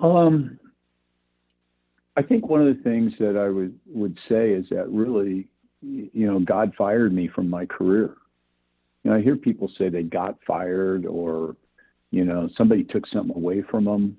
Um, 0.00 0.58
I 2.16 2.22
think 2.22 2.48
one 2.48 2.66
of 2.66 2.74
the 2.74 2.82
things 2.82 3.12
that 3.18 3.36
I 3.36 3.50
would, 3.50 3.78
would 3.86 4.18
say 4.26 4.52
is 4.52 4.64
that 4.70 4.88
really, 4.88 5.48
you 5.82 6.26
know, 6.26 6.40
God 6.40 6.72
fired 6.78 7.12
me 7.12 7.28
from 7.28 7.50
my 7.50 7.66
career. 7.66 8.14
You 9.02 9.10
know, 9.10 9.18
I 9.18 9.20
hear 9.20 9.36
people 9.36 9.70
say 9.76 9.90
they 9.90 10.02
got 10.02 10.38
fired 10.46 11.04
or, 11.04 11.56
you 12.10 12.24
know, 12.24 12.48
somebody 12.56 12.84
took 12.84 13.06
something 13.08 13.36
away 13.36 13.62
from 13.70 13.84
them. 13.84 14.16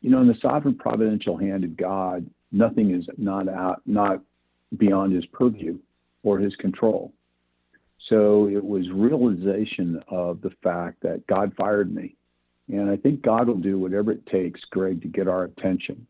You 0.00 0.10
know, 0.10 0.20
in 0.20 0.26
the 0.26 0.34
sovereign 0.42 0.74
providential 0.74 1.36
hand 1.36 1.62
of 1.62 1.76
God, 1.76 2.28
nothing 2.50 2.92
is 2.92 3.06
not 3.16 3.48
out, 3.48 3.82
not 3.86 4.22
beyond 4.76 5.12
his 5.12 5.26
purview 5.26 5.78
or 6.22 6.38
his 6.38 6.54
control. 6.56 7.12
So 8.08 8.48
it 8.48 8.64
was 8.64 8.88
realization 8.90 10.02
of 10.08 10.40
the 10.40 10.52
fact 10.62 11.02
that 11.02 11.26
God 11.26 11.52
fired 11.56 11.94
me. 11.94 12.16
And 12.68 12.90
I 12.90 12.96
think 12.96 13.22
God 13.22 13.48
will 13.48 13.56
do 13.56 13.78
whatever 13.78 14.12
it 14.12 14.26
takes, 14.26 14.60
Greg, 14.70 15.02
to 15.02 15.08
get 15.08 15.28
our 15.28 15.44
attention. 15.44 16.06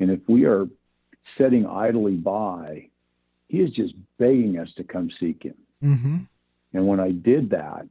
And 0.00 0.10
if 0.10 0.20
we 0.28 0.44
are 0.44 0.66
sitting 1.38 1.66
idly 1.66 2.16
by, 2.16 2.88
he 3.48 3.58
is 3.58 3.70
just 3.72 3.94
begging 4.18 4.58
us 4.58 4.68
to 4.76 4.84
come 4.84 5.10
seek 5.20 5.42
him. 5.42 5.54
Mm-hmm. 5.82 6.18
And 6.74 6.86
when 6.86 7.00
I 7.00 7.10
did 7.10 7.50
that, 7.50 7.86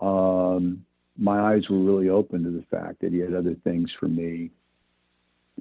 um, 0.00 0.84
my 1.16 1.54
eyes 1.54 1.68
were 1.68 1.80
really 1.80 2.08
open 2.08 2.44
to 2.44 2.50
the 2.50 2.64
fact 2.70 3.00
that 3.00 3.12
he 3.12 3.18
had 3.18 3.34
other 3.34 3.54
things 3.64 3.90
for 3.98 4.08
me 4.08 4.50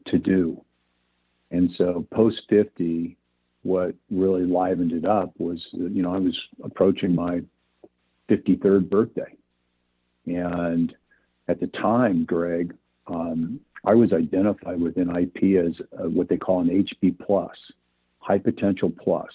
to 0.08 0.18
do. 0.18 0.64
And 1.54 1.70
so 1.78 2.06
post 2.12 2.42
50, 2.50 3.16
what 3.62 3.94
really 4.12 4.46
livened 4.46 4.92
it 4.92 5.06
up 5.06 5.32
was, 5.38 5.63
you 5.72 6.02
know, 6.02 6.13
I 6.13 6.18
was 6.18 6.38
approaching 6.63 7.13
my 7.13 7.42
53rd 8.28 8.89
birthday. 8.89 9.38
And 10.26 10.94
at 11.48 11.60
the 11.60 11.68
time, 11.68 12.26
Greg, 12.26 12.74
um, 13.06 13.60
I 13.86 13.94
was 13.94 14.13
identified 14.13 14.82
within 14.82 15.16
IP 15.16 15.63
as 15.63 15.74
uh, 16.00 16.10
what 16.10 16.28
they 16.28 16.38
call 16.38 16.62
an 16.62 16.70
HP 16.70 17.20
plus, 17.20 17.56
high 18.18 18.39
potential 18.39 18.92
plus, 19.04 19.30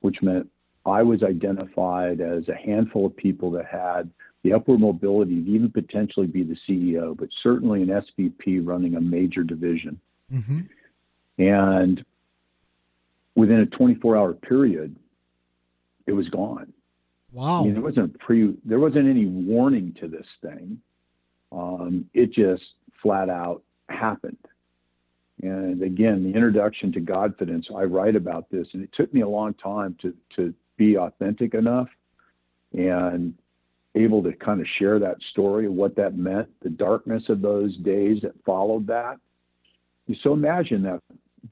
which 0.00 0.22
meant 0.22 0.48
I 0.86 1.02
was 1.02 1.24
identified 1.24 2.20
as 2.20 2.48
a 2.48 2.54
handful 2.54 3.06
of 3.06 3.16
people 3.16 3.50
that 3.52 3.66
had 3.66 4.08
the 4.44 4.52
upward 4.52 4.78
mobility 4.78 5.42
to 5.42 5.50
even 5.50 5.72
potentially 5.72 6.28
be 6.28 6.44
the 6.44 6.56
CEO, 6.68 7.16
but 7.16 7.28
certainly 7.42 7.82
an 7.82 7.88
SVP 7.88 8.64
running 8.64 8.94
a 8.94 9.00
major 9.00 9.42
division. 9.42 10.00
Mm-hmm. 10.32 10.60
And 11.38 12.04
within 13.34 13.60
a 13.60 13.66
24 13.66 14.16
hour 14.16 14.32
period, 14.34 14.96
it 16.06 16.12
was 16.12 16.28
gone. 16.28 16.72
Wow. 17.32 17.60
I 17.60 17.64
mean, 17.64 17.74
there 17.74 17.82
wasn't 17.82 18.18
pre, 18.18 18.54
there 18.64 18.80
wasn't 18.80 19.08
any 19.08 19.26
warning 19.26 19.94
to 20.00 20.08
this 20.08 20.26
thing. 20.42 20.80
Um, 21.52 22.06
it 22.14 22.32
just 22.32 22.64
flat 23.02 23.28
out 23.28 23.62
happened. 23.88 24.38
And 25.42 25.82
again, 25.82 26.24
the 26.24 26.34
introduction 26.34 26.90
to 26.92 27.00
Godfidence, 27.00 27.72
I 27.74 27.84
write 27.84 28.16
about 28.16 28.50
this, 28.50 28.66
and 28.72 28.82
it 28.82 28.90
took 28.92 29.12
me 29.14 29.20
a 29.20 29.28
long 29.28 29.54
time 29.54 29.96
to 30.02 30.14
to 30.36 30.52
be 30.76 30.96
authentic 30.96 31.54
enough 31.54 31.88
and 32.72 33.34
able 33.94 34.22
to 34.22 34.32
kind 34.32 34.60
of 34.60 34.66
share 34.78 34.98
that 34.98 35.16
story 35.30 35.66
of 35.66 35.72
what 35.72 35.96
that 35.96 36.16
meant, 36.16 36.48
the 36.62 36.70
darkness 36.70 37.24
of 37.28 37.40
those 37.40 37.76
days 37.78 38.18
that 38.22 38.32
followed 38.44 38.86
that. 38.86 39.18
So 40.22 40.32
imagine 40.32 40.82
that 40.84 41.02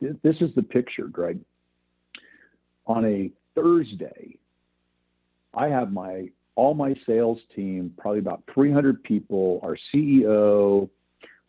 this 0.01 0.37
is 0.41 0.55
the 0.55 0.63
picture, 0.63 1.05
Greg. 1.05 1.39
On 2.87 3.05
a 3.05 3.31
Thursday, 3.55 4.37
I 5.55 5.69
have 5.69 5.93
my 5.93 6.29
all 6.55 6.75
my 6.75 6.95
sales 7.07 7.39
team, 7.55 7.93
probably 7.99 8.19
about 8.19 8.43
300 8.55 9.03
people, 9.03 9.61
our 9.63 9.77
CEO, 9.93 10.89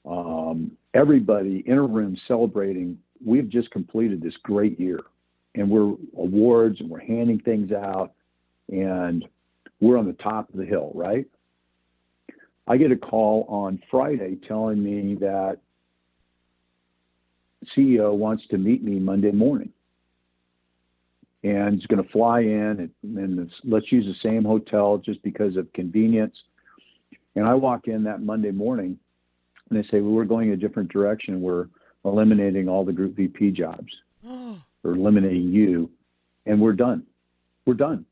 um, 0.05 0.71
everybody 0.93 1.63
in 1.65 1.77
a 1.77 1.81
room 1.81 2.17
celebrating. 2.27 2.97
We've 3.25 3.49
just 3.49 3.71
completed 3.71 4.21
this 4.21 4.33
great 4.43 4.79
year, 4.79 4.99
and 5.55 5.69
we're 5.69 5.95
awards 6.17 6.81
and 6.81 6.89
we're 6.89 6.99
handing 6.99 7.39
things 7.39 7.71
out, 7.71 8.13
and 8.69 9.25
we're 9.79 9.97
on 9.97 10.07
the 10.07 10.13
top 10.13 10.49
of 10.49 10.57
the 10.57 10.65
hill, 10.65 10.91
right? 10.93 11.25
I 12.67 12.75
get 12.75 12.91
a 12.91 12.97
call 12.97 13.45
on 13.47 13.81
Friday 13.89 14.37
telling 14.47 14.83
me 14.83 15.15
that 15.15 15.59
CEO 17.75 18.13
wants 18.13 18.43
to 18.49 18.57
meet 18.57 18.83
me 18.83 18.99
Monday 18.99 19.31
morning. 19.31 19.71
And 21.43 21.75
he's 21.75 21.85
going 21.85 22.03
to 22.03 22.09
fly 22.09 22.41
in 22.41 22.91
and, 23.03 23.17
and 23.17 23.51
let's 23.63 23.91
use 23.91 24.05
the 24.05 24.27
same 24.27 24.43
hotel 24.43 24.97
just 24.97 25.21
because 25.23 25.55
of 25.55 25.71
convenience. 25.73 26.35
And 27.35 27.45
I 27.47 27.53
walk 27.53 27.87
in 27.87 28.03
that 28.03 28.21
Monday 28.21 28.51
morning 28.51 28.97
and 29.69 29.79
they 29.79 29.87
say, 29.89 30.01
well, 30.01 30.11
we're 30.13 30.25
going 30.25 30.51
a 30.51 30.57
different 30.57 30.91
direction. 30.91 31.41
We're 31.41 31.67
eliminating 32.05 32.67
all 32.67 32.83
the 32.83 32.93
group 32.93 33.15
VP 33.15 33.51
jobs 33.51 33.91
or 34.27 34.57
eliminating 34.83 35.51
you. 35.51 35.89
And 36.45 36.59
we're 36.59 36.73
done. 36.73 37.03
We're 37.65 37.75
done. 37.75 38.05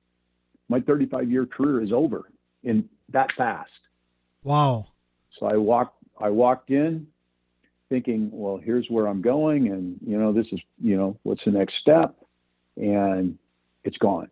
My 0.69 0.79
35 0.81 1.31
year 1.31 1.45
career 1.45 1.81
is 1.81 1.91
over 1.91 2.29
in 2.63 2.89
that 3.10 3.29
fast. 3.38 3.69
Wow. 4.43 4.88
So 5.39 5.45
I 5.45 5.58
walked, 5.58 6.03
I 6.19 6.29
walked 6.29 6.69
in, 6.69 7.08
thinking, 7.89 8.30
well, 8.32 8.58
here's 8.58 8.88
where 8.89 9.08
I'm 9.08 9.21
going, 9.21 9.67
and 9.69 9.98
you 10.06 10.17
know, 10.17 10.34
this 10.34 10.48
is, 10.52 10.60
you 10.82 10.98
know, 10.98 11.17
what's 11.24 11.43
the 11.45 11.52
next 11.52 11.76
step, 11.82 12.15
and 12.78 13.38
it's 13.84 13.98
gone, 13.98 14.30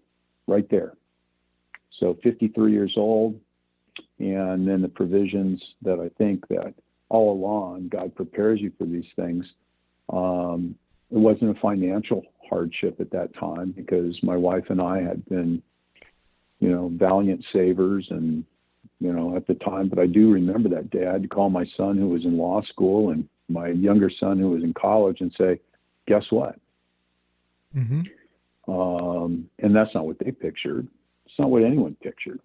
right 0.47 0.69
there. 0.69 0.93
So 1.99 2.17
53 2.23 2.71
years 2.71 2.93
old, 2.97 3.39
and 4.19 4.67
then 4.67 4.81
the 4.81 4.89
provisions 4.89 5.61
that 5.83 5.99
I 5.99 6.09
think 6.17 6.47
that 6.47 6.73
all 7.09 7.31
along 7.31 7.89
God 7.89 8.15
prepares 8.15 8.59
you 8.59 8.71
for 8.77 8.85
these 8.85 9.05
things. 9.15 9.45
Um, 10.11 10.75
it 11.11 11.17
wasn't 11.17 11.55
a 11.55 11.59
financial 11.61 12.23
hardship 12.49 12.99
at 12.99 13.11
that 13.11 13.35
time 13.35 13.71
because 13.75 14.17
my 14.23 14.35
wife 14.35 14.65
and 14.69 14.81
I 14.81 15.01
had 15.01 15.23
been, 15.25 15.61
you 16.59 16.69
know, 16.69 16.91
valiant 16.93 17.45
savers 17.53 18.07
and 18.09 18.43
you 18.99 19.11
know, 19.11 19.35
at 19.35 19.45
the 19.47 19.55
time, 19.55 19.89
but 19.89 19.99
I 19.99 20.05
do 20.05 20.31
remember 20.31 20.69
that 20.69 20.89
day. 20.89 21.05
I 21.05 21.13
had 21.13 21.23
to 21.23 21.27
call 21.27 21.49
my 21.49 21.65
son 21.75 21.97
who 21.97 22.07
was 22.07 22.23
in 22.23 22.37
law 22.37 22.61
school 22.61 23.09
and 23.09 23.27
my 23.53 23.69
younger 23.69 24.11
son 24.19 24.39
who 24.39 24.49
was 24.49 24.63
in 24.63 24.73
college 24.73 25.21
and 25.21 25.33
say, 25.37 25.59
guess 26.07 26.23
what? 26.29 26.55
Mm-hmm. 27.75 28.01
Um, 28.71 29.49
and 29.59 29.75
that's 29.75 29.93
not 29.93 30.05
what 30.05 30.17
they 30.19 30.31
pictured. 30.31 30.87
It's 31.25 31.35
not 31.37 31.49
what 31.49 31.63
anyone 31.63 31.95
pictured. 32.01 32.39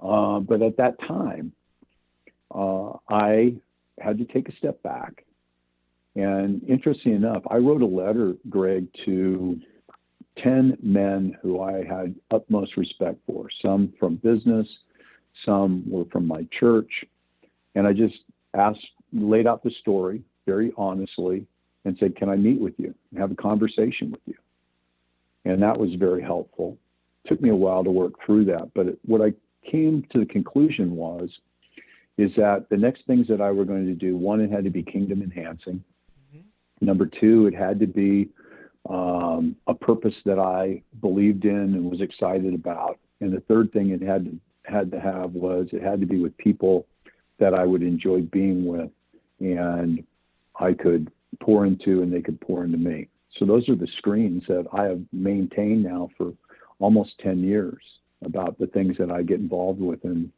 Uh, 0.00 0.40
but 0.40 0.62
at 0.62 0.76
that 0.76 0.98
time, 1.00 1.52
uh, 2.54 2.92
I 3.08 3.54
had 4.00 4.18
to 4.18 4.24
take 4.24 4.48
a 4.48 4.56
step 4.56 4.82
back. 4.82 5.24
And 6.14 6.62
interesting 6.68 7.14
enough, 7.14 7.42
I 7.50 7.56
wrote 7.56 7.82
a 7.82 7.86
letter, 7.86 8.34
Greg, 8.48 8.86
to 9.04 9.60
10 10.42 10.78
men 10.82 11.36
who 11.42 11.60
I 11.60 11.84
had 11.84 12.14
utmost 12.30 12.76
respect 12.76 13.18
for, 13.26 13.48
some 13.62 13.92
from 13.98 14.16
business, 14.16 14.66
some 15.44 15.84
were 15.88 16.04
from 16.06 16.26
my 16.26 16.46
church. 16.58 16.90
And 17.74 17.86
I 17.86 17.92
just 17.92 18.16
asked, 18.54 18.86
laid 19.12 19.46
out 19.46 19.62
the 19.62 19.70
story 19.80 20.22
very 20.46 20.72
honestly 20.76 21.46
and 21.84 21.96
said, 21.98 22.16
Can 22.16 22.28
I 22.28 22.36
meet 22.36 22.60
with 22.60 22.74
you 22.78 22.94
and 23.10 23.20
have 23.20 23.30
a 23.30 23.36
conversation 23.36 24.10
with 24.10 24.20
you? 24.26 24.34
And 25.44 25.62
that 25.62 25.78
was 25.78 25.90
very 25.98 26.22
helpful. 26.22 26.76
It 27.24 27.28
took 27.28 27.40
me 27.40 27.50
a 27.50 27.54
while 27.54 27.84
to 27.84 27.90
work 27.90 28.14
through 28.24 28.46
that. 28.46 28.70
But 28.74 28.86
it, 28.88 28.98
what 29.04 29.20
I 29.20 29.32
came 29.68 30.06
to 30.12 30.20
the 30.20 30.26
conclusion 30.26 30.96
was, 30.96 31.30
is 32.18 32.30
that 32.36 32.66
the 32.70 32.76
next 32.76 33.06
things 33.06 33.28
that 33.28 33.40
I 33.40 33.50
were 33.50 33.64
going 33.64 33.86
to 33.86 33.94
do, 33.94 34.16
one, 34.16 34.40
it 34.40 34.50
had 34.50 34.64
to 34.64 34.70
be 34.70 34.82
kingdom 34.82 35.22
enhancing. 35.22 35.84
Mm-hmm. 36.34 36.86
Number 36.86 37.06
two, 37.06 37.46
it 37.46 37.54
had 37.54 37.78
to 37.80 37.86
be 37.86 38.30
um, 38.88 39.56
a 39.66 39.74
purpose 39.74 40.14
that 40.24 40.38
I 40.38 40.82
believed 41.00 41.44
in 41.44 41.56
and 41.56 41.90
was 41.90 42.00
excited 42.00 42.54
about. 42.54 42.98
And 43.20 43.32
the 43.32 43.40
third 43.40 43.72
thing 43.72 43.90
it 43.90 44.02
had 44.02 44.24
to 44.26 44.40
had 44.64 44.90
to 44.90 45.00
have 45.00 45.32
was 45.32 45.68
it 45.72 45.82
had 45.82 46.00
to 46.00 46.06
be 46.06 46.18
with 46.18 46.36
people 46.38 46.86
that 47.38 47.54
I 47.54 47.64
would 47.64 47.82
enjoy 47.82 48.22
being 48.22 48.66
with 48.66 48.90
and 49.40 50.04
I 50.58 50.72
could 50.72 51.10
pour 51.40 51.66
into 51.66 52.02
and 52.02 52.12
they 52.12 52.22
could 52.22 52.40
pour 52.40 52.64
into 52.64 52.78
me. 52.78 53.08
So 53.38 53.44
those 53.44 53.68
are 53.68 53.76
the 53.76 53.88
screens 53.98 54.44
that 54.48 54.66
I 54.72 54.84
have 54.84 55.00
maintained 55.12 55.84
now 55.84 56.08
for 56.16 56.32
almost 56.78 57.18
10 57.22 57.40
years 57.40 57.82
about 58.24 58.58
the 58.58 58.66
things 58.68 58.96
that 58.98 59.10
I 59.10 59.22
get 59.22 59.40
involved 59.40 59.80
with 59.80 60.04
and 60.04 60.30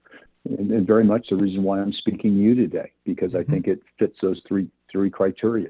and, 0.45 0.71
and 0.71 0.87
very 0.87 1.05
much 1.05 1.27
the 1.29 1.37
reason 1.37 1.63
why 1.63 1.81
I'm 1.81 1.93
speaking 1.93 2.35
to 2.35 2.41
you 2.41 2.55
today 2.55 2.93
because 3.05 3.33
mm-hmm. 3.33 3.51
I 3.51 3.53
think 3.53 3.67
it 3.67 3.83
fits 3.99 4.17
those 4.23 4.41
three 4.47 4.69
three 4.91 5.11
criteria. 5.11 5.69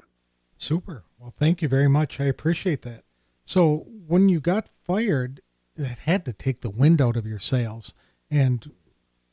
Super. 0.57 1.03
Well, 1.19 1.33
thank 1.37 1.61
you 1.61 1.67
very 1.67 1.89
much. 1.89 2.19
I 2.19 2.25
appreciate 2.25 2.81
that. 2.83 3.03
So, 3.45 3.87
when 4.07 4.29
you 4.29 4.39
got 4.39 4.69
fired, 4.85 5.41
that 5.75 5.99
had 5.99 6.25
to 6.25 6.33
take 6.33 6.61
the 6.61 6.69
wind 6.69 7.01
out 7.01 7.15
of 7.15 7.25
your 7.25 7.39
sails. 7.39 7.93
And 8.29 8.71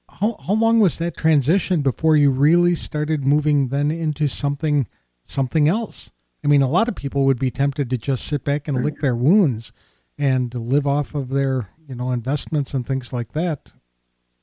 how 0.09 0.37
how 0.47 0.55
long 0.55 0.79
was 0.79 0.99
that 0.99 1.17
transition 1.17 1.83
before 1.83 2.17
you 2.17 2.31
really 2.31 2.75
started 2.75 3.25
moving 3.25 3.69
then 3.69 3.91
into 3.91 4.29
something 4.29 4.87
something 5.25 5.69
else? 5.69 6.13
I 6.45 6.49
mean, 6.49 6.63
a 6.63 6.71
lot 6.71 6.89
of 6.89 6.95
people 6.95 7.25
would 7.27 7.39
be 7.39 7.51
tempted 7.51 7.91
to 7.91 7.97
just 7.97 8.25
sit 8.25 8.45
back 8.45 8.69
and 8.69 8.85
lick 8.85 9.01
their 9.01 9.17
wounds 9.17 9.73
and 10.17 10.55
live 10.55 10.87
off 10.87 11.15
of 11.15 11.31
their, 11.31 11.71
you 11.89 11.95
know, 11.95 12.13
investments 12.13 12.73
and 12.73 12.87
things 12.87 13.13
like 13.13 13.33
that 13.33 13.73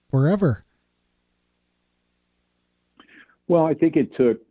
forever. 0.10 0.64
Well, 3.48 3.66
I 3.66 3.74
think 3.74 3.96
it 3.96 4.16
took 4.16 4.42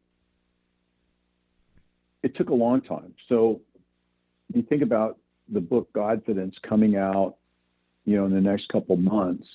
it 2.22 2.34
took 2.36 2.48
a 2.48 2.54
long 2.54 2.80
time. 2.80 3.14
So 3.28 3.60
you 4.54 4.62
think 4.62 4.82
about 4.82 5.18
the 5.48 5.60
book 5.60 5.92
Godfidence 5.92 6.54
coming 6.62 6.96
out, 6.96 7.36
you 8.06 8.16
know, 8.16 8.24
in 8.24 8.32
the 8.32 8.40
next 8.40 8.68
couple 8.68 8.96
months 8.96 9.46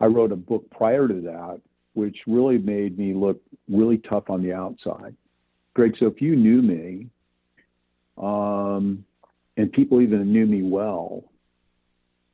I 0.00 0.06
wrote 0.06 0.32
a 0.32 0.36
book 0.36 0.68
prior 0.70 1.08
to 1.08 1.20
that, 1.22 1.60
which 1.94 2.16
really 2.26 2.58
made 2.58 2.98
me 2.98 3.14
look 3.14 3.40
really 3.68 3.98
tough 3.98 4.30
on 4.30 4.42
the 4.42 4.52
outside. 4.52 5.14
Greg, 5.74 5.94
so 5.98 6.06
if 6.06 6.20
you 6.20 6.36
knew 6.36 6.62
me, 6.62 7.06
um, 8.16 9.04
and 9.56 9.72
people 9.72 10.00
even 10.00 10.32
knew 10.32 10.46
me 10.46 10.62
well, 10.62 11.24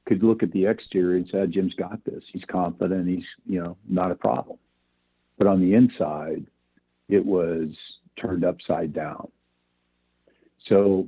could 0.06 0.22
look 0.22 0.42
at 0.42 0.52
the 0.52 0.66
exterior 0.66 1.16
and 1.16 1.26
say, 1.30 1.38
ah, 1.40 1.46
Jim's 1.46 1.74
got 1.74 2.04
this. 2.04 2.22
He's 2.32 2.44
confident. 2.50 3.08
He's, 3.08 3.24
you 3.46 3.62
know, 3.62 3.76
not 3.88 4.10
a 4.10 4.14
problem. 4.14 4.58
But 5.38 5.46
on 5.46 5.60
the 5.60 5.74
inside, 5.74 6.46
it 7.08 7.24
was 7.24 7.68
turned 8.20 8.44
upside 8.44 8.92
down. 8.92 9.28
So 10.68 11.06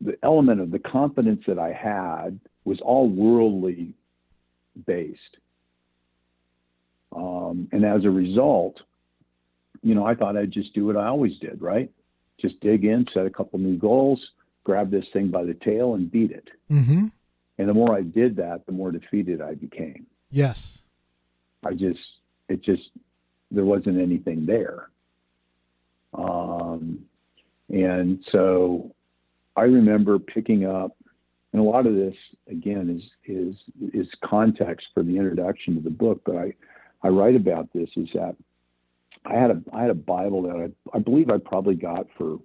the 0.00 0.16
element 0.22 0.60
of 0.60 0.70
the 0.70 0.78
confidence 0.78 1.42
that 1.46 1.58
I 1.58 1.72
had 1.72 2.38
was 2.64 2.80
all 2.80 3.08
worldly 3.08 3.94
based. 4.86 5.36
Um, 7.14 7.68
and 7.72 7.84
as 7.84 8.04
a 8.04 8.10
result, 8.10 8.80
you 9.82 9.94
know, 9.94 10.04
I 10.04 10.14
thought 10.14 10.36
I'd 10.36 10.50
just 10.50 10.74
do 10.74 10.86
what 10.86 10.96
I 10.96 11.06
always 11.06 11.38
did, 11.38 11.60
right? 11.62 11.90
Just 12.40 12.58
dig 12.60 12.84
in, 12.84 13.06
set 13.14 13.26
a 13.26 13.30
couple 13.30 13.58
new 13.58 13.76
goals, 13.76 14.20
grab 14.64 14.90
this 14.90 15.04
thing 15.12 15.30
by 15.30 15.44
the 15.44 15.54
tail, 15.54 15.94
and 15.94 16.10
beat 16.10 16.32
it. 16.32 16.48
Mm-hmm. 16.70 17.06
And 17.58 17.68
the 17.68 17.74
more 17.74 17.96
I 17.96 18.02
did 18.02 18.36
that, 18.36 18.66
the 18.66 18.72
more 18.72 18.90
defeated 18.90 19.40
I 19.40 19.54
became. 19.54 20.06
Yes. 20.30 20.78
I 21.64 21.74
just, 21.74 22.00
it 22.48 22.62
just, 22.62 22.90
there 23.50 23.64
wasn't 23.64 24.00
anything 24.00 24.46
there. 24.46 24.88
Um, 26.12 27.04
and 27.68 28.24
so 28.32 28.92
I 29.56 29.62
remember 29.62 30.18
picking 30.18 30.66
up 30.66 30.96
and 31.54 31.60
a 31.60 31.64
lot 31.64 31.86
of 31.86 31.94
this 31.94 32.14
again 32.50 32.90
is 32.90 33.10
is 33.24 33.56
is 33.94 34.08
context 34.22 34.88
for 34.92 35.02
the 35.02 35.16
introduction 35.16 35.74
to 35.76 35.80
the 35.80 35.88
book 35.88 36.20
but 36.26 36.36
i 36.36 36.52
i 37.02 37.08
write 37.08 37.36
about 37.36 37.72
this 37.72 37.88
is 37.96 38.08
that 38.12 38.36
i 39.24 39.32
had 39.32 39.50
a 39.50 39.62
i 39.72 39.80
had 39.80 39.90
a 39.90 39.94
bible 39.94 40.42
that 40.42 40.56
i 40.56 40.96
i 40.96 40.98
believe 40.98 41.30
i 41.30 41.38
probably 41.38 41.74
got 41.74 42.06
for 42.18 42.38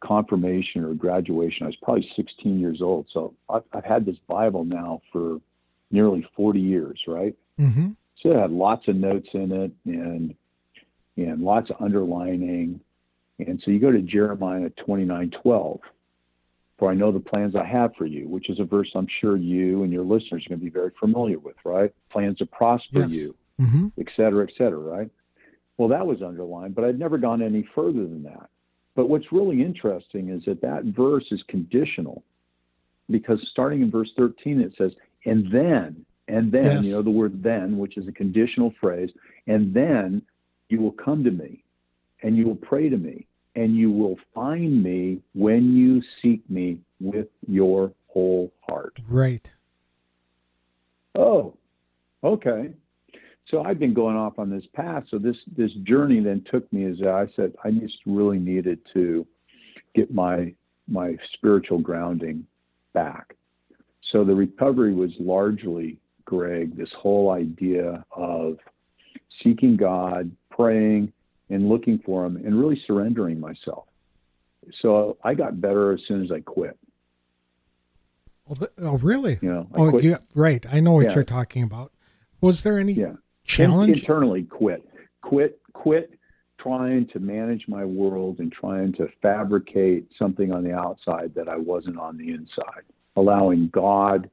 confirmation 0.00 0.82
or 0.82 0.94
graduation. 0.94 1.64
I 1.64 1.66
was 1.66 1.76
probably 1.82 2.10
16 2.16 2.58
years 2.58 2.80
old. 2.82 3.06
So 3.12 3.34
i've, 3.48 3.62
I've 3.72 3.84
had 3.84 4.04
this 4.04 4.16
bible 4.26 4.64
now 4.64 5.02
for 5.12 5.40
nearly 5.90 6.26
40 6.36 6.60
years 6.60 6.98
right? 7.06 7.36
Mm-hmm. 7.58 7.90
so 8.22 8.30
it 8.30 8.40
had 8.40 8.50
lots 8.50 8.88
of 8.88 8.96
notes 8.96 9.28
in 9.34 9.52
it 9.52 9.72
and 9.84 10.34
and 11.16 11.42
lots 11.42 11.68
of 11.68 11.76
underlining. 11.80 12.80
And 13.38 13.60
so 13.62 13.70
you 13.70 13.78
go 13.78 13.92
to 13.92 14.00
jeremiah 14.00 14.70
29 14.84 15.30
12 15.42 15.80
for 16.80 16.90
I 16.90 16.94
know 16.94 17.12
the 17.12 17.20
plans 17.20 17.54
I 17.54 17.66
have 17.66 17.94
for 17.96 18.06
you, 18.06 18.26
which 18.26 18.48
is 18.48 18.58
a 18.58 18.64
verse 18.64 18.88
I'm 18.94 19.06
sure 19.20 19.36
you 19.36 19.84
and 19.84 19.92
your 19.92 20.02
listeners 20.02 20.46
are 20.46 20.48
going 20.48 20.60
to 20.60 20.64
be 20.64 20.70
very 20.70 20.90
familiar 20.98 21.38
with, 21.38 21.56
right? 21.62 21.94
Plans 22.10 22.38
to 22.38 22.46
prosper 22.46 23.00
yes. 23.00 23.10
you, 23.10 23.36
mm-hmm. 23.60 23.88
et 23.98 24.06
cetera, 24.16 24.46
et 24.48 24.54
cetera, 24.56 24.78
right? 24.78 25.10
Well, 25.76 25.90
that 25.90 26.06
was 26.06 26.22
underlined, 26.22 26.74
but 26.74 26.84
I'd 26.84 26.98
never 26.98 27.18
gone 27.18 27.42
any 27.42 27.68
further 27.74 28.00
than 28.00 28.22
that. 28.22 28.48
But 28.96 29.10
what's 29.10 29.30
really 29.30 29.62
interesting 29.62 30.30
is 30.30 30.42
that 30.46 30.62
that 30.62 30.84
verse 30.84 31.26
is 31.30 31.42
conditional 31.48 32.24
because 33.10 33.46
starting 33.52 33.82
in 33.82 33.90
verse 33.90 34.10
13, 34.16 34.60
it 34.60 34.72
says, 34.78 34.92
and 35.26 35.52
then, 35.52 36.06
and 36.28 36.50
then, 36.50 36.76
yes. 36.76 36.86
you 36.86 36.92
know, 36.92 37.02
the 37.02 37.10
word 37.10 37.42
then, 37.42 37.76
which 37.76 37.98
is 37.98 38.08
a 38.08 38.12
conditional 38.12 38.72
phrase, 38.80 39.10
and 39.46 39.74
then 39.74 40.22
you 40.70 40.80
will 40.80 40.92
come 40.92 41.24
to 41.24 41.30
me 41.30 41.62
and 42.22 42.38
you 42.38 42.46
will 42.46 42.56
pray 42.56 42.88
to 42.88 42.96
me 42.96 43.26
and 43.56 43.76
you 43.76 43.90
will 43.90 44.16
find 44.34 44.82
me 44.82 45.20
when 45.34 45.76
you 45.76 46.02
seek 46.22 46.48
me 46.48 46.78
with 47.00 47.26
your 47.46 47.92
whole 48.06 48.52
heart. 48.68 48.98
Right. 49.08 49.48
Oh, 51.14 51.56
okay. 52.22 52.72
So 53.48 53.62
I've 53.62 53.80
been 53.80 53.94
going 53.94 54.16
off 54.16 54.38
on 54.38 54.48
this 54.48 54.64
path. 54.74 55.04
So 55.10 55.18
this 55.18 55.36
this 55.56 55.72
journey 55.82 56.20
then 56.20 56.44
took 56.50 56.72
me 56.72 56.84
as 56.84 57.02
I 57.02 57.26
said 57.34 57.52
I 57.64 57.70
just 57.72 57.98
really 58.06 58.38
needed 58.38 58.78
to 58.94 59.26
get 59.94 60.14
my 60.14 60.54
my 60.86 61.16
spiritual 61.34 61.78
grounding 61.78 62.46
back. 62.92 63.36
So 64.12 64.24
the 64.24 64.34
recovery 64.34 64.94
was 64.94 65.10
largely, 65.18 65.98
Greg, 66.24 66.76
this 66.76 66.90
whole 66.96 67.30
idea 67.30 68.04
of 68.10 68.58
seeking 69.42 69.76
God, 69.76 70.30
praying, 70.50 71.12
and 71.50 71.68
looking 71.68 71.98
for 72.04 72.22
them 72.22 72.36
and 72.36 72.58
really 72.58 72.80
surrendering 72.86 73.38
myself. 73.38 73.86
So 74.80 75.18
I 75.22 75.34
got 75.34 75.60
better 75.60 75.92
as 75.92 76.00
soon 76.06 76.24
as 76.24 76.30
I 76.30 76.40
quit. 76.40 76.78
Oh, 78.48 78.66
oh 78.78 78.98
really? 78.98 79.38
You 79.42 79.50
know, 79.50 79.68
oh, 79.74 79.98
yeah, 79.98 80.18
right. 80.34 80.64
I 80.70 80.80
know 80.80 80.92
what 80.92 81.06
yeah. 81.06 81.14
you're 81.14 81.24
talking 81.24 81.62
about. 81.62 81.92
Was 82.40 82.62
there 82.62 82.78
any 82.78 82.92
yeah. 82.92 83.14
challenge? 83.44 84.00
internally 84.00 84.44
quit. 84.44 84.88
Quit, 85.22 85.60
quit 85.72 86.14
trying 86.58 87.06
to 87.08 87.18
manage 87.18 87.66
my 87.68 87.84
world 87.84 88.38
and 88.38 88.52
trying 88.52 88.92
to 88.92 89.08
fabricate 89.22 90.06
something 90.18 90.52
on 90.52 90.62
the 90.62 90.72
outside 90.72 91.34
that 91.34 91.48
I 91.48 91.56
wasn't 91.56 91.98
on 91.98 92.16
the 92.16 92.30
inside. 92.30 92.84
Allowing 93.16 93.68
God 93.68 94.30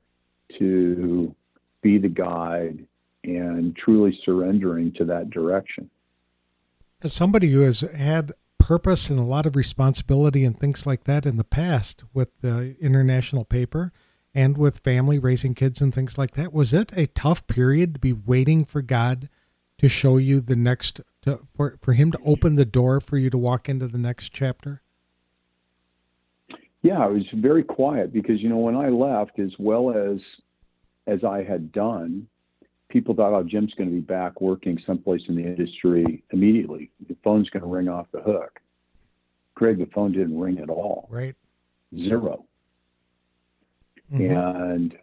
to 0.60 1.34
be 1.82 1.98
the 1.98 2.10
guide 2.10 2.86
and 3.24 3.76
truly 3.76 4.18
surrendering 4.24 4.94
to 4.94 5.06
that 5.06 5.30
direction 5.30 5.90
as 7.04 7.14
somebody 7.14 7.52
who 7.52 7.62
has 7.62 7.82
had 7.82 8.32
purpose 8.60 9.10
and 9.10 9.20
a 9.20 9.24
lot 9.24 9.46
of 9.46 9.56
responsibility 9.56 10.44
and 10.44 10.60
things 10.60 10.86
like 10.86 11.06
that 11.06 11.26
in 11.26 11.38
the 11.38 11.44
past 11.44 12.04
with 12.14 12.42
the 12.42 12.76
international 12.82 13.46
paper 13.46 13.92
and 14.34 14.58
with 14.58 14.80
family 14.80 15.18
raising 15.20 15.54
kids 15.54 15.80
and 15.80 15.94
things 15.94 16.18
like 16.18 16.32
that 16.32 16.52
was 16.52 16.74
it 16.74 16.92
a 16.98 17.08
tough 17.08 17.48
period 17.48 17.94
to 17.94 18.00
be 18.00 18.12
waiting 18.14 18.66
for 18.66 18.82
god 18.82 19.30
to 19.78 19.88
show 19.88 20.18
you 20.18 20.42
the 20.42 20.56
next 20.56 21.02
to, 21.22 21.40
for 21.56 21.78
for 21.82 21.94
him 21.94 22.12
to 22.12 22.20
open 22.26 22.56
the 22.56 22.66
door 22.66 23.00
for 23.00 23.18
you 23.18 23.30
to 23.30 23.38
walk 23.38 23.70
into 23.70 23.88
the 23.88 23.98
next 23.98 24.30
chapter? 24.30 24.82
Yeah, 26.82 27.06
it 27.06 27.12
was 27.12 27.26
very 27.36 27.64
quiet 27.64 28.14
because 28.14 28.42
you 28.42 28.50
know 28.50 28.58
when 28.58 28.76
I 28.76 28.90
left, 28.90 29.40
as 29.40 29.52
well 29.60 29.92
as 29.92 30.20
as 31.06 31.24
I 31.24 31.44
had 31.44 31.72
done, 31.72 32.28
people 32.90 33.14
thought, 33.16 33.34
"Oh, 33.34 33.44
Jim's 33.44 33.74
going 33.74 33.90
to 33.90 33.96
be 33.96 34.02
back 34.02 34.42
working 34.42 34.80
someplace 34.86 35.22
in 35.28 35.36
the 35.36 35.44
industry 35.44 36.24
immediately. 36.32 36.90
The 37.08 37.16
phone's 37.24 37.50
going 37.50 37.64
to 37.64 37.70
ring 37.70 37.90
off 37.90 38.08
the 38.12 38.22
hook." 38.22 38.60
Greg, 39.56 39.80
the 39.80 39.88
phone 39.88 40.12
didn't 40.12 40.40
ring 40.40 40.60
at 40.60 40.70
all. 40.70 41.08
Right. 41.10 41.36
0 41.96 42.46
Mhm. 44.12 44.76
and 44.76 44.98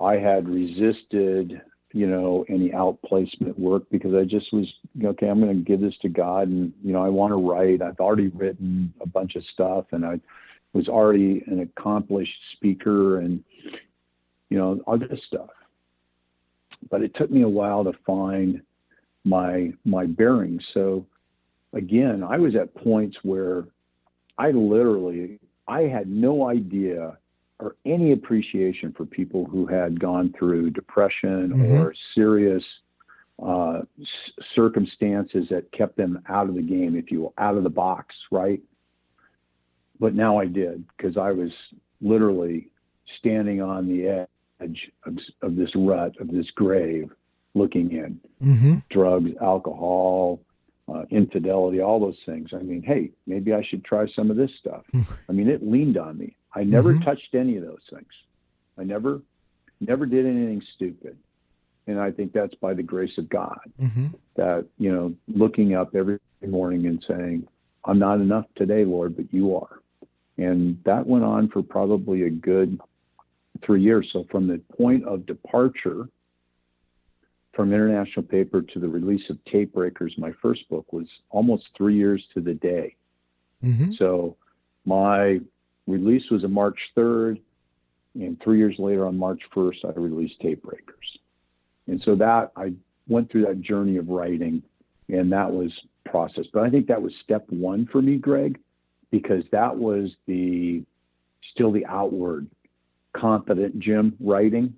I 0.00 0.14
had 0.14 0.48
resisted, 0.48 1.60
you 1.92 2.06
know, 2.06 2.44
any 2.48 2.70
outplacement 2.70 3.58
work 3.58 3.88
because 3.90 4.14
I 4.14 4.24
just 4.24 4.52
was 4.52 4.72
okay. 5.02 5.28
I'm 5.28 5.40
going 5.40 5.56
to 5.56 5.64
give 5.64 5.80
this 5.80 5.96
to 6.02 6.08
God, 6.08 6.48
and 6.48 6.72
you 6.84 6.92
know, 6.92 7.02
I 7.02 7.08
want 7.08 7.32
to 7.32 7.36
write. 7.36 7.82
I've 7.82 7.98
already 7.98 8.28
written 8.28 8.92
a 9.00 9.06
bunch 9.06 9.36
of 9.36 9.44
stuff, 9.52 9.86
and 9.92 10.04
I 10.04 10.20
was 10.72 10.88
already 10.88 11.42
an 11.46 11.60
accomplished 11.60 12.38
speaker, 12.52 13.18
and 13.18 13.42
you 14.50 14.58
know, 14.58 14.80
all 14.86 14.98
this 14.98 15.22
stuff. 15.26 15.50
But 16.90 17.02
it 17.02 17.14
took 17.14 17.30
me 17.30 17.42
a 17.42 17.48
while 17.48 17.84
to 17.84 17.92
find 18.06 18.62
my 19.24 19.72
my 19.84 20.06
bearings. 20.06 20.62
So 20.74 21.04
again, 21.72 22.22
I 22.22 22.38
was 22.38 22.54
at 22.56 22.74
points 22.74 23.16
where 23.22 23.64
I 24.38 24.50
literally 24.52 25.38
I 25.66 25.82
had 25.82 26.08
no 26.08 26.48
idea 26.48 27.18
or 27.60 27.74
any 27.84 28.12
appreciation 28.12 28.92
for 28.92 29.04
people 29.04 29.44
who 29.44 29.66
had 29.66 29.98
gone 29.98 30.32
through 30.38 30.70
depression 30.70 31.50
Mhm. 31.50 31.70
or 31.70 31.94
serious 32.14 32.64
uh, 33.40 33.82
s- 34.00 34.44
circumstances 34.56 35.48
that 35.48 35.70
kept 35.70 35.96
them 35.96 36.20
out 36.28 36.48
of 36.48 36.56
the 36.56 36.62
game, 36.62 36.96
if 36.96 37.10
you 37.12 37.20
will, 37.20 37.34
out 37.38 37.56
of 37.56 37.62
the 37.62 37.70
box, 37.70 38.14
right? 38.32 38.60
But 40.00 40.14
now 40.14 40.38
I 40.38 40.46
did 40.46 40.84
because 40.96 41.16
I 41.16 41.30
was 41.30 41.52
literally 42.00 42.68
standing 43.18 43.60
on 43.60 43.86
the 43.86 44.26
edge 44.60 44.90
of, 45.06 45.16
of 45.42 45.56
this 45.56 45.70
rut, 45.74 46.12
of 46.20 46.28
this 46.28 46.50
grave, 46.52 47.10
looking 47.54 47.92
in 47.92 48.20
Mhm. 48.42 48.82
drugs, 48.90 49.30
alcohol, 49.40 50.40
uh, 50.88 51.04
infidelity, 51.10 51.80
all 51.80 52.00
those 52.00 52.18
things. 52.24 52.50
I 52.52 52.62
mean, 52.62 52.82
hey, 52.82 53.10
maybe 53.26 53.52
I 53.52 53.62
should 53.62 53.84
try 53.84 54.06
some 54.08 54.30
of 54.30 54.36
this 54.36 54.50
stuff. 54.58 54.84
I 55.28 55.32
mean, 55.32 55.48
it 55.48 55.62
leaned 55.62 55.98
on 55.98 56.16
me. 56.16 56.34
I 56.54 56.64
never 56.64 56.94
Mhm. 56.94 57.04
touched 57.04 57.34
any 57.34 57.56
of 57.56 57.64
those 57.64 57.84
things. 57.90 58.08
I 58.78 58.84
never, 58.84 59.20
never 59.80 60.06
did 60.06 60.24
anything 60.24 60.62
stupid. 60.74 61.18
And 61.86 61.98
I 61.98 62.10
think 62.10 62.32
that's 62.32 62.54
by 62.56 62.74
the 62.74 62.82
grace 62.82 63.16
of 63.18 63.28
God 63.28 63.60
Mhm. 63.80 64.14
that, 64.36 64.66
you 64.78 64.92
know, 64.92 65.14
looking 65.26 65.74
up 65.74 65.94
every 65.94 66.18
morning 66.46 66.86
and 66.86 67.02
saying, 67.04 67.46
I'm 67.84 67.98
not 67.98 68.20
enough 68.20 68.46
today, 68.54 68.84
Lord, 68.84 69.16
but 69.16 69.32
you 69.32 69.56
are. 69.56 69.80
And 70.36 70.82
that 70.84 71.06
went 71.06 71.24
on 71.24 71.48
for 71.48 71.62
probably 71.62 72.22
a 72.22 72.30
good 72.30 72.78
three 73.64 73.82
years. 73.82 74.08
So 74.12 74.24
from 74.30 74.46
the 74.46 74.60
point 74.76 75.04
of 75.04 75.26
departure 75.26 76.08
from 77.54 77.72
International 77.72 78.22
Paper 78.22 78.62
to 78.62 78.78
the 78.78 78.88
release 78.88 79.28
of 79.30 79.42
Tape 79.44 79.72
Breakers, 79.72 80.14
my 80.16 80.32
first 80.40 80.68
book 80.68 80.92
was 80.92 81.08
almost 81.30 81.64
three 81.76 81.96
years 81.96 82.24
to 82.34 82.40
the 82.40 82.54
day. 82.54 82.94
Mhm. 83.64 83.96
So 83.96 84.36
my 84.84 85.40
release 85.86 86.30
was 86.30 86.44
on 86.44 86.52
March 86.52 86.78
3rd, 86.94 87.40
and 88.14 88.40
three 88.40 88.58
years 88.58 88.78
later, 88.78 89.06
on 89.06 89.16
March 89.16 89.42
1st, 89.52 89.84
I 89.84 89.90
released 89.90 90.40
Tape 90.40 90.62
Breakers. 90.62 91.18
And 91.86 92.00
so 92.02 92.14
that 92.16 92.52
I 92.56 92.74
went 93.08 93.30
through 93.30 93.46
that 93.46 93.60
journey 93.60 93.96
of 93.96 94.08
writing, 94.08 94.62
and 95.08 95.32
that 95.32 95.50
was 95.50 95.72
process. 96.04 96.46
But 96.52 96.62
I 96.62 96.70
think 96.70 96.86
that 96.86 97.02
was 97.02 97.12
step 97.24 97.48
one 97.50 97.86
for 97.86 98.02
me, 98.02 98.18
Greg, 98.18 98.58
because 99.10 99.44
that 99.50 99.76
was 99.76 100.14
the 100.26 100.84
still 101.52 101.72
the 101.72 101.86
outward 101.86 102.46
confident 103.20 103.78
Jim 103.78 104.16
writing. 104.20 104.74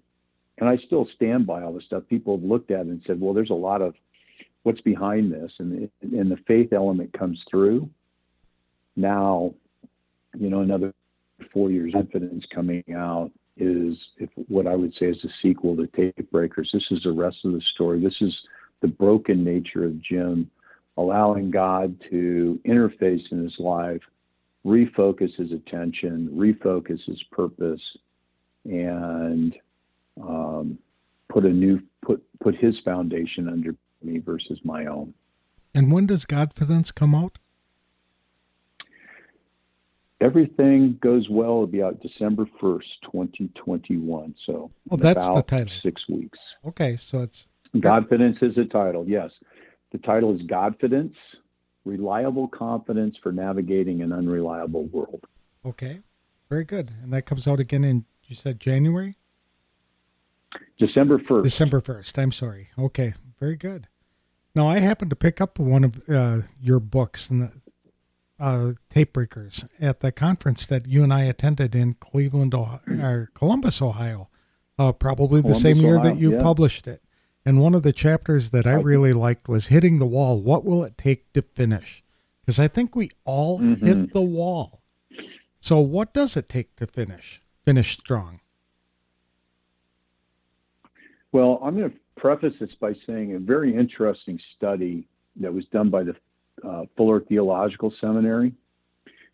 And 0.59 0.69
I 0.69 0.77
still 0.87 1.09
stand 1.17 1.47
by 1.47 1.63
all 1.63 1.73
the 1.73 1.81
stuff. 1.81 2.03
People 2.09 2.37
have 2.37 2.45
looked 2.45 2.71
at 2.71 2.81
it 2.81 2.89
and 2.89 3.03
said, 3.07 3.21
well, 3.21 3.33
there's 3.33 3.51
a 3.51 3.55
lot 3.55 3.81
of 3.81 3.95
what's 4.63 4.81
behind 4.83 5.33
this, 5.33 5.51
and 5.59 5.89
and 6.03 6.31
the 6.31 6.37
faith 6.47 6.73
element 6.73 7.13
comes 7.19 7.41
through. 7.51 7.89
Now, 8.95 9.55
you 10.39 10.51
know, 10.51 10.61
another 10.61 10.93
four 11.53 11.71
years 11.71 11.95
of 11.95 12.07
Godfidence 12.07 12.45
coming 12.55 12.85
out 12.95 13.31
is 13.57 13.97
if 14.19 14.29
what 14.49 14.67
I 14.67 14.77
would 14.77 14.93
say 14.99 15.07
is 15.07 15.25
a 15.25 15.29
sequel 15.43 15.77
to 15.77 15.87
Tape 15.89 16.31
Breakers. 16.31 16.71
This 16.73 16.87
is 16.91 17.03
the 17.03 17.13
rest 17.13 17.39
of 17.45 17.53
the 17.53 17.63
story. 17.75 18.01
This 18.01 18.21
is 18.21 18.35
the 18.83 18.89
broken 18.89 19.45
nature 19.45 19.85
of 19.85 20.03
Jim, 20.03 20.51
allowing 20.97 21.51
God 21.51 21.97
to 22.11 22.61
interface 22.67 23.31
in 23.31 23.43
his 23.43 23.55
life, 23.59 24.03
refocus 24.67 25.35
his 25.37 25.53
attention, 25.53 26.29
refocus 26.35 27.03
his 27.07 27.23
purpose, 27.31 27.81
and 28.65 29.55
um, 30.23 30.79
put 31.29 31.45
a 31.45 31.49
new 31.51 31.81
put 32.05 32.23
put 32.41 32.55
his 32.57 32.75
foundation 32.85 33.49
under 33.49 33.75
me 34.03 34.19
versus 34.19 34.59
my 34.65 34.87
own. 34.87 35.15
And 35.75 35.93
when 35.93 36.07
does 36.07 36.25
Godfidence 36.27 36.95
come 36.95 37.15
out? 37.15 37.39
Everything 40.21 40.99
goes 41.01 41.29
well. 41.31 41.49
It'll 41.49 41.67
be 41.67 41.83
out 41.83 42.01
December 42.03 42.45
first, 42.61 42.89
twenty 43.11 43.49
twenty 43.55 43.97
one. 43.97 44.35
So 44.45 44.71
Oh, 44.91 44.97
that's 44.97 45.25
the 45.27 45.33
about 45.33 45.49
title. 45.49 45.73
Six 45.83 46.03
weeks. 46.09 46.39
Okay, 46.67 46.97
so 46.97 47.21
it's 47.23 47.49
Godfidence 47.77 48.43
is 48.43 48.55
the 48.57 48.67
title. 48.67 49.07
Yes, 49.09 49.31
the 49.93 49.99
title 49.99 50.35
is 50.35 50.43
Godfidence: 50.43 51.15
Reliable 51.87 52.49
Confidence 52.49 53.17
for 53.23 53.33
Navigating 53.33 54.03
an 54.03 54.13
Unreliable 54.13 54.85
World. 54.87 55.25
okay. 55.65 56.01
Very 56.51 56.65
good. 56.65 56.91
And 57.01 57.13
that 57.13 57.27
comes 57.27 57.47
out 57.47 57.61
again 57.61 57.85
in 57.85 58.05
you 58.31 58.37
said 58.37 58.61
January? 58.61 59.17
December 60.79 61.19
first. 61.19 61.45
December 61.45 61.81
1st. 61.81 62.19
I'm 62.19 62.33
sorry. 62.33 62.69
Okay. 62.79 63.15
Very 63.39 63.57
good. 63.57 63.87
Now, 64.55 64.69
I 64.69 64.79
happened 64.79 65.11
to 65.11 65.17
pick 65.17 65.41
up 65.41 65.59
one 65.59 65.85
of 65.85 66.09
uh, 66.09 66.43
your 66.61 66.81
books 66.81 67.31
and 67.31 67.43
the 67.43 67.53
uh, 68.39 68.73
tape 68.89 69.13
breakers 69.13 69.65
at 69.81 70.01
the 70.01 70.11
conference 70.11 70.67
that 70.67 70.87
you 70.87 71.03
and 71.05 71.13
I 71.13 71.23
attended 71.25 71.75
in 71.75 71.95
Cleveland, 71.95 72.55
Ohio, 72.55 72.81
or 72.89 73.31
Columbus, 73.35 73.81
Ohio, 73.83 74.29
uh, 74.79 74.93
probably 74.93 75.41
the 75.41 75.55
same 75.55 75.77
year 75.79 75.99
Ohio, 75.99 76.11
that 76.11 76.19
you 76.21 76.33
yeah. 76.33 76.43
published 76.43 76.87
it. 76.87 77.03
And 77.45 77.61
one 77.61 77.75
of 77.75 77.83
the 77.83 77.93
chapters 77.93 78.51
that 78.51 78.67
I 78.67 78.75
really 78.75 79.13
liked 79.13 79.49
was 79.49 79.69
hitting 79.69 79.99
the 79.99 80.07
wall. 80.07 80.43
What 80.43 80.65
will 80.65 80.83
it 80.85 80.99
take 80.99 81.33
to 81.35 81.43
finish? 81.43 82.03
Because 82.41 82.59
I 82.59 82.69
think 82.69 82.97
we 82.97 83.11
all 83.25 83.61
Mhm. 83.61 83.81
hit 83.81 84.13
the 84.13 84.23
wall. 84.23 84.83
So, 85.61 85.79
what 85.79 86.13
does 86.15 86.37
it 86.37 86.49
take 86.49 86.75
to 86.77 86.87
finish? 86.87 87.40
Finish 87.65 87.93
strong. 87.93 88.41
Well, 91.33 91.61
I'm 91.63 91.77
going 91.77 91.91
to 91.91 91.97
preface 92.17 92.55
this 92.61 92.71
by 92.81 92.95
saying 93.07 93.35
a 93.35 93.39
very 93.39 93.75
interesting 93.75 94.39
study 94.57 95.07
that 95.37 95.53
was 95.53 95.65
done 95.67 95.91
by 95.91 96.03
the 96.03 96.17
uh, 96.67 96.85
Fuller 96.97 97.21
Theological 97.21 97.93
Seminary. 98.01 98.53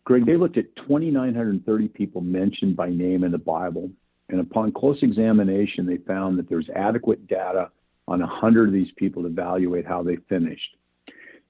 Greg, 0.03 0.25
they 0.25 0.37
looked 0.37 0.57
at 0.57 0.73
2,930 0.77 1.87
people 1.89 2.21
mentioned 2.21 2.77
by 2.77 2.89
name 2.89 3.23
in 3.23 3.31
the 3.31 3.37
Bible, 3.37 3.89
and 4.29 4.39
upon 4.39 4.71
close 4.71 4.99
examination, 5.01 5.85
they 5.85 5.97
found 5.97 6.37
that 6.37 6.47
there's 6.47 6.69
adequate 6.75 7.27
data 7.27 7.71
on 8.07 8.19
100 8.19 8.69
of 8.69 8.73
these 8.73 8.91
people 8.95 9.23
to 9.23 9.27
evaluate 9.27 9.85
how 9.85 10.03
they 10.03 10.15
finished. 10.29 10.77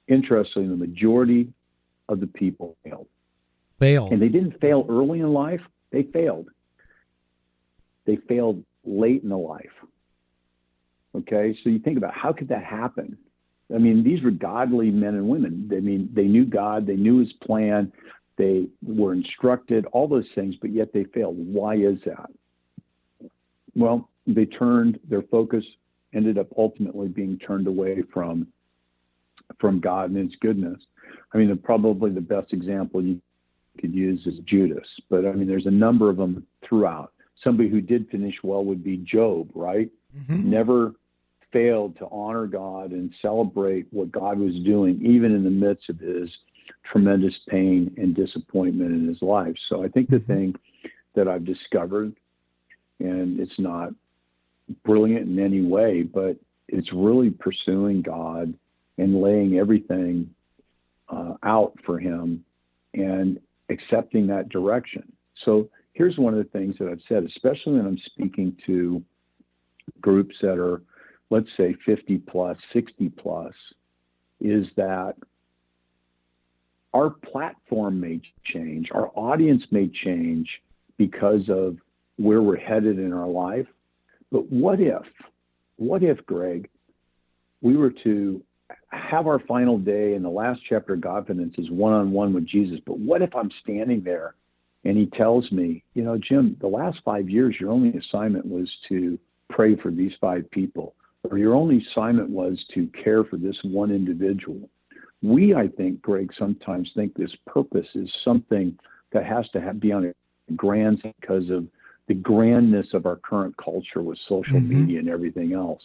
Interestingly, 0.08 0.70
the 0.70 0.76
majority 0.76 1.54
of 2.10 2.20
the 2.20 2.28
people 2.28 2.78
failed. 2.84 3.08
Fail. 3.80 4.10
And 4.12 4.22
they 4.22 4.30
didn't 4.30 4.60
fail 4.60 4.86
early 4.90 5.20
in 5.20 5.34
life, 5.34 5.62
they 5.92 6.04
failed. 6.04 6.50
They 8.08 8.16
failed 8.28 8.64
late 8.84 9.22
in 9.22 9.30
the 9.30 9.38
life. 9.38 9.66
Okay, 11.16 11.56
so 11.64 11.70
you 11.70 11.80
think 11.80 11.98
about 11.98 12.14
how 12.16 12.34
could 12.34 12.48
that 12.50 12.64
happen? 12.64 13.18
I 13.74 13.78
mean, 13.78 14.04
these 14.04 14.24
were 14.24 14.32
godly 14.32 14.90
men 14.90 15.16
and 15.16 15.28
women. 15.28 15.70
I 15.72 15.80
mean, 15.80 16.10
they 16.14 16.24
knew 16.24 16.46
God, 16.46 16.88
they 16.88 16.96
knew 16.96 17.20
his 17.20 17.34
plan, 17.44 17.92
they 18.38 18.68
were 18.82 19.14
instructed, 19.14 19.86
all 19.92 20.08
those 20.08 20.28
things, 20.34 20.56
but 20.62 20.72
yet 20.72 20.94
they 20.94 21.04
failed. 21.06 21.36
Why 21.38 21.76
is 21.76 22.00
that? 22.06 22.32
Well, 23.76 24.10
they 24.26 24.46
turned 24.46 25.00
their 25.08 25.24
focus 25.24 25.64
ended 26.14 26.38
up 26.38 26.48
ultimately 26.58 27.08
being 27.08 27.38
turned 27.40 27.68
away 27.68 28.04
from 28.14 28.48
from 29.60 29.80
God 29.80 30.10
and 30.10 30.18
his 30.18 30.38
goodness. 30.42 30.80
I 31.34 31.38
mean, 31.38 31.56
probably 31.64 32.12
the 32.12 32.22
best 32.22 32.54
example 32.54 33.02
you 33.02 33.22
could 33.80 33.94
use 33.94 34.26
is 34.26 34.40
Judas, 34.46 34.88
but 35.10 35.26
I 35.26 35.32
mean, 35.32 35.48
there's 35.48 35.68
a 35.68 35.72
number 35.72 36.10
of 36.10 36.18
them 36.18 36.46
throughout. 36.68 37.14
Somebody 37.44 37.70
who 37.70 37.82
did 37.82 38.10
finish 38.10 38.36
well 38.44 38.64
would 38.66 38.84
be 38.84 38.98
Job, 38.98 39.50
right? 39.54 39.90
Mhm. 40.30 40.46
Never 40.46 40.96
failed 41.52 41.98
to 41.98 42.08
honor 42.10 42.48
God 42.48 42.92
and 42.92 43.14
celebrate 43.22 43.88
what 43.92 44.12
God 44.12 44.38
was 44.40 44.56
doing, 44.60 45.00
even 45.06 45.32
in 45.34 45.44
the 45.44 45.50
midst 45.50 45.90
of 45.90 46.00
his 46.00 46.30
tremendous 46.84 47.38
pain 47.48 47.94
and 47.98 48.16
disappointment 48.16 48.92
in 48.92 49.08
his 49.08 49.22
life. 49.22 49.56
So 49.70 49.84
I 49.84 49.88
think 49.88 50.10
the 50.10 50.20
Mhm. 50.20 50.26
thing 50.26 50.56
that 51.14 51.28
I've 51.28 51.46
discovered, 51.46 52.14
and 53.00 53.40
it's 53.40 53.60
not 53.60 53.94
brilliant 54.84 55.28
in 55.28 55.40
any 55.40 55.62
way, 55.62 56.04
but 56.04 56.38
it's 56.68 56.92
really 56.92 57.30
pursuing 57.30 58.02
God 58.02 58.54
and 58.98 59.22
laying 59.22 59.58
everything 59.58 60.34
uh, 61.10 61.36
out 61.44 61.74
for 61.86 62.00
Him 62.00 62.44
and 62.94 63.40
accepting 63.70 64.28
that 64.28 64.50
direction. 64.50 65.10
So 65.46 65.70
here's 65.98 66.18
one 66.18 66.34
of 66.34 66.38
the 66.38 66.50
things 66.52 66.76
that 66.80 66.88
I've 66.90 67.02
said, 67.10 67.24
especially 67.24 67.74
when 67.74 67.88
I'm 67.88 68.00
speaking 68.06 68.56
to 68.68 69.04
groups 70.00 70.36
that 70.42 70.60
are, 70.60 70.82
let's 71.32 71.48
say, 71.58 71.76
50 71.86 72.20
plus, 72.20 72.56
60 72.72 73.10
plus, 73.10 73.54
is 74.40 74.68
that 74.76 75.16
our 76.94 77.10
platform 77.10 78.00
may 78.00 78.22
change, 78.46 78.90
our 78.94 79.12
audience 79.16 79.64
may 79.72 79.88
change 79.88 80.48
because 80.98 81.50
of 81.50 81.78
where 82.18 82.42
we're 82.44 82.58
headed 82.58 83.00
in 83.00 83.12
our 83.12 83.28
life. 83.28 83.68
But 84.32 84.52
what 84.52 84.80
if, 84.80 85.04
what 85.78 86.04
if, 86.04 86.24
Greg, 86.28 86.70
we 87.62 87.76
were 87.76 87.94
to 88.04 88.42
have 88.90 89.26
our 89.26 89.40
final 89.48 89.80
day 89.80 90.14
and 90.14 90.24
the 90.24 90.30
last 90.30 90.60
chapter 90.70 90.94
of 90.94 91.00
Godfidence 91.00 91.58
is 91.60 91.72
one 91.72 91.94
on 91.94 92.12
one 92.12 92.34
with 92.34 92.46
Jesus? 92.46 92.80
But 92.86 93.00
what 93.00 93.24
if 93.24 93.36
I'm 93.36 93.50
standing 93.64 94.04
there 94.04 94.36
and 94.88 94.98
he 94.98 95.06
tells 95.06 95.52
me, 95.52 95.84
you 95.96 96.04
know, 96.04 96.18
Jim, 96.18 96.56
the 96.62 96.68
last 96.68 97.00
five 97.04 97.30
years, 97.30 97.58
your 97.60 97.72
only 97.72 97.98
assignment 97.98 98.46
was 98.46 98.72
to 98.88 99.20
pray 99.50 99.76
for 99.76 99.92
these 99.92 100.14
five 100.22 100.50
people, 100.50 100.96
or 101.30 101.38
your 101.38 101.56
only 101.56 101.86
assignment 101.92 102.30
was 102.30 102.58
to 102.74 102.88
care 103.04 103.26
for 103.26 103.36
this 103.36 103.58
one 103.64 103.92
individual. 103.92 104.70
We, 105.22 105.54
I 105.54 105.68
think, 105.68 106.02
Greg, 106.02 106.32
sometimes 106.40 106.90
think 106.96 107.14
this 107.16 107.36
purpose 107.46 107.88
is 107.96 108.10
something 108.24 108.80
that 109.12 109.26
has 109.26 109.50
to 109.50 109.60
have, 109.60 109.82
be 109.82 109.92
on 109.92 110.06
a 110.06 110.54
grand 110.54 111.04
because 111.20 111.50
of 111.50 111.68
the 112.08 112.14
grandness 112.14 112.88
of 112.94 113.06
our 113.06 113.18
current 113.18 113.56
culture 113.58 114.02
with 114.02 114.18
social 114.30 114.54
mm-hmm. 114.56 114.86
media 114.86 115.00
and 115.00 115.10
everything 115.10 115.52
else. 115.52 115.84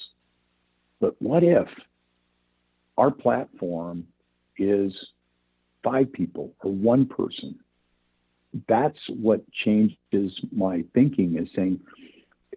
But 1.01 1.21
what 1.21 1.43
if 1.43 1.67
our 2.97 3.11
platform 3.11 4.07
is 4.59 4.93
five 5.83 6.13
people 6.13 6.53
or 6.63 6.71
one 6.71 7.07
person? 7.07 7.59
That's 8.69 8.99
what 9.09 9.51
changes 9.53 10.33
my 10.51 10.85
thinking 10.95 11.39
is 11.39 11.49
saying 11.55 11.81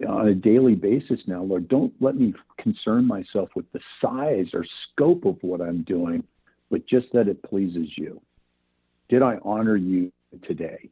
on 0.07 0.27
a 0.27 0.35
daily 0.35 0.75
basis 0.75 1.19
now, 1.25 1.41
Lord, 1.41 1.69
don't 1.69 1.93
let 2.01 2.15
me 2.15 2.33
concern 2.57 3.07
myself 3.07 3.49
with 3.55 3.71
the 3.71 3.79
size 4.01 4.47
or 4.53 4.65
scope 4.91 5.25
of 5.25 5.37
what 5.41 5.61
I'm 5.61 5.83
doing, 5.83 6.23
but 6.69 6.85
just 6.85 7.07
that 7.13 7.29
it 7.29 7.41
pleases 7.43 7.87
you. 7.95 8.21
Did 9.07 9.21
I 9.21 9.37
honor 9.43 9.77
you 9.77 10.11
today? 10.45 10.89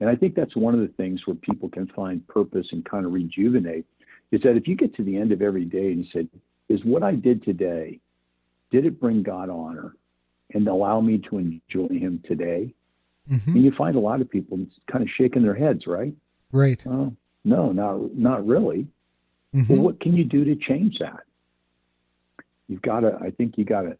And 0.00 0.10
I 0.10 0.16
think 0.16 0.34
that's 0.34 0.56
one 0.56 0.74
of 0.74 0.80
the 0.80 0.92
things 0.96 1.20
where 1.26 1.36
people 1.36 1.68
can 1.68 1.86
find 1.94 2.26
purpose 2.26 2.66
and 2.72 2.84
kind 2.84 3.06
of 3.06 3.12
rejuvenate 3.12 3.86
is 4.32 4.40
that 4.42 4.56
if 4.56 4.66
you 4.66 4.74
get 4.74 4.94
to 4.96 5.04
the 5.04 5.16
end 5.16 5.30
of 5.30 5.40
every 5.40 5.64
day 5.64 5.92
and 5.92 6.06
say, 6.12 6.26
is 6.68 6.84
what 6.84 7.02
I 7.02 7.14
did 7.14 7.44
today, 7.44 8.00
did 8.70 8.86
it 8.86 9.00
bring 9.00 9.22
God 9.22 9.48
honor 9.48 9.94
and 10.52 10.66
allow 10.66 11.00
me 11.00 11.18
to 11.30 11.38
enjoy 11.38 11.94
Him 11.94 12.22
today? 12.26 12.74
Mm-hmm. 13.30 13.50
And 13.52 13.64
you 13.64 13.72
find 13.72 13.96
a 13.96 14.00
lot 14.00 14.20
of 14.20 14.30
people 14.30 14.58
kind 14.90 15.02
of 15.02 15.08
shaking 15.16 15.42
their 15.42 15.54
heads, 15.54 15.86
right? 15.86 16.14
Right. 16.52 16.82
Oh, 16.86 17.14
no, 17.44 17.72
not 17.72 18.14
not 18.14 18.46
really. 18.46 18.86
Mm-hmm. 19.54 19.72
Well, 19.72 19.82
what 19.82 20.00
can 20.00 20.14
you 20.14 20.24
do 20.24 20.44
to 20.44 20.56
change 20.56 20.98
that? 20.98 21.20
You've 22.68 22.82
got 22.82 23.00
to. 23.00 23.18
I 23.20 23.30
think 23.30 23.56
you 23.56 23.64
got 23.64 23.82
to 23.82 23.96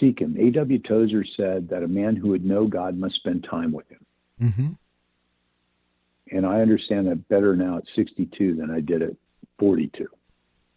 seek 0.00 0.20
Him. 0.20 0.36
A.W. 0.38 0.78
Tozer 0.80 1.24
said 1.36 1.68
that 1.68 1.82
a 1.82 1.88
man 1.88 2.16
who 2.16 2.28
would 2.28 2.44
know 2.44 2.66
God 2.66 2.96
must 2.96 3.16
spend 3.16 3.46
time 3.48 3.72
with 3.72 3.88
Him. 3.90 4.06
Mm-hmm 4.42 4.72
and 6.30 6.46
I 6.46 6.60
understand 6.60 7.06
that 7.06 7.28
better 7.28 7.56
now 7.56 7.78
at 7.78 7.84
62 7.94 8.56
than 8.56 8.70
I 8.70 8.80
did 8.80 9.02
at 9.02 9.14
42. 9.58 10.06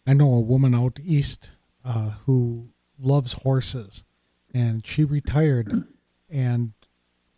I 0.06 0.14
know 0.14 0.32
a 0.32 0.40
woman 0.40 0.74
out 0.74 0.98
east 1.02 1.50
uh, 1.84 2.10
who 2.26 2.68
loves 2.98 3.32
horses, 3.32 4.04
and 4.52 4.86
she 4.86 5.04
retired 5.04 5.84
and 6.30 6.72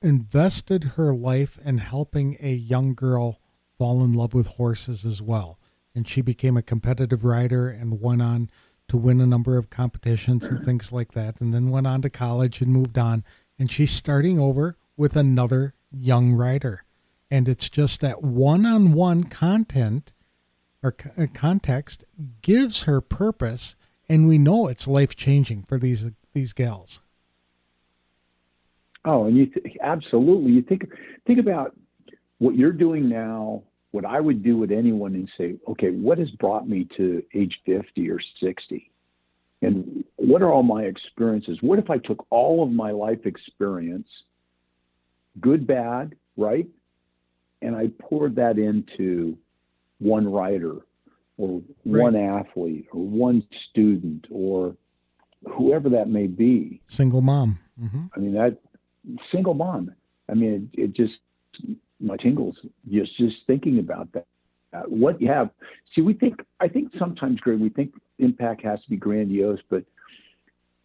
invested 0.03 0.84
her 0.84 1.12
life 1.12 1.59
in 1.64 1.78
helping 1.78 2.36
a 2.40 2.53
young 2.53 2.94
girl 2.94 3.40
fall 3.78 4.05
in 4.05 4.12
love 4.12 4.34
with 4.34 4.46
horses 4.46 5.05
as 5.05 5.20
well. 5.20 5.59
And 5.94 6.07
she 6.07 6.22
became 6.22 6.57
a 6.57 6.62
competitive 6.62 7.24
rider 7.24 7.68
and 7.68 8.01
went 8.01 8.22
on 8.22 8.51
to 8.88 8.96
win 8.96 9.20
a 9.20 9.26
number 9.26 9.57
of 9.57 9.70
competitions 9.70 10.46
and 10.46 10.64
things 10.64 10.90
like 10.90 11.12
that, 11.12 11.40
and 11.40 11.55
then 11.55 11.70
went 11.70 11.86
on 11.86 12.03
to 12.03 12.11
college 12.11 12.61
and 12.61 12.72
moved 12.72 12.98
on. 12.98 13.24
And 13.59 13.70
she's 13.70 13.90
starting 13.90 14.38
over 14.38 14.76
with 14.96 15.16
another 15.16 15.74
young 15.90 16.32
rider 16.32 16.84
and 17.30 17.48
it's 17.48 17.68
just 17.68 18.01
that 18.01 18.22
one-on-one 18.22 19.24
content 19.24 20.12
or 20.82 20.94
uh, 21.16 21.26
context 21.32 22.05
gives 22.42 22.84
her 22.84 23.01
purpose 23.01 23.76
and 24.09 24.26
we 24.26 24.38
know 24.38 24.66
it's 24.66 24.88
life-changing 24.88 25.62
for 25.62 25.78
these 25.78 26.11
these 26.32 26.53
gals 26.53 27.01
oh 29.05 29.26
and 29.26 29.36
you 29.36 29.46
th- 29.46 29.76
absolutely 29.82 30.53
you 30.53 30.62
think 30.62 30.82
think 31.26 31.38
about 31.38 31.74
what 32.38 32.55
you're 32.55 32.72
doing 32.72 33.09
now 33.09 33.62
what 33.92 34.05
i 34.05 34.20
would 34.20 34.42
do 34.42 34.57
with 34.57 34.70
anyone 34.70 35.14
and 35.14 35.28
say 35.36 35.57
okay 35.68 35.90
what 35.90 36.18
has 36.18 36.30
brought 36.32 36.68
me 36.68 36.86
to 36.96 37.22
age 37.34 37.59
50 37.66 38.11
or 38.11 38.20
60 38.42 38.90
and 39.62 40.05
what 40.16 40.42
are 40.42 40.51
all 40.51 40.62
my 40.62 40.82
experiences 40.82 41.59
what 41.61 41.78
if 41.78 41.90
i 41.90 41.98
took 41.98 42.26
all 42.30 42.62
of 42.62 42.70
my 42.70 42.90
life 42.90 43.26
experience 43.26 44.09
good 45.40 45.66
bad 45.66 46.14
right 46.36 46.66
and 47.62 47.76
I 47.76 47.88
poured 48.01 48.36
that 48.36 48.59
into 48.59 49.36
one 49.98 50.30
writer 50.30 50.76
or 51.36 51.62
right. 51.84 52.03
one 52.03 52.16
athlete 52.16 52.86
or 52.92 53.03
one 53.03 53.46
student 53.70 54.26
or 54.30 54.76
whoever 55.57 55.88
that 55.90 56.09
may 56.09 56.26
be. 56.26 56.80
Single 56.86 57.22
mom. 57.22 57.59
Mm-hmm. 57.80 58.07
I 58.14 58.18
mean 58.18 58.34
that 58.34 58.59
single 59.32 59.55
mom. 59.55 59.92
I 60.28 60.34
mean 60.34 60.70
it, 60.74 60.82
it 60.82 60.92
just 60.94 61.14
my 62.01 62.16
tingles 62.16 62.57
just 62.90 63.16
just 63.16 63.36
thinking 63.46 63.78
about 63.78 64.12
that. 64.12 64.26
Uh, 64.72 64.82
what 64.82 65.20
you 65.20 65.26
have. 65.26 65.51
See, 65.94 66.01
we 66.01 66.14
think 66.14 66.40
I 66.61 66.68
think 66.68 66.92
sometimes, 66.96 67.40
Greg, 67.40 67.59
we 67.59 67.70
think 67.70 67.92
impact 68.20 68.62
has 68.62 68.80
to 68.82 68.90
be 68.90 68.96
grandiose, 68.96 69.59
but 69.68 69.82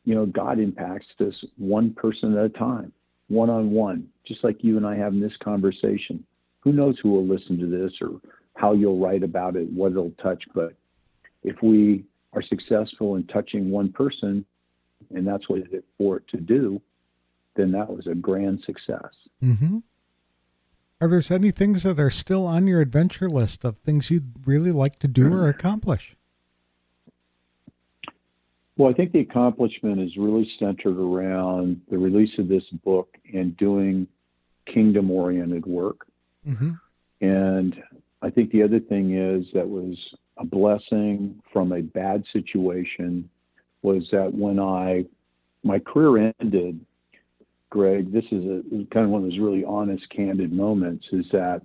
you 0.06 0.16
know, 0.16 0.26
God 0.26 0.60
impacts 0.60 1.06
us 1.20 1.34
one 1.58 1.94
person 1.94 2.36
at 2.36 2.46
a 2.46 2.50
time, 2.50 2.92
one 3.28 3.50
on 3.52 3.72
one, 3.72 4.08
just 4.28 4.44
like 4.44 4.64
you 4.64 4.78
and 4.78 4.88
I 4.88 4.96
have 4.96 5.14
in 5.14 5.22
this 5.22 5.38
conversation 5.44 6.26
who 6.66 6.74
knows 6.74 6.98
who 7.02 7.12
will 7.12 7.26
listen 7.26 7.58
to 7.60 7.68
this 7.68 7.94
or 8.02 8.20
how 8.56 8.74
you'll 8.74 9.00
write 9.00 9.24
about 9.24 9.56
it, 9.56 9.72
what 9.72 9.92
it'll 9.92 10.12
touch. 10.22 10.44
But 10.54 10.74
if 11.44 11.56
we 11.62 12.04
are 12.34 12.42
successful 12.42 13.16
in 13.16 13.26
touching 13.28 13.70
one 13.70 13.92
person, 13.92 14.44
and 15.14 15.26
that's 15.26 15.48
what 15.48 15.60
it's 15.60 15.86
for 15.98 16.18
it 16.18 16.28
to 16.30 16.38
do, 16.38 16.82
then 17.56 17.72
that 17.72 17.90
was 17.90 18.08
a 18.08 18.16
grand 18.16 18.62
success. 18.66 19.12
Mm-hmm. 19.44 19.80
Are 21.02 21.08
there 21.08 21.22
any 21.30 21.52
things 21.52 21.84
that 21.84 22.00
are 22.00 22.10
still 22.10 22.48
on 22.48 22.68
your 22.68 22.82
adventure 22.82 23.30
list 23.30 23.66
of 23.66 23.78
things 23.78 24.10
you'd 24.10 24.32
really 24.46 24.72
like 24.72 24.98
to 25.00 25.08
do 25.08 25.34
or 25.34 25.50
accomplish? 25.50 26.16
Well, 28.78 28.90
I 28.90 28.94
think 28.94 29.12
the 29.12 29.20
accomplishment 29.20 30.02
is 30.02 30.18
really 30.18 30.50
centered 30.60 30.98
around 30.98 31.82
the 31.90 31.98
release 31.98 32.38
of 32.38 32.48
this 32.48 32.64
book 32.84 33.18
and 33.34 33.56
doing 33.58 34.08
kingdom 34.66 35.12
oriented 35.12 35.66
work. 35.66 36.08
Mm-hmm. 36.48 36.72
And 37.22 37.84
I 38.22 38.30
think 38.30 38.52
the 38.52 38.64
other 38.64 38.80
thing 38.80 39.16
is 39.16 39.46
that 39.54 39.68
was 39.68 39.98
a 40.38 40.46
blessing 40.46 41.42
from 41.54 41.72
a 41.72 41.82
bad 41.82 42.24
situation 42.34 43.30
was 43.82 44.08
that 44.12 44.34
when 44.34 44.60
I 44.60 45.06
my 45.64 45.80
career 45.80 46.34
ended, 46.40 46.80
Greg, 47.76 48.14
this 48.14 48.24
is 48.32 48.46
a 48.46 48.62
kind 48.94 49.04
of 49.06 49.10
one 49.10 49.26
of 49.26 49.30
those 49.30 49.38
really 49.38 49.66
honest, 49.66 50.10
candid 50.10 50.54
moments. 50.54 51.06
Is 51.12 51.26
that 51.34 51.62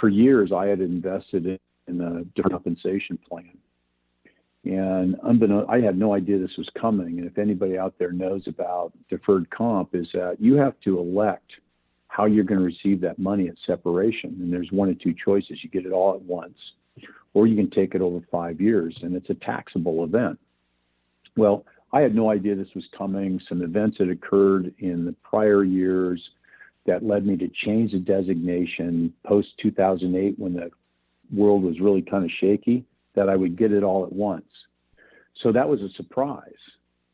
for 0.00 0.08
years 0.08 0.50
I 0.50 0.66
had 0.66 0.80
invested 0.80 1.46
in, 1.46 1.58
in 1.86 2.00
a 2.00 2.24
different 2.34 2.54
compensation 2.54 3.16
plan, 3.28 3.56
and 4.64 5.14
unbeknown, 5.20 5.66
I 5.68 5.78
had 5.78 5.96
no 5.96 6.12
idea 6.12 6.40
this 6.40 6.56
was 6.58 6.68
coming. 6.76 7.20
And 7.20 7.24
if 7.28 7.38
anybody 7.38 7.78
out 7.78 7.94
there 8.00 8.10
knows 8.10 8.42
about 8.48 8.92
deferred 9.08 9.48
comp, 9.50 9.94
is 9.94 10.08
that 10.12 10.38
you 10.40 10.56
have 10.56 10.74
to 10.82 10.98
elect 10.98 11.52
how 12.08 12.24
you're 12.24 12.42
going 12.42 12.58
to 12.58 12.66
receive 12.66 13.00
that 13.02 13.20
money 13.20 13.46
at 13.46 13.54
separation. 13.64 14.36
And 14.40 14.52
there's 14.52 14.72
one 14.72 14.88
or 14.88 14.94
two 14.94 15.14
choices. 15.24 15.60
You 15.62 15.70
get 15.70 15.86
it 15.86 15.92
all 15.92 16.16
at 16.16 16.22
once, 16.22 16.58
or 17.32 17.46
you 17.46 17.54
can 17.54 17.70
take 17.70 17.94
it 17.94 18.00
over 18.00 18.18
five 18.28 18.60
years, 18.60 18.98
and 19.02 19.14
it's 19.14 19.30
a 19.30 19.34
taxable 19.34 20.02
event. 20.02 20.36
Well, 21.36 21.64
I 21.92 22.00
had 22.00 22.14
no 22.14 22.30
idea 22.30 22.54
this 22.54 22.74
was 22.74 22.84
coming. 22.96 23.40
Some 23.48 23.62
events 23.62 23.98
had 23.98 24.10
occurred 24.10 24.74
in 24.78 25.04
the 25.04 25.14
prior 25.22 25.64
years 25.64 26.20
that 26.86 27.04
led 27.04 27.26
me 27.26 27.36
to 27.36 27.48
change 27.64 27.92
the 27.92 27.98
designation 27.98 29.12
post 29.26 29.48
2008 29.62 30.38
when 30.38 30.54
the 30.54 30.70
world 31.34 31.62
was 31.62 31.80
really 31.80 32.02
kind 32.02 32.24
of 32.24 32.30
shaky, 32.40 32.84
that 33.14 33.28
I 33.28 33.36
would 33.36 33.56
get 33.56 33.72
it 33.72 33.82
all 33.82 34.04
at 34.04 34.12
once. 34.12 34.48
So 35.42 35.52
that 35.52 35.68
was 35.68 35.80
a 35.80 35.88
surprise. 35.96 36.52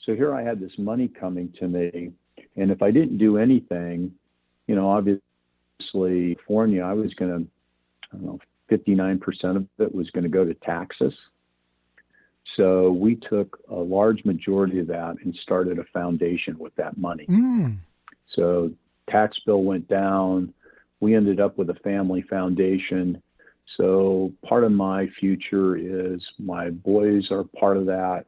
So 0.04 0.14
here 0.14 0.34
I 0.34 0.42
had 0.42 0.60
this 0.60 0.72
money 0.78 1.08
coming 1.08 1.52
to 1.58 1.68
me, 1.68 2.12
and 2.56 2.70
if 2.70 2.82
I 2.82 2.90
didn't 2.90 3.18
do 3.18 3.38
anything, 3.38 4.12
you 4.66 4.74
know, 4.74 4.88
obviously, 4.88 5.20
California, 6.36 6.82
I 6.82 6.92
was 6.92 7.12
going 7.14 7.30
to, 7.30 7.50
I 8.12 8.16
don't 8.16 8.26
know, 8.26 8.38
59% 8.70 9.56
of 9.56 9.66
it 9.78 9.94
was 9.94 10.10
going 10.10 10.24
to 10.24 10.30
go 10.30 10.44
to 10.44 10.54
taxes. 10.54 11.12
So 12.56 12.92
we 12.92 13.16
took 13.16 13.58
a 13.70 13.74
large 13.74 14.24
majority 14.24 14.78
of 14.78 14.86
that 14.88 15.16
and 15.24 15.34
started 15.42 15.78
a 15.78 15.84
foundation 15.92 16.58
with 16.58 16.74
that 16.76 16.96
money. 16.96 17.26
Mm. 17.26 17.78
So 18.34 18.70
tax 19.10 19.38
bill 19.44 19.62
went 19.64 19.88
down. 19.88 20.52
we 21.00 21.14
ended 21.14 21.40
up 21.40 21.58
with 21.58 21.70
a 21.70 21.74
family 21.82 22.22
foundation. 22.22 23.20
So 23.76 24.32
part 24.46 24.64
of 24.64 24.72
my 24.72 25.08
future 25.18 25.76
is 25.76 26.22
my 26.38 26.70
boys 26.70 27.30
are 27.30 27.44
part 27.44 27.76
of 27.76 27.86
that, 27.86 28.26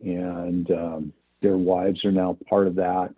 and 0.00 0.70
um, 0.70 1.12
their 1.40 1.56
wives 1.56 2.04
are 2.04 2.12
now 2.12 2.36
part 2.48 2.66
of 2.66 2.74
that. 2.76 3.14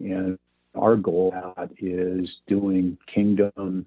And 0.00 0.38
our 0.74 0.96
goal 0.96 1.34
is 1.78 2.28
doing 2.46 2.98
kingdom 3.12 3.86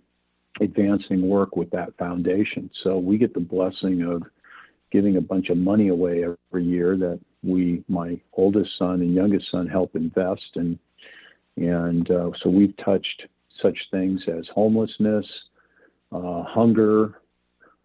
advancing 0.62 1.28
work 1.28 1.56
with 1.56 1.70
that 1.72 1.96
foundation. 1.98 2.70
So 2.84 2.98
we 2.98 3.18
get 3.18 3.34
the 3.34 3.40
blessing 3.40 4.02
of 4.04 4.24
giving 4.92 5.18
a 5.18 5.22
bunch 5.22 5.50
of 5.50 5.58
money 5.58 5.90
away 5.90 6.24
every 6.24 6.64
year 6.64 6.98
that 6.98 7.20
we, 7.44 7.84
my 7.88 8.20
oldest 8.34 8.72
son 8.78 9.02
and 9.02 9.14
youngest 9.14 9.52
son, 9.52 9.68
help 9.68 9.96
invest 9.96 10.50
and 10.56 10.78
and 11.58 12.10
uh, 12.12 12.30
so 12.42 12.50
we've 12.50 12.76
touched 12.78 13.24
such 13.62 13.78
things 13.90 14.22
as 14.28 14.46
homelessness, 14.54 15.26
uh, 16.12 16.44
hunger, 16.44 17.20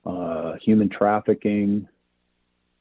uh, 0.05 0.53
human 0.63 0.91
trafficking. 0.91 1.89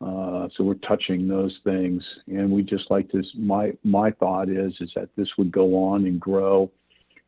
Uh, 0.01 0.49
so 0.55 0.63
we're 0.63 0.73
touching 0.75 1.27
those 1.27 1.57
things, 1.63 2.03
and 2.27 2.51
we 2.51 2.63
just 2.63 2.89
like 2.89 3.09
this. 3.11 3.25
My 3.35 3.71
my 3.83 4.11
thought 4.11 4.49
is 4.49 4.73
is 4.81 4.91
that 4.95 5.09
this 5.15 5.27
would 5.37 5.51
go 5.51 5.75
on 5.75 6.05
and 6.05 6.19
grow, 6.19 6.69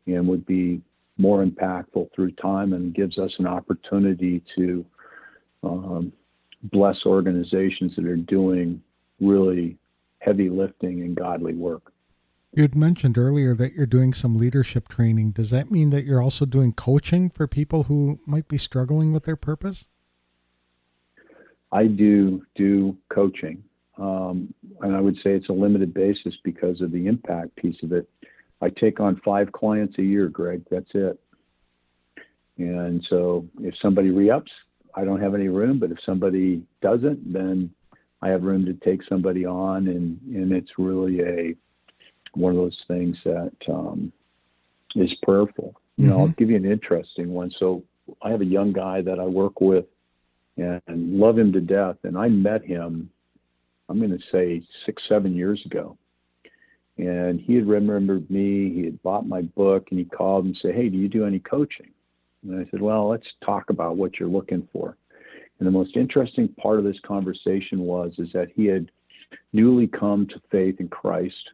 and 0.08 0.28
would 0.28 0.46
be 0.46 0.82
more 1.18 1.46
impactful 1.46 2.10
through 2.14 2.32
time, 2.32 2.74
and 2.74 2.94
gives 2.94 3.18
us 3.18 3.32
an 3.38 3.48
opportunity 3.48 4.42
to 4.56 4.84
um, 5.64 6.12
bless 6.64 7.06
organizations 7.06 7.96
that 7.96 8.06
are 8.06 8.16
doing 8.16 8.82
really 9.20 9.78
heavy 10.20 10.50
lifting 10.50 11.02
and 11.02 11.16
godly 11.16 11.54
work. 11.54 11.92
You 12.56 12.62
had 12.62 12.76
mentioned 12.76 13.18
earlier 13.18 13.56
that 13.56 13.74
you're 13.74 13.88
doing 13.88 14.14
some 14.14 14.38
leadership 14.38 14.88
training. 14.88 15.32
Does 15.32 15.50
that 15.50 15.72
mean 15.72 15.90
that 15.90 16.06
you're 16.06 16.22
also 16.22 16.46
doing 16.46 16.72
coaching 16.72 17.30
for 17.30 17.48
people 17.48 17.84
who 17.84 18.20
might 18.26 18.48
be 18.48 18.60
struggling 18.60 19.12
with 19.12 19.24
their 19.24 19.36
purpose? 19.36 19.88
I 21.72 21.88
do 21.88 22.46
do 22.56 22.96
coaching, 23.10 23.64
um, 23.98 24.54
and 24.82 24.96
I 24.96 25.02
would 25.02 25.16
say 25.16 25.32
it's 25.32 25.50
a 25.50 25.54
limited 25.54 25.92
basis 25.92 26.36
because 26.44 26.80
of 26.82 26.92
the 26.92 27.08
impact 27.08 27.56
piece 27.56 27.82
of 27.82 27.92
it. 27.92 28.08
I 28.62 28.70
take 28.70 29.00
on 29.00 29.20
five 29.26 29.52
clients 29.52 29.98
a 29.98 30.04
year, 30.04 30.28
Greg. 30.28 30.62
That's 30.70 30.92
it. 30.94 31.20
And 32.60 33.04
so 33.10 33.48
if 33.62 33.74
somebody 33.82 34.12
re-ups, 34.12 34.52
I 34.96 35.04
don't 35.04 35.22
have 35.22 35.36
any 35.36 35.48
room. 35.48 35.80
But 35.80 35.92
if 35.92 35.98
somebody 36.06 36.64
doesn't, 36.82 37.32
then 37.32 37.70
I 38.22 38.30
have 38.30 38.44
room 38.44 38.66
to 38.66 38.74
take 38.74 39.02
somebody 39.08 39.46
on, 39.46 39.88
and 39.88 40.20
and 40.34 40.52
it's 40.52 40.72
really 40.78 41.20
a 41.22 41.56
one 42.34 42.52
of 42.52 42.58
those 42.58 42.78
things 42.88 43.18
that 43.26 43.52
um, 43.68 44.12
is 44.96 45.14
prayerful. 45.24 45.76
You 45.98 46.08
know, 46.08 46.14
mm-hmm. 46.14 46.22
I'll 46.22 46.28
give 46.30 46.50
you 46.50 46.56
an 46.56 46.66
interesting 46.66 47.32
one. 47.32 47.52
So 47.60 47.84
I 48.22 48.32
have 48.32 48.42
a 48.42 48.46
young 48.46 48.74
guy 48.74 49.02
that 49.02 49.20
I 49.20 49.26
work 49.26 49.62
with 49.62 49.86
and 50.58 51.20
love 51.20 51.38
him 51.38 51.52
to 51.54 51.62
death, 51.62 51.98
and 52.04 52.18
I 52.18 52.30
met 52.30 52.64
him. 52.64 53.10
I'm 53.90 54.00
going 54.00 54.12
to 54.12 54.24
say 54.32 54.64
six, 54.86 55.04
seven 55.10 55.36
years 55.36 55.62
ago, 55.66 55.98
and 56.98 57.40
he 57.40 57.56
had 57.56 57.68
remembered 57.68 58.30
me. 58.30 58.74
He 58.74 58.86
had 58.86 59.02
bought 59.04 59.28
my 59.28 59.42
book, 59.42 59.88
and 59.90 60.00
he 60.00 60.06
called 60.06 60.46
and 60.46 60.58
said, 60.62 60.76
"Hey, 60.76 60.90
do 60.90 60.98
you 60.98 61.10
do 61.10 61.26
any 61.26 61.40
coaching?" 61.40 61.92
And 62.44 62.60
I 62.60 62.70
said, 62.72 62.82
"Well, 62.82 63.10
let's 63.10 63.28
talk 63.44 63.70
about 63.70 63.98
what 63.98 64.20
you're 64.20 64.30
looking 64.30 64.68
for." 64.72 64.98
And 65.60 65.68
the 65.68 65.72
most 65.72 65.96
interesting 65.96 66.48
part 66.50 66.80
of 66.80 66.86
this 66.86 67.00
conversation 67.06 67.80
was 67.80 68.14
is 68.18 68.32
that 68.34 68.50
he 68.56 68.66
had 68.66 68.92
newly 69.52 69.88
come 69.88 70.28
to 70.28 70.42
faith 70.52 70.80
in 70.80 70.88
Christ 70.88 71.50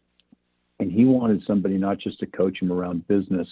and 0.80 0.92
he 0.92 1.06
wanted 1.06 1.44
somebody 1.46 1.78
not 1.78 2.00
just 2.00 2.20
to 2.20 2.26
coach 2.26 2.62
him 2.62 2.72
around 2.72 3.08
business, 3.08 3.48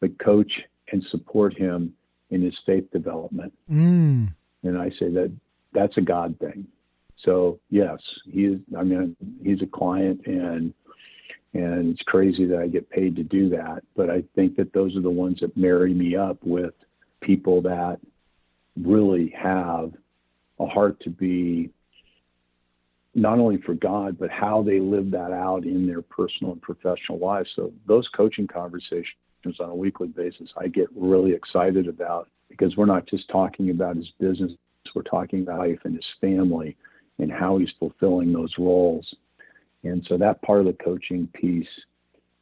but 0.00 0.16
coach 0.18 0.50
and 0.92 1.04
support 1.10 1.56
him 1.56 1.92
in 2.30 2.42
his 2.42 2.54
faith 2.64 2.90
development. 2.92 3.52
Mm. 3.70 4.32
And 4.62 4.78
I 4.78 4.90
say 4.90 5.10
that 5.10 5.32
that's 5.72 5.96
a 5.96 6.00
God 6.00 6.38
thing. 6.38 6.66
So 7.24 7.58
yes, 7.70 7.98
he 8.30 8.44
is. 8.44 8.60
I 8.78 8.84
mean, 8.84 9.16
he's 9.42 9.60
a 9.62 9.66
client, 9.66 10.20
and 10.26 10.72
and 11.54 11.90
it's 11.90 12.02
crazy 12.02 12.44
that 12.46 12.58
I 12.58 12.68
get 12.68 12.90
paid 12.90 13.16
to 13.16 13.22
do 13.22 13.48
that. 13.50 13.82
But 13.96 14.10
I 14.10 14.22
think 14.34 14.56
that 14.56 14.72
those 14.72 14.96
are 14.96 15.00
the 15.00 15.10
ones 15.10 15.38
that 15.40 15.56
marry 15.56 15.94
me 15.94 16.16
up 16.16 16.38
with 16.42 16.74
people 17.20 17.62
that 17.62 17.98
really 18.80 19.34
have 19.36 19.92
a 20.60 20.66
heart 20.66 21.00
to 21.00 21.10
be 21.10 21.70
not 23.14 23.38
only 23.38 23.60
for 23.62 23.74
God, 23.74 24.18
but 24.18 24.30
how 24.30 24.62
they 24.62 24.78
live 24.78 25.10
that 25.10 25.32
out 25.32 25.64
in 25.64 25.86
their 25.86 26.02
personal 26.02 26.52
and 26.52 26.62
professional 26.62 27.18
lives. 27.18 27.48
So 27.56 27.72
those 27.86 28.06
coaching 28.14 28.46
conversations 28.46 29.14
on 29.60 29.70
a 29.70 29.74
weekly 29.74 30.08
basis, 30.08 30.50
I 30.56 30.68
get 30.68 30.88
really 30.94 31.32
excited 31.32 31.88
about 31.88 32.28
because 32.48 32.76
we're 32.76 32.86
not 32.86 33.06
just 33.06 33.28
talking 33.28 33.70
about 33.70 33.96
his 33.96 34.10
business, 34.20 34.52
we're 34.94 35.02
talking 35.02 35.42
about 35.42 35.60
life 35.60 35.80
and 35.84 35.94
his 35.94 36.04
family 36.20 36.76
and 37.18 37.32
how 37.32 37.58
he's 37.58 37.70
fulfilling 37.78 38.32
those 38.32 38.52
roles. 38.58 39.06
And 39.84 40.04
so 40.08 40.16
that 40.18 40.42
part 40.42 40.60
of 40.60 40.66
the 40.66 40.84
coaching 40.84 41.28
piece 41.34 41.68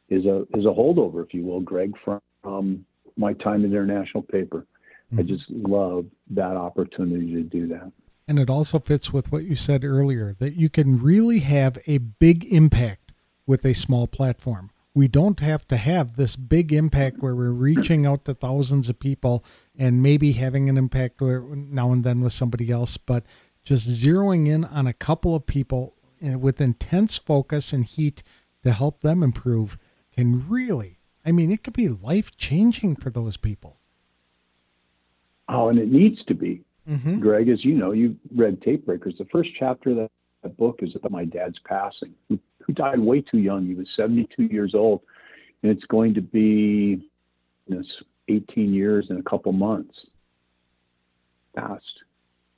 is 0.09 0.25
a 0.25 0.41
is 0.55 0.65
a 0.65 0.69
holdover, 0.69 1.23
if 1.25 1.33
you 1.33 1.45
will, 1.45 1.61
Greg, 1.61 1.93
from 2.03 2.21
um, 2.43 2.85
my 3.17 3.33
time 3.33 3.63
in 3.63 3.71
the 3.71 3.77
international 3.77 4.23
paper. 4.23 4.65
Mm-hmm. 5.13 5.19
I 5.19 5.23
just 5.23 5.49
love 5.49 6.05
that 6.31 6.55
opportunity 6.55 7.33
to 7.33 7.43
do 7.43 7.67
that. 7.67 7.91
And 8.27 8.39
it 8.39 8.49
also 8.49 8.79
fits 8.79 9.13
with 9.13 9.31
what 9.31 9.45
you 9.45 9.55
said 9.55 9.85
earlier 9.85 10.35
that 10.39 10.55
you 10.55 10.69
can 10.69 11.01
really 11.01 11.39
have 11.39 11.77
a 11.87 11.99
big 11.99 12.45
impact 12.45 13.13
with 13.45 13.63
a 13.63 13.73
small 13.73 14.05
platform. 14.05 14.71
We 14.93 15.07
don't 15.07 15.39
have 15.39 15.67
to 15.67 15.77
have 15.77 16.17
this 16.17 16.35
big 16.35 16.73
impact 16.73 17.19
where 17.19 17.35
we're 17.35 17.51
reaching 17.51 18.05
out 18.05 18.25
to 18.25 18.33
thousands 18.33 18.89
of 18.89 18.99
people 18.99 19.45
and 19.77 20.01
maybe 20.01 20.33
having 20.33 20.69
an 20.69 20.77
impact 20.77 21.21
now 21.21 21.91
and 21.91 22.03
then 22.03 22.19
with 22.19 22.33
somebody 22.33 22.71
else, 22.71 22.97
but 22.97 23.23
just 23.63 23.87
zeroing 23.87 24.47
in 24.47 24.65
on 24.65 24.87
a 24.87 24.93
couple 24.93 25.35
of 25.35 25.45
people 25.45 25.93
with 26.21 26.61
intense 26.61 27.17
focus 27.17 27.73
and 27.73 27.85
heat 27.85 28.23
to 28.63 28.71
help 28.71 29.01
them 29.01 29.23
improve 29.23 29.77
can 30.15 30.47
really, 30.49 30.99
I 31.25 31.31
mean, 31.31 31.51
it 31.51 31.63
could 31.63 31.73
be 31.73 31.89
life 31.89 32.35
changing 32.35 32.95
for 32.95 33.09
those 33.09 33.37
people. 33.37 33.79
Oh, 35.49 35.69
and 35.69 35.79
it 35.79 35.91
needs 35.91 36.23
to 36.25 36.33
be. 36.33 36.63
Mm-hmm. 36.89 37.19
Greg, 37.19 37.49
as 37.49 37.63
you 37.63 37.73
know, 37.73 37.91
you 37.91 38.15
read 38.35 38.61
Tape 38.61 38.85
Breakers. 38.85 39.15
The 39.17 39.25
first 39.25 39.49
chapter 39.57 39.91
of 39.91 39.95
that, 39.97 40.11
book 40.57 40.79
is 40.81 40.95
about 40.95 41.11
my 41.11 41.25
dad's 41.25 41.59
passing, 41.65 42.13
who, 42.29 42.39
who 42.59 42.71
died 42.71 42.99
way 42.99 43.19
too 43.19 43.39
young. 43.39 43.65
He 43.65 43.73
was 43.73 43.87
72 43.97 44.43
years 44.43 44.73
old, 44.73 45.01
and 45.61 45.69
it's 45.69 45.83
going 45.85 46.13
to 46.13 46.21
be 46.21 47.05
you 47.67 47.75
know, 47.75 47.83
18 48.29 48.73
years 48.73 49.07
and 49.09 49.19
a 49.19 49.29
couple 49.29 49.51
months 49.51 49.93
past. 51.53 51.83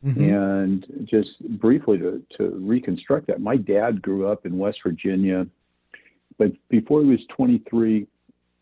Mm-hmm. 0.06 0.24
And 0.24 1.08
just 1.10 1.40
briefly 1.60 1.98
to, 1.98 2.24
to 2.38 2.50
reconstruct 2.62 3.28
that, 3.28 3.42
my 3.42 3.58
dad 3.58 4.02
grew 4.02 4.28
up 4.28 4.46
in 4.46 4.58
West 4.58 4.80
Virginia, 4.84 5.46
but 6.38 6.54
before 6.70 7.04
he 7.04 7.10
was 7.10 7.20
23, 7.36 8.08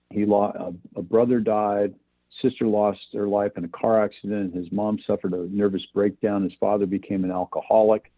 he 0.10 0.26
lost 0.26 0.58
a, 0.58 0.74
a 1.00 1.02
brother 1.02 1.40
died, 1.40 1.94
sister 2.42 2.66
lost 2.66 3.00
her 3.14 3.28
life 3.28 3.52
in 3.56 3.66
a 3.66 3.70
car 3.70 4.04
accident. 4.04 4.56
His 4.56 4.72
mom 4.72 5.00
suffered 5.06 5.34
a 5.34 5.48
nervous 5.56 5.86
breakdown. 5.94 6.44
His 6.44 6.54
father 6.60 6.86
became 6.86 7.24
an 7.24 7.32
alcoholic. 7.32 8.12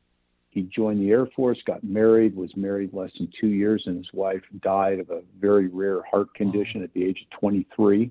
He 0.50 0.64
joined 0.64 1.02
the 1.02 1.12
Air 1.12 1.28
Force, 1.28 1.60
got 1.66 1.84
married, 1.84 2.36
was 2.36 2.56
married 2.56 2.94
less 2.94 3.12
than 3.18 3.32
two 3.40 3.50
years, 3.50 3.84
and 3.86 3.98
his 3.98 4.12
wife 4.14 4.42
died 4.62 5.00
of 5.00 5.10
a 5.10 5.22
very 5.40 5.68
rare 5.68 6.02
heart 6.04 6.34
condition 6.34 6.82
at 6.84 6.92
the 6.94 7.06
age 7.06 7.22
of 7.22 7.40
23. 7.40 8.10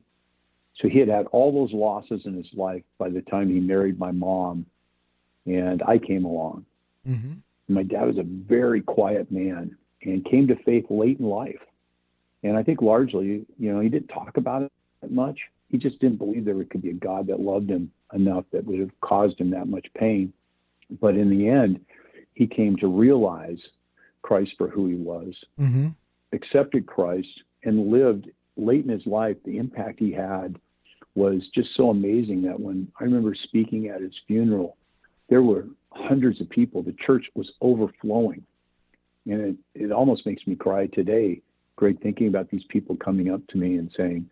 So 0.81 0.89
he 0.89 0.99
had 1.01 1.09
had 1.09 1.27
all 1.27 1.53
those 1.53 1.73
losses 1.73 2.23
in 2.27 2.35
his 2.35 2.47
life 2.55 2.85
by 2.99 3.09
the 3.09 3.23
time 3.23 3.49
he 3.49 3.59
married 3.59 3.99
my 3.99 4.13
mom, 4.13 4.67
and 5.49 5.83
I 5.83 5.99
came 5.99 6.25
along. 6.25 6.65
Mm-hmm. 7.09 7.35
My 7.69 7.83
dad 7.83 8.07
was 8.07 8.19
a 8.19 8.25
very 8.25 8.81
quiet 8.81 9.31
man 9.31 9.77
and 10.03 10.25
came 10.25 10.47
to 10.49 10.57
faith 10.65 10.87
late 10.91 11.19
in 11.19 11.27
life. 11.27 11.61
And 12.43 12.57
I 12.57 12.63
think 12.63 12.83
largely, 12.83 13.45
you 13.59 13.73
know, 13.73 13.81
he 13.81 13.89
didn't 13.89 14.09
talk 14.09 14.37
about 14.37 14.63
it 14.63 14.73
much 15.11 15.39
he 15.69 15.79
just 15.79 15.99
didn't 16.01 16.19
believe 16.19 16.45
there 16.45 16.63
could 16.65 16.83
be 16.83 16.91
a 16.91 16.95
God 16.95 17.27
that 17.27 17.41
loved 17.41 17.71
him 17.71 17.91
enough 18.15 18.45
that 18.53 18.65
would 18.65 18.81
have 18.81 19.01
caused 19.01 19.39
him 19.39 19.51
that 19.51 19.69
much 19.69 19.87
pain. 19.95 20.33
But 21.01 21.17
in 21.17 21.29
the 21.29 21.49
end, 21.49 21.81
he 22.35 22.47
came 22.47 22.77
to 22.77 22.89
realize 22.89 23.59
Christ 24.23 24.53
for 24.57 24.69
who 24.69 24.87
he 24.87 24.95
was, 24.95 25.35
mm-hmm. 25.61 25.89
accepted 26.33 26.87
Christ, 26.87 27.29
and 27.65 27.91
lived 27.91 28.31
late 28.57 28.85
in 28.85 28.91
his 28.91 29.07
life. 29.07 29.37
The 29.45 29.59
impact 29.59 29.99
he 30.01 30.13
had 30.13 30.59
was 31.15 31.43
just 31.55 31.71
so 31.77 31.91
amazing 31.91 32.43
that 32.43 32.59
when 32.59 32.91
I 32.99 33.05
remember 33.05 33.35
speaking 33.35 33.89
at 33.89 34.01
his 34.01 34.15
funeral, 34.27 34.77
there 35.29 35.43
were 35.43 35.67
hundreds 35.91 36.41
of 36.41 36.49
people. 36.49 36.83
The 36.83 36.97
church 37.07 37.27
was 37.35 37.51
overflowing. 37.61 38.45
And 39.27 39.41
it, 39.75 39.85
it 39.85 39.93
almost 39.93 40.25
makes 40.25 40.47
me 40.47 40.57
cry 40.57 40.87
today, 40.87 41.43
Greg, 41.77 42.01
thinking 42.01 42.29
about 42.29 42.51
these 42.51 42.65
people 42.69 42.97
coming 42.97 43.31
up 43.31 43.47
to 43.49 43.59
me 43.59 43.77
and 43.77 43.91
saying, 43.97 44.29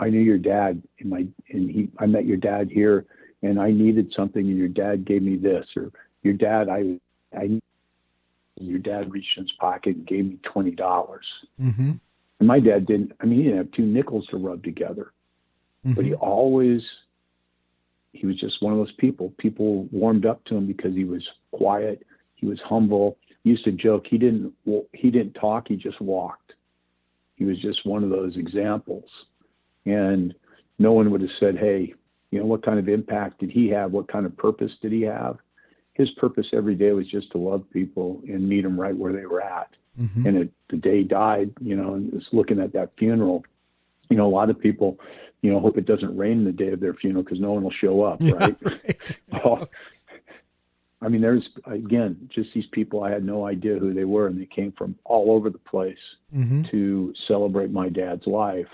I 0.00 0.08
knew 0.08 0.20
your 0.20 0.38
dad 0.38 0.82
in 0.98 1.08
my 1.10 1.26
and 1.50 1.70
he 1.70 1.88
I 1.98 2.06
met 2.06 2.24
your 2.24 2.38
dad 2.38 2.70
here 2.70 3.04
and 3.42 3.60
I 3.60 3.70
needed 3.70 4.12
something 4.16 4.46
and 4.46 4.56
your 4.56 4.68
dad 4.68 5.04
gave 5.04 5.22
me 5.22 5.36
this 5.36 5.66
or 5.76 5.92
your 6.22 6.34
dad 6.34 6.68
I 6.70 6.98
I 7.36 7.60
your 8.56 8.78
dad 8.78 9.12
reached 9.12 9.36
in 9.36 9.44
his 9.44 9.52
pocket 9.52 9.96
and 9.96 10.06
gave 10.06 10.24
me 10.24 10.38
twenty 10.42 10.70
dollars. 10.70 11.26
Mm-hmm. 11.60 11.92
And 12.38 12.48
my 12.48 12.60
dad 12.60 12.86
didn't 12.86 13.12
I 13.20 13.26
mean 13.26 13.40
he 13.40 13.44
didn't 13.44 13.58
have 13.58 13.72
two 13.72 13.84
nickels 13.84 14.26
to 14.28 14.38
rub 14.38 14.64
together. 14.64 15.12
mm-hmm. 15.84 15.92
but 15.92 16.06
he 16.06 16.14
always 16.14 16.80
he 18.12 18.26
was 18.26 18.36
just 18.36 18.62
one 18.62 18.72
of 18.72 18.78
those 18.78 18.92
people. 18.98 19.32
People 19.38 19.84
warmed 19.92 20.26
up 20.26 20.44
to 20.46 20.56
him 20.56 20.66
because 20.66 20.94
he 20.94 21.04
was 21.04 21.22
quiet, 21.52 22.04
he 22.34 22.46
was 22.46 22.60
humble. 22.64 23.18
He 23.44 23.50
used 23.50 23.64
to 23.64 23.72
joke 23.72 24.06
he 24.08 24.18
didn't 24.18 24.52
he 24.92 25.10
didn't 25.10 25.34
talk, 25.34 25.68
he 25.68 25.76
just 25.76 26.00
walked. 26.00 26.54
He 27.36 27.44
was 27.44 27.58
just 27.60 27.86
one 27.86 28.04
of 28.04 28.10
those 28.10 28.36
examples, 28.36 29.08
and 29.86 30.34
no 30.78 30.92
one 30.92 31.10
would 31.10 31.22
have 31.22 31.30
said, 31.38 31.56
"Hey, 31.56 31.94
you 32.30 32.38
know, 32.38 32.46
what 32.46 32.64
kind 32.64 32.78
of 32.78 32.88
impact 32.88 33.40
did 33.40 33.50
he 33.50 33.68
have? 33.68 33.92
What 33.92 34.08
kind 34.08 34.26
of 34.26 34.36
purpose 34.36 34.72
did 34.82 34.92
he 34.92 35.02
have?" 35.02 35.38
His 35.94 36.10
purpose 36.12 36.46
every 36.52 36.74
day 36.74 36.92
was 36.92 37.06
just 37.08 37.30
to 37.32 37.38
love 37.38 37.64
people 37.72 38.22
and 38.28 38.48
meet 38.48 38.62
them 38.62 38.78
right 38.78 38.96
where 38.96 39.12
they 39.12 39.26
were 39.26 39.42
at. 39.42 39.70
Mm-hmm. 40.00 40.26
And 40.26 40.36
it, 40.36 40.52
the 40.68 40.76
day 40.76 40.98
he 40.98 41.04
died, 41.04 41.50
you 41.60 41.76
know, 41.76 41.94
and 41.94 42.12
was 42.12 42.26
looking 42.32 42.60
at 42.60 42.72
that 42.72 42.92
funeral, 42.98 43.44
you 44.08 44.16
know, 44.16 44.26
a 44.26 44.30
lot 44.34 44.50
of 44.50 44.58
people, 44.58 44.98
you 45.42 45.50
know, 45.50 45.60
hope 45.60 45.78
it 45.78 45.86
doesn't 45.86 46.16
rain 46.16 46.44
the 46.44 46.52
day 46.52 46.68
of 46.68 46.80
their 46.80 46.94
funeral 46.94 47.22
because 47.22 47.40
no 47.40 47.52
one 47.52 47.62
will 47.62 47.70
show 47.70 48.02
up, 48.02 48.20
right? 48.20 48.56
Yeah, 48.60 48.68
right. 48.68 49.16
oh, 49.44 49.68
I 51.02 51.08
mean, 51.08 51.22
there's 51.22 51.48
again 51.64 52.28
just 52.34 52.50
these 52.54 52.66
people. 52.72 53.02
I 53.02 53.10
had 53.10 53.24
no 53.24 53.46
idea 53.46 53.78
who 53.78 53.94
they 53.94 54.04
were, 54.04 54.26
and 54.26 54.40
they 54.40 54.46
came 54.46 54.72
from 54.72 54.96
all 55.04 55.32
over 55.32 55.48
the 55.48 55.58
place 55.58 55.98
mm-hmm. 56.34 56.62
to 56.70 57.14
celebrate 57.26 57.70
my 57.70 57.88
dad's 57.88 58.26
life. 58.26 58.68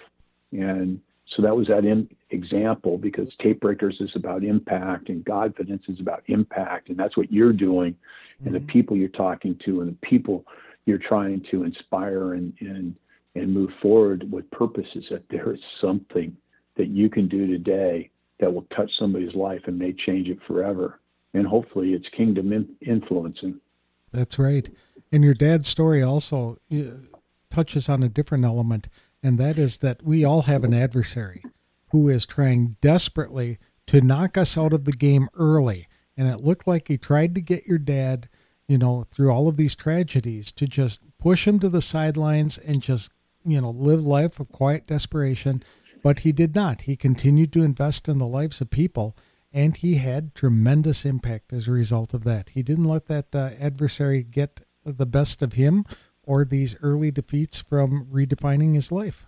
And 0.53 1.01
so 1.35 1.43
that 1.43 1.57
was 1.57 1.69
that 1.69 1.85
in, 1.85 2.09
example 2.31 2.99
because 2.99 3.29
Tape 3.41 3.61
Breakers 3.61 3.97
is 4.01 4.11
about 4.17 4.43
impact, 4.43 5.09
and 5.09 5.25
Godfidence 5.25 5.89
is 5.89 6.01
about 6.01 6.25
impact, 6.27 6.89
and 6.89 6.99
that's 6.99 7.17
what 7.17 7.33
you're 7.33 7.53
doing, 7.53 7.93
mm-hmm. 7.93 8.47
and 8.47 8.55
the 8.55 8.59
mm-hmm. 8.59 8.69
people 8.69 8.97
you're 8.97 9.09
talking 9.09 9.59
to, 9.65 9.83
and 9.83 9.91
the 9.91 10.07
people 10.07 10.45
you're 10.87 10.99
trying 10.99 11.45
to 11.51 11.63
inspire 11.63 12.35
and 12.35 12.53
and 12.61 12.97
and 13.37 13.53
move 13.53 13.71
forward 13.83 14.27
with 14.33 14.51
purpose 14.51 14.87
is 14.95 15.05
that 15.11 15.23
there 15.29 15.53
is 15.53 15.61
something 15.81 16.37
that 16.77 16.89
you 16.89 17.09
can 17.09 17.29
do 17.29 17.47
today 17.47 18.11
that 18.39 18.53
will 18.53 18.67
touch 18.75 18.91
somebody's 18.99 19.35
life 19.35 19.63
and 19.67 19.79
may 19.79 19.93
change 19.93 20.29
it 20.29 20.39
forever. 20.47 21.01
And 21.35 21.47
hopefully 21.47 21.93
it's 21.93 22.09
kingdom 22.17 22.53
in- 22.53 22.77
influencing. 22.87 23.61
That's 24.13 24.39
right. 24.39 24.69
And 25.13 25.23
your 25.23 25.35
dad's 25.35 25.69
story 25.69 26.03
also 26.03 26.59
uh, 26.73 26.83
touches 27.51 27.89
on 27.89 28.03
a 28.03 28.09
different 28.09 28.45
element, 28.45 28.89
and 29.23 29.39
that 29.39 29.59
is 29.59 29.79
that 29.79 30.03
we 30.03 30.25
all 30.25 30.43
have 30.43 30.65
an 30.65 30.75
adversary 30.75 31.43
who 31.91 32.09
is 32.09 32.27
trying 32.27 32.77
desperately 32.81 33.59
to 33.87 34.01
knock 34.01 34.37
us 34.37 34.59
out 34.59 34.73
of 34.73 34.85
the 34.85 34.93
game 34.93 35.29
early. 35.35 35.87
And 36.17 36.29
it 36.29 36.43
looked 36.43 36.67
like 36.67 36.89
he 36.89 36.99
tried 36.99 37.35
to 37.35 37.41
get 37.41 37.67
your 37.67 37.79
dad, 37.79 38.29
you 38.69 38.79
know, 38.79 39.05
through 39.11 39.31
all 39.31 39.49
of 39.49 39.57
these 39.57 39.77
tragedies 39.77 40.51
to 40.53 40.67
just 40.67 41.01
push 41.19 41.47
him 41.47 41.61
to 41.61 41.69
the 41.69 41.83
sidelines 41.83 42.59
and 42.59 42.83
just, 42.83 43.11
you 43.45 43.61
know, 43.61 43.71
live 43.71 44.03
life 44.03 44.41
of 44.41 44.49
quiet 44.49 44.87
desperation 44.87 45.63
but 46.07 46.21
he 46.21 46.31
did 46.31 46.55
not. 46.55 46.83
He 46.83 46.95
continued 46.95 47.53
to 47.55 47.65
invest 47.65 48.09
in 48.09 48.19
the 48.19 48.29
lives 48.29 48.61
of 48.61 48.71
people, 48.71 49.17
and 49.53 49.77
he 49.77 49.97
had 49.97 50.37
tremendous 50.37 51.05
impact 51.05 51.53
as 51.53 51.67
a 51.67 51.73
result 51.73 52.15
of 52.15 52.23
that. 52.23 52.51
He 52.51 52.63
didn't 52.63 52.85
let 52.85 53.07
that 53.07 53.35
uh, 53.35 53.51
adversary 53.59 54.23
get 54.23 54.61
the 54.85 55.05
best 55.05 55.43
of 55.43 55.55
him 55.55 55.85
or 56.23 56.45
these 56.45 56.77
early 56.81 57.11
defeats 57.11 57.59
from 57.59 58.07
redefining 58.07 58.77
his 58.77 58.93
life. 58.93 59.27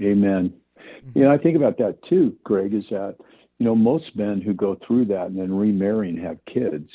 Amen. 0.00 0.54
Mm-hmm. 0.78 1.18
You 1.18 1.24
know, 1.26 1.32
I 1.32 1.36
think 1.36 1.54
about 1.54 1.76
that 1.76 1.98
too, 2.08 2.34
Greg, 2.42 2.72
is 2.72 2.84
that, 2.88 3.16
you 3.58 3.66
know, 3.66 3.74
most 3.74 4.16
men 4.16 4.40
who 4.40 4.54
go 4.54 4.78
through 4.86 5.04
that 5.04 5.26
and 5.26 5.38
then 5.38 5.52
remarry 5.52 6.08
and 6.08 6.18
have 6.18 6.38
kids, 6.46 6.88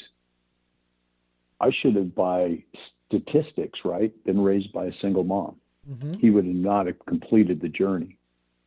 I 1.60 1.70
should 1.80 1.96
have, 1.96 2.16
by 2.16 2.64
statistics, 3.06 3.78
right, 3.86 4.12
been 4.26 4.42
raised 4.42 4.74
by 4.74 4.86
a 4.86 4.94
single 5.00 5.26
mom. 5.26 5.58
Mm-hmm. 5.88 6.14
He 6.14 6.32
would 6.32 6.46
have 6.46 6.56
not 6.56 6.88
have 6.88 7.06
completed 7.06 7.62
the 7.62 7.70
journey 7.70 8.18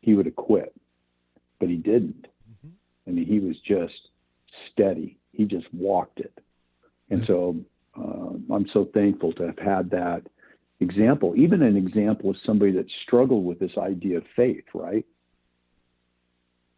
he 0.05 0.15
would 0.15 0.27
have 0.27 0.37
quit, 0.37 0.75
but 1.59 1.69
he 1.69 1.77
didn't. 1.77 2.27
Mm-hmm. 2.51 2.69
I 3.09 3.11
mean, 3.11 3.27
he 3.27 3.41
was 3.41 3.57
just 3.67 3.95
steady. 4.71 5.19
He 5.33 5.45
just 5.45 5.73
walked 5.73 6.21
it. 6.21 6.39
And 7.11 7.25
so 7.27 7.57
uh, 7.99 8.55
I'm 8.55 8.67
so 8.73 8.89
thankful 8.93 9.33
to 9.35 9.45
have 9.45 9.59
had 9.59 9.91
that 9.91 10.23
example, 10.81 11.35
even 11.37 11.63
an 11.63 11.77
example 11.77 12.31
of 12.31 12.37
somebody 12.45 12.73
that 12.73 12.87
struggled 13.07 13.45
with 13.45 13.59
this 13.59 13.79
idea 13.79 14.19
of 14.19 14.25
faith, 14.37 14.65
right? 14.75 15.07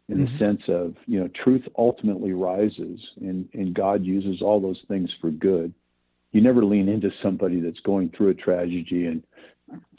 In 0.09 0.17
mm-hmm. 0.17 0.31
the 0.31 0.39
sense 0.39 0.61
of, 0.67 0.95
you 1.05 1.19
know, 1.19 1.29
truth 1.43 1.63
ultimately 1.77 2.33
rises 2.33 2.99
and, 3.19 3.49
and 3.53 3.73
God 3.73 4.05
uses 4.05 4.41
all 4.41 4.61
those 4.61 4.81
things 4.87 5.09
for 5.19 5.31
good. 5.31 5.73
You 6.31 6.41
never 6.41 6.63
lean 6.63 6.87
into 6.87 7.11
somebody 7.21 7.59
that's 7.59 7.79
going 7.81 8.11
through 8.15 8.29
a 8.29 8.35
tragedy 8.35 9.05
and 9.05 9.23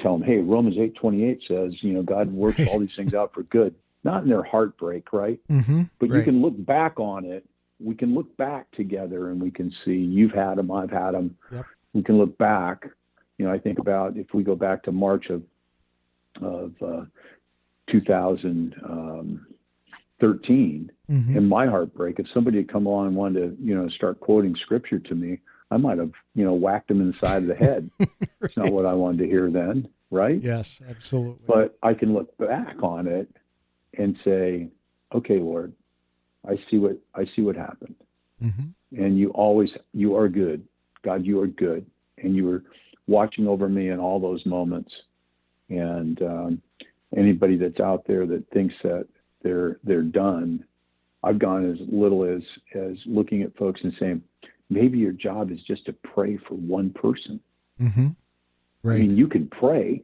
tell 0.01 0.19
them, 0.19 0.27
hey, 0.27 0.39
Romans 0.39 0.77
eight 0.79 0.95
twenty 0.95 1.25
eight 1.25 1.43
says, 1.47 1.75
you 1.83 1.93
know, 1.93 2.03
God 2.03 2.33
works 2.33 2.63
all 2.69 2.79
these 2.79 2.95
things 2.97 3.15
out 3.15 3.35
for 3.35 3.43
good, 3.45 3.75
not 4.05 4.23
in 4.23 4.29
their 4.29 4.43
heartbreak, 4.43 5.13
right? 5.13 5.41
Mm-hmm, 5.51 5.83
but 5.99 6.11
right. 6.11 6.19
you 6.19 6.25
can 6.25 6.41
look 6.41 6.55
back 6.65 6.99
on 6.99 7.25
it. 7.25 7.45
We 7.81 7.95
can 7.95 8.15
look 8.15 8.37
back 8.37 8.71
together 8.73 9.31
and 9.31 9.41
we 9.41 9.51
can 9.51 9.73
see 9.85 9.93
you've 9.93 10.33
had 10.33 10.57
them, 10.57 10.71
I've 10.71 10.91
had 10.91 11.13
them. 11.13 11.37
Yep. 11.53 11.67
We 11.95 12.03
can 12.03 12.19
look 12.19 12.37
back. 12.39 12.87
You 13.39 13.47
know, 13.47 13.53
I 13.53 13.59
think 13.59 13.79
about 13.79 14.17
if 14.17 14.35
we 14.35 14.43
go 14.43 14.57
back 14.57 14.83
to 14.85 14.93
March 14.93 15.31
of 15.31 15.43
of 16.43 16.73
uh, 16.83 17.05
2013 17.91 18.75
um, 18.85 19.47
mm-hmm. 21.11 21.37
and 21.37 21.49
my 21.49 21.67
heartbreak, 21.67 22.19
if 22.19 22.27
somebody 22.33 22.59
had 22.59 22.69
come 22.69 22.87
along 22.87 23.09
and 23.09 23.17
wanted 23.17 23.59
to, 23.59 23.65
you 23.65 23.75
know, 23.75 23.89
start 23.89 24.21
quoting 24.21 24.55
scripture 24.57 24.99
to 24.99 25.15
me, 25.15 25.39
I 25.71 25.77
might 25.77 25.99
have, 25.99 26.13
you 26.35 26.45
know, 26.45 26.55
whacked 26.55 26.91
him 26.91 27.01
in 27.01 27.13
the 27.13 27.27
side 27.27 27.43
of 27.43 27.49
the 27.49 27.55
head. 27.55 27.91
right. 27.99 28.09
It's 28.41 28.57
not 28.57 28.73
what 28.73 28.87
I 28.87 28.95
wanted 28.95 29.19
to 29.19 29.27
hear 29.27 29.51
then, 29.51 29.89
right? 30.11 30.41
Yes, 30.41 30.81
absolutely. 30.89 31.45
But 31.47 31.77
I 31.83 31.93
can 31.93 32.15
look 32.15 32.37
back 32.39 32.77
on 32.83 33.09
it 33.09 33.29
and 33.99 34.17
say, 34.25 34.69
okay, 35.13 35.39
Lord, 35.39 35.73
I 36.49 36.57
see 36.71 36.79
what 36.79 36.97
I 37.15 37.25
see 37.35 37.43
what 37.43 37.57
happened. 37.57 37.97
Mm-hmm. 38.43 39.03
And 39.03 39.19
you 39.19 39.31
always 39.31 39.71
you 39.93 40.17
are 40.17 40.29
good. 40.29 40.65
God, 41.03 41.27
you 41.27 41.41
are 41.41 41.47
good. 41.47 41.85
And 42.19 42.35
you 42.37 42.47
were 42.47 42.63
watching 43.07 43.47
over 43.49 43.69
me 43.69 43.91
in 43.91 43.99
all 43.99 44.21
those 44.21 44.45
moments. 44.47 44.93
And 45.69 46.23
um, 46.23 46.63
anybody 47.17 47.57
that's 47.57 47.81
out 47.81 48.05
there 48.07 48.27
that 48.27 48.49
thinks 48.53 48.75
that 48.83 49.07
they're 49.43 49.79
they're 49.85 50.03
done, 50.03 50.65
I've 51.23 51.39
gone 51.39 51.71
as 51.71 51.79
little 51.91 52.25
as 52.25 52.43
as 52.75 52.97
looking 53.05 53.43
at 53.43 53.57
folks 53.57 53.81
and 53.83 53.93
saying, 53.99 54.23
maybe 54.71 54.99
your 54.99 55.13
job 55.13 55.51
is 55.51 55.59
just 55.67 55.85
to 55.87 55.93
pray 55.93 56.37
for 56.49 56.55
one 56.55 56.91
person. 56.91 57.41
Mm-hmm. 57.81 58.09
Right. 58.83 58.95
I 58.95 58.99
mean, 58.99 59.17
you 59.17 59.27
can 59.27 59.49
pray. 59.49 60.03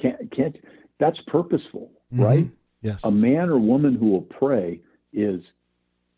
Can't 0.00 0.30
can't. 0.34 0.56
That's 0.98 1.18
purposeful, 1.26 1.90
mm-hmm. 2.12 2.22
right? 2.22 2.50
Yes. 2.82 3.04
A 3.04 3.10
man 3.10 3.50
or 3.50 3.58
woman 3.58 3.94
who 3.94 4.10
will 4.10 4.22
pray 4.22 4.80
is 5.12 5.40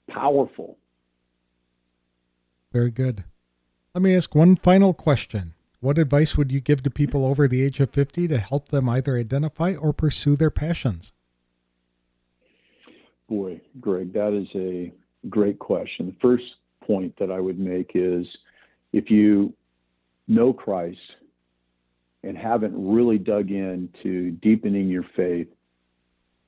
powerful. 0.08 0.78
Very 2.72 2.90
good. 2.90 3.24
Let 3.94 4.02
me 4.02 4.16
ask 4.16 4.34
one 4.34 4.56
final 4.56 4.94
question. 4.94 5.54
What 5.80 5.98
advice 5.98 6.36
would 6.36 6.52
you 6.52 6.60
give 6.60 6.82
to 6.84 6.90
people 6.90 7.26
over 7.26 7.48
the 7.48 7.62
age 7.62 7.80
of 7.80 7.90
50 7.90 8.28
to 8.28 8.38
help 8.38 8.68
them 8.68 8.88
either 8.88 9.16
identify 9.16 9.74
or 9.74 9.92
pursue 9.92 10.36
their 10.36 10.50
passions? 10.50 11.12
Boy, 13.28 13.60
Greg, 13.80 14.12
that 14.12 14.32
is 14.32 14.48
a 14.54 14.92
great 15.28 15.58
question. 15.58 16.06
The 16.06 16.14
first 16.22 16.44
point 16.86 17.14
that 17.18 17.30
I 17.30 17.40
would 17.40 17.58
make 17.58 17.92
is 17.94 18.26
if 18.92 19.10
you 19.10 19.52
know 20.28 20.52
Christ 20.52 20.98
and 22.22 22.36
haven't 22.36 22.74
really 22.76 23.18
dug 23.18 23.50
into 23.50 24.32
deepening 24.42 24.88
your 24.88 25.04
faith, 25.16 25.48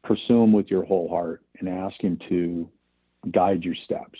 pursue 0.03 0.43
Him 0.43 0.53
with 0.53 0.69
your 0.69 0.85
whole 0.85 1.09
heart 1.09 1.43
and 1.59 1.69
ask 1.69 2.01
Him 2.01 2.19
to 2.29 2.69
guide 3.33 3.65
your 3.65 3.75
steps. 3.85 4.19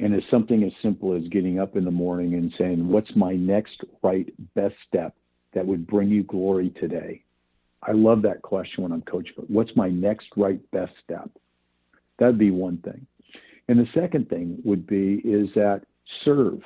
And 0.00 0.14
it's 0.14 0.26
something 0.30 0.62
as 0.62 0.72
simple 0.80 1.16
as 1.16 1.26
getting 1.28 1.58
up 1.58 1.76
in 1.76 1.84
the 1.84 1.90
morning 1.90 2.34
and 2.34 2.52
saying, 2.56 2.86
What's 2.86 3.10
my 3.16 3.34
next 3.34 3.80
right 4.02 4.32
best 4.54 4.76
step 4.86 5.14
that 5.54 5.66
would 5.66 5.86
bring 5.86 6.08
you 6.08 6.22
glory 6.22 6.70
today? 6.80 7.22
I 7.82 7.92
love 7.92 8.22
that 8.22 8.42
question 8.42 8.82
when 8.82 8.92
I'm 8.92 9.02
coaching. 9.02 9.34
What's 9.48 9.74
my 9.74 9.88
next 9.88 10.28
right 10.36 10.60
best 10.70 10.92
step? 11.04 11.30
That'd 12.18 12.38
be 12.38 12.50
one 12.50 12.78
thing. 12.78 13.06
And 13.68 13.78
the 13.78 13.88
second 13.94 14.28
thing 14.28 14.58
would 14.64 14.86
be 14.86 15.16
is 15.24 15.48
that 15.54 15.82
serve. 16.24 16.60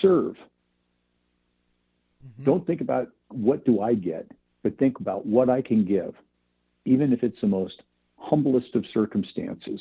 Serve. 0.00 0.36
Mm-hmm. 2.24 2.44
Don't 2.44 2.66
think 2.66 2.80
about 2.80 3.08
what 3.28 3.64
do 3.64 3.80
I 3.80 3.94
get, 3.94 4.30
but 4.62 4.78
think 4.78 5.00
about 5.00 5.26
what 5.26 5.50
I 5.50 5.60
can 5.60 5.84
give, 5.84 6.14
even 6.84 7.12
if 7.12 7.22
it's 7.22 7.40
the 7.40 7.48
most 7.48 7.82
humblest 8.16 8.74
of 8.74 8.84
circumstances. 8.94 9.80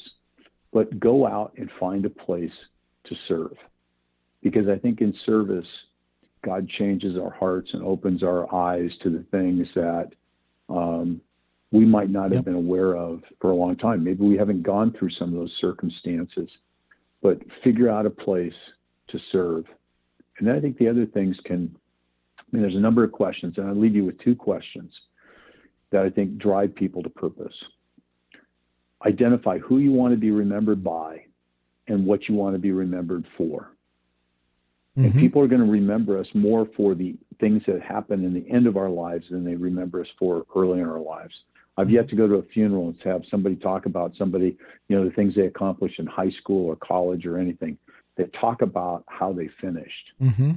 But 0.73 0.99
go 0.99 1.27
out 1.27 1.53
and 1.57 1.69
find 1.79 2.05
a 2.05 2.09
place 2.09 2.51
to 3.05 3.15
serve. 3.27 3.55
Because 4.41 4.67
I 4.67 4.77
think 4.77 5.01
in 5.01 5.13
service, 5.25 5.67
God 6.43 6.67
changes 6.79 7.17
our 7.17 7.29
hearts 7.29 7.69
and 7.73 7.83
opens 7.83 8.23
our 8.23 8.51
eyes 8.53 8.89
to 9.03 9.09
the 9.09 9.23
things 9.29 9.67
that 9.75 10.11
um, 10.69 11.21
we 11.71 11.85
might 11.85 12.09
not 12.09 12.25
have 12.25 12.33
yep. 12.33 12.45
been 12.45 12.55
aware 12.55 12.95
of 12.95 13.23
for 13.39 13.51
a 13.51 13.55
long 13.55 13.75
time. 13.77 14.03
Maybe 14.03 14.23
we 14.25 14.37
haven't 14.37 14.63
gone 14.63 14.93
through 14.97 15.11
some 15.11 15.29
of 15.29 15.35
those 15.35 15.55
circumstances, 15.61 16.49
but 17.21 17.39
figure 17.63 17.89
out 17.89 18.05
a 18.05 18.09
place 18.09 18.53
to 19.09 19.19
serve. 19.31 19.65
And 20.37 20.47
then 20.47 20.55
I 20.55 20.59
think 20.59 20.77
the 20.77 20.89
other 20.89 21.05
things 21.05 21.37
can, 21.45 21.75
I 22.39 22.43
mean, 22.51 22.61
there's 22.61 22.75
a 22.75 22.79
number 22.79 23.03
of 23.03 23.11
questions, 23.11 23.57
and 23.57 23.67
I'll 23.67 23.75
leave 23.75 23.95
you 23.95 24.05
with 24.05 24.19
two 24.19 24.35
questions. 24.35 24.91
that 25.91 26.03
I 26.03 26.09
think 26.09 26.37
drive 26.37 26.73
people 26.73 27.03
to 27.03 27.09
purpose. 27.09 27.53
Identify 29.05 29.59
who 29.59 29.79
you 29.79 29.91
want 29.91 30.13
to 30.13 30.17
be 30.17 30.31
remembered 30.31 30.83
by 30.83 31.25
and 31.87 32.05
what 32.05 32.27
you 32.27 32.35
want 32.35 32.55
to 32.55 32.59
be 32.59 32.71
remembered 32.71 33.25
for. 33.37 33.71
Mm-hmm. 34.97 35.05
And 35.05 35.15
people 35.15 35.41
are 35.41 35.47
going 35.47 35.65
to 35.65 35.71
remember 35.71 36.17
us 36.17 36.27
more 36.33 36.67
for 36.75 36.95
the 36.95 37.15
things 37.39 37.61
that 37.67 37.81
happen 37.81 38.23
in 38.23 38.33
the 38.33 38.49
end 38.49 38.67
of 38.67 38.77
our 38.77 38.89
lives 38.89 39.25
than 39.29 39.43
they 39.43 39.55
remember 39.55 40.01
us 40.01 40.07
for 40.19 40.45
early 40.55 40.79
in 40.79 40.87
our 40.87 40.99
lives. 40.99 41.33
I've 41.77 41.89
yet 41.89 42.09
to 42.09 42.15
go 42.15 42.27
to 42.27 42.35
a 42.35 42.43
funeral 42.43 42.87
and 42.87 42.97
have 43.03 43.23
somebody 43.31 43.55
talk 43.55 43.85
about 43.85 44.13
somebody, 44.17 44.57
you 44.87 44.97
know, 44.97 45.05
the 45.05 45.15
things 45.15 45.35
they 45.35 45.45
accomplished 45.45 45.99
in 45.99 46.05
high 46.05 46.31
school 46.41 46.67
or 46.67 46.75
college 46.75 47.25
or 47.25 47.37
anything. 47.37 47.77
They 48.17 48.25
talk 48.39 48.61
about 48.61 49.03
how 49.07 49.31
they 49.33 49.49
finished. 49.59 50.11
Mm-hmm. 50.21 50.51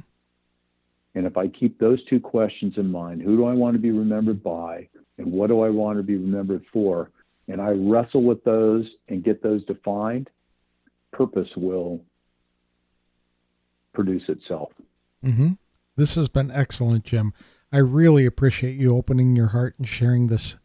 And 1.15 1.27
if 1.27 1.37
I 1.37 1.47
keep 1.49 1.79
those 1.79 2.05
two 2.07 2.19
questions 2.19 2.75
in 2.77 2.91
mind, 2.91 3.23
who 3.23 3.37
do 3.37 3.45
I 3.45 3.55
want 3.55 3.75
to 3.75 3.79
be 3.79 3.93
remembered 3.93 4.43
by 4.43 4.89
and 5.19 5.31
what 5.31 5.47
do 5.47 5.61
I 5.61 5.71
want 5.71 5.99
to 5.99 6.03
be 6.03 6.17
remembered 6.17 6.65
for? 6.73 7.11
And 7.47 7.61
I 7.61 7.71
wrestle 7.71 8.25
with 8.25 8.43
those 8.43 8.87
and 9.09 9.23
get 9.23 9.43
those 9.43 9.65
defined, 9.67 10.29
purpose 11.13 11.49
will 11.57 12.01
produce 13.93 14.29
itself. 14.29 14.73
Mm-hmm. 15.25 15.53
This 15.97 16.17
has 16.17 16.27
been 16.27 16.51
excellent, 16.51 17.05
Jim. 17.05 17.33
I 17.73 17.79
really 17.79 18.27
appreciate 18.27 18.77
you 18.77 18.97
opening 18.97 19.37
your 19.37 19.49
heart 19.49 19.77
and 19.79 19.87
sharing 19.87 20.27
this 20.27 20.57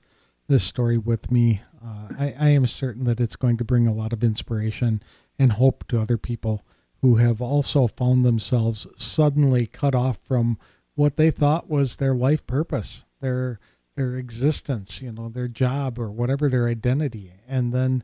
this 0.50 0.64
story 0.64 0.98
with 0.98 1.32
me. 1.32 1.62
Uh, 1.82 2.10
I, 2.18 2.36
I 2.38 2.50
am 2.50 2.68
certain 2.68 3.06
that 3.06 3.22
it's 3.22 3.38
going 3.38 3.56
to 3.58 3.64
bring 3.64 3.88
a 3.88 3.94
lot 3.94 4.12
of 4.12 4.24
inspiration 4.24 5.02
and 5.38 5.54
hope 5.54 5.88
to 5.88 6.02
other 6.02 6.18
people 6.18 6.66
who 7.02 7.16
have 7.16 7.42
also 7.42 7.88
found 7.88 8.26
themselves 8.26 8.86
suddenly 8.98 9.68
cut 9.68 9.96
off 9.96 10.18
from 10.18 10.58
what 10.96 11.16
they 11.16 11.32
thought 11.32 11.70
was 11.70 11.96
their 11.96 12.14
life 12.14 12.46
purpose, 12.46 13.06
their 13.22 13.60
their 13.96 14.16
existence, 14.16 15.02
you 15.02 15.12
know, 15.12 15.30
their 15.30 15.48
job 15.48 16.00
or 16.00 16.10
whatever 16.10 16.50
their 16.50 16.68
identity, 16.68 17.34
and 17.48 17.74
then 17.74 18.04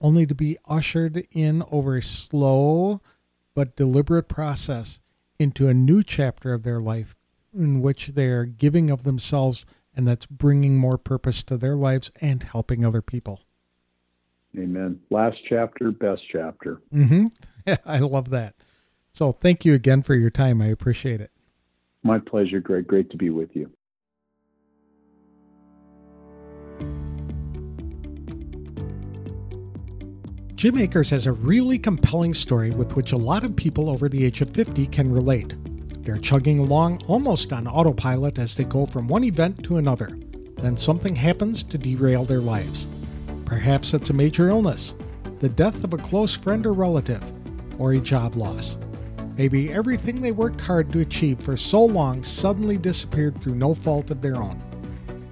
only 0.00 0.26
to 0.26 0.34
be 0.34 0.56
ushered 0.66 1.26
in 1.30 1.62
over 1.70 1.96
a 1.96 2.02
slow 2.02 3.00
but 3.54 3.76
deliberate 3.76 4.28
process 4.28 5.00
into 5.38 5.68
a 5.68 5.74
new 5.74 6.02
chapter 6.02 6.52
of 6.52 6.62
their 6.62 6.80
life 6.80 7.16
in 7.54 7.80
which 7.80 8.08
they 8.08 8.26
are 8.26 8.44
giving 8.44 8.90
of 8.90 9.04
themselves 9.04 9.64
and 9.96 10.06
that's 10.06 10.26
bringing 10.26 10.76
more 10.76 10.98
purpose 10.98 11.42
to 11.44 11.56
their 11.56 11.74
lives 11.74 12.10
and 12.20 12.42
helping 12.42 12.84
other 12.84 13.02
people. 13.02 13.40
Amen. 14.56 15.00
Last 15.10 15.38
chapter, 15.48 15.90
best 15.90 16.22
chapter. 16.30 16.80
Mm-hmm. 16.94 17.26
I 17.84 17.98
love 17.98 18.30
that. 18.30 18.54
So 19.12 19.32
thank 19.32 19.64
you 19.64 19.74
again 19.74 20.02
for 20.02 20.14
your 20.14 20.30
time. 20.30 20.60
I 20.60 20.66
appreciate 20.66 21.20
it. 21.20 21.30
My 22.02 22.18
pleasure, 22.18 22.60
Greg. 22.60 22.86
Great 22.86 23.10
to 23.10 23.16
be 23.16 23.30
with 23.30 23.56
you. 23.56 23.70
Jim 30.54 30.78
Akers 30.78 31.10
has 31.10 31.26
a 31.26 31.32
really 31.32 31.78
compelling 31.78 32.32
story 32.32 32.70
with 32.70 32.96
which 32.96 33.12
a 33.12 33.16
lot 33.16 33.44
of 33.44 33.54
people 33.54 33.90
over 33.90 34.08
the 34.08 34.24
age 34.24 34.40
of 34.40 34.50
50 34.50 34.86
can 34.86 35.12
relate. 35.12 35.54
They're 36.06 36.18
chugging 36.18 36.60
along 36.60 37.02
almost 37.08 37.52
on 37.52 37.66
autopilot 37.66 38.38
as 38.38 38.54
they 38.54 38.62
go 38.62 38.86
from 38.86 39.08
one 39.08 39.24
event 39.24 39.64
to 39.64 39.78
another. 39.78 40.16
Then 40.58 40.76
something 40.76 41.16
happens 41.16 41.64
to 41.64 41.78
derail 41.78 42.24
their 42.24 42.38
lives. 42.38 42.86
Perhaps 43.44 43.92
it's 43.92 44.10
a 44.10 44.12
major 44.12 44.48
illness, 44.48 44.94
the 45.40 45.48
death 45.48 45.82
of 45.82 45.94
a 45.94 45.98
close 45.98 46.32
friend 46.32 46.64
or 46.64 46.74
relative, 46.74 47.20
or 47.80 47.92
a 47.92 47.98
job 47.98 48.36
loss. 48.36 48.78
Maybe 49.36 49.72
everything 49.72 50.20
they 50.20 50.30
worked 50.30 50.60
hard 50.60 50.92
to 50.92 51.00
achieve 51.00 51.40
for 51.40 51.56
so 51.56 51.84
long 51.84 52.22
suddenly 52.22 52.76
disappeared 52.76 53.36
through 53.36 53.56
no 53.56 53.74
fault 53.74 54.12
of 54.12 54.22
their 54.22 54.36
own. 54.36 54.60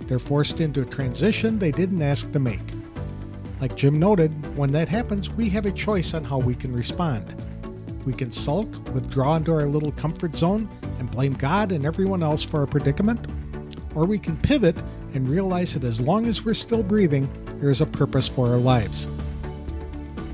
They're 0.08 0.18
forced 0.18 0.60
into 0.60 0.82
a 0.82 0.86
transition 0.86 1.56
they 1.56 1.70
didn't 1.70 2.02
ask 2.02 2.32
to 2.32 2.40
make. 2.40 2.58
Like 3.60 3.76
Jim 3.76 4.00
noted, 4.00 4.32
when 4.56 4.72
that 4.72 4.88
happens, 4.88 5.30
we 5.30 5.48
have 5.50 5.66
a 5.66 5.70
choice 5.70 6.14
on 6.14 6.24
how 6.24 6.38
we 6.38 6.56
can 6.56 6.74
respond. 6.74 7.32
We 8.04 8.12
can 8.12 8.32
sulk, 8.32 8.68
withdraw 8.94 9.36
into 9.36 9.52
our 9.52 9.66
little 9.66 9.92
comfort 9.92 10.36
zone, 10.36 10.68
and 10.98 11.10
blame 11.10 11.34
God 11.34 11.72
and 11.72 11.86
everyone 11.86 12.22
else 12.22 12.42
for 12.42 12.60
our 12.60 12.66
predicament, 12.66 13.26
or 13.94 14.04
we 14.04 14.18
can 14.18 14.36
pivot 14.36 14.76
and 15.14 15.28
realize 15.28 15.74
that 15.74 15.84
as 15.84 16.00
long 16.00 16.26
as 16.26 16.44
we're 16.44 16.54
still 16.54 16.82
breathing, 16.82 17.28
there 17.60 17.70
is 17.70 17.80
a 17.80 17.86
purpose 17.86 18.28
for 18.28 18.48
our 18.48 18.58
lives. 18.58 19.06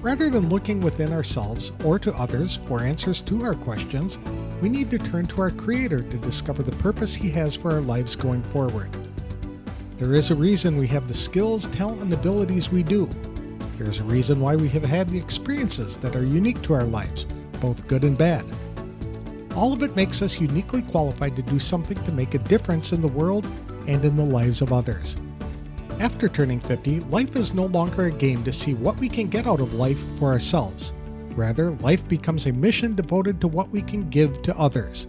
Rather 0.00 0.30
than 0.30 0.48
looking 0.48 0.80
within 0.80 1.12
ourselves 1.12 1.72
or 1.84 1.98
to 1.98 2.12
others 2.14 2.56
for 2.66 2.80
answers 2.80 3.20
to 3.22 3.44
our 3.44 3.54
questions, 3.54 4.18
we 4.62 4.68
need 4.68 4.90
to 4.90 4.98
turn 4.98 5.26
to 5.26 5.42
our 5.42 5.50
Creator 5.50 6.00
to 6.00 6.16
discover 6.16 6.62
the 6.62 6.76
purpose 6.76 7.14
He 7.14 7.30
has 7.30 7.54
for 7.54 7.70
our 7.70 7.82
lives 7.82 8.16
going 8.16 8.42
forward. 8.42 8.88
There 9.98 10.14
is 10.14 10.30
a 10.30 10.34
reason 10.34 10.78
we 10.78 10.86
have 10.88 11.06
the 11.06 11.14
skills, 11.14 11.66
talent, 11.66 12.00
and 12.00 12.12
abilities 12.12 12.70
we 12.70 12.82
do. 12.82 13.08
There 13.76 13.86
is 13.88 14.00
a 14.00 14.04
reason 14.04 14.40
why 14.40 14.56
we 14.56 14.68
have 14.70 14.84
had 14.84 15.10
the 15.10 15.18
experiences 15.18 15.98
that 15.98 16.16
are 16.16 16.24
unique 16.24 16.62
to 16.62 16.72
our 16.72 16.84
lives, 16.84 17.26
both 17.60 17.86
good 17.86 18.04
and 18.04 18.16
bad. 18.16 18.44
All 19.54 19.72
of 19.72 19.82
it 19.82 19.96
makes 19.96 20.22
us 20.22 20.40
uniquely 20.40 20.82
qualified 20.82 21.36
to 21.36 21.42
do 21.42 21.58
something 21.58 22.02
to 22.04 22.12
make 22.12 22.34
a 22.34 22.38
difference 22.38 22.92
in 22.92 23.02
the 23.02 23.08
world 23.08 23.46
and 23.86 24.04
in 24.04 24.16
the 24.16 24.24
lives 24.24 24.62
of 24.62 24.72
others. 24.72 25.16
After 25.98 26.28
turning 26.28 26.60
50, 26.60 27.00
life 27.00 27.36
is 27.36 27.52
no 27.52 27.66
longer 27.66 28.06
a 28.06 28.10
game 28.10 28.42
to 28.44 28.52
see 28.52 28.74
what 28.74 28.98
we 28.98 29.08
can 29.08 29.28
get 29.28 29.46
out 29.46 29.60
of 29.60 29.74
life 29.74 30.00
for 30.18 30.32
ourselves. 30.32 30.92
Rather, 31.36 31.72
life 31.72 32.06
becomes 32.08 32.46
a 32.46 32.52
mission 32.52 32.94
devoted 32.94 33.40
to 33.40 33.48
what 33.48 33.68
we 33.70 33.82
can 33.82 34.08
give 34.08 34.40
to 34.42 34.58
others. 34.58 35.06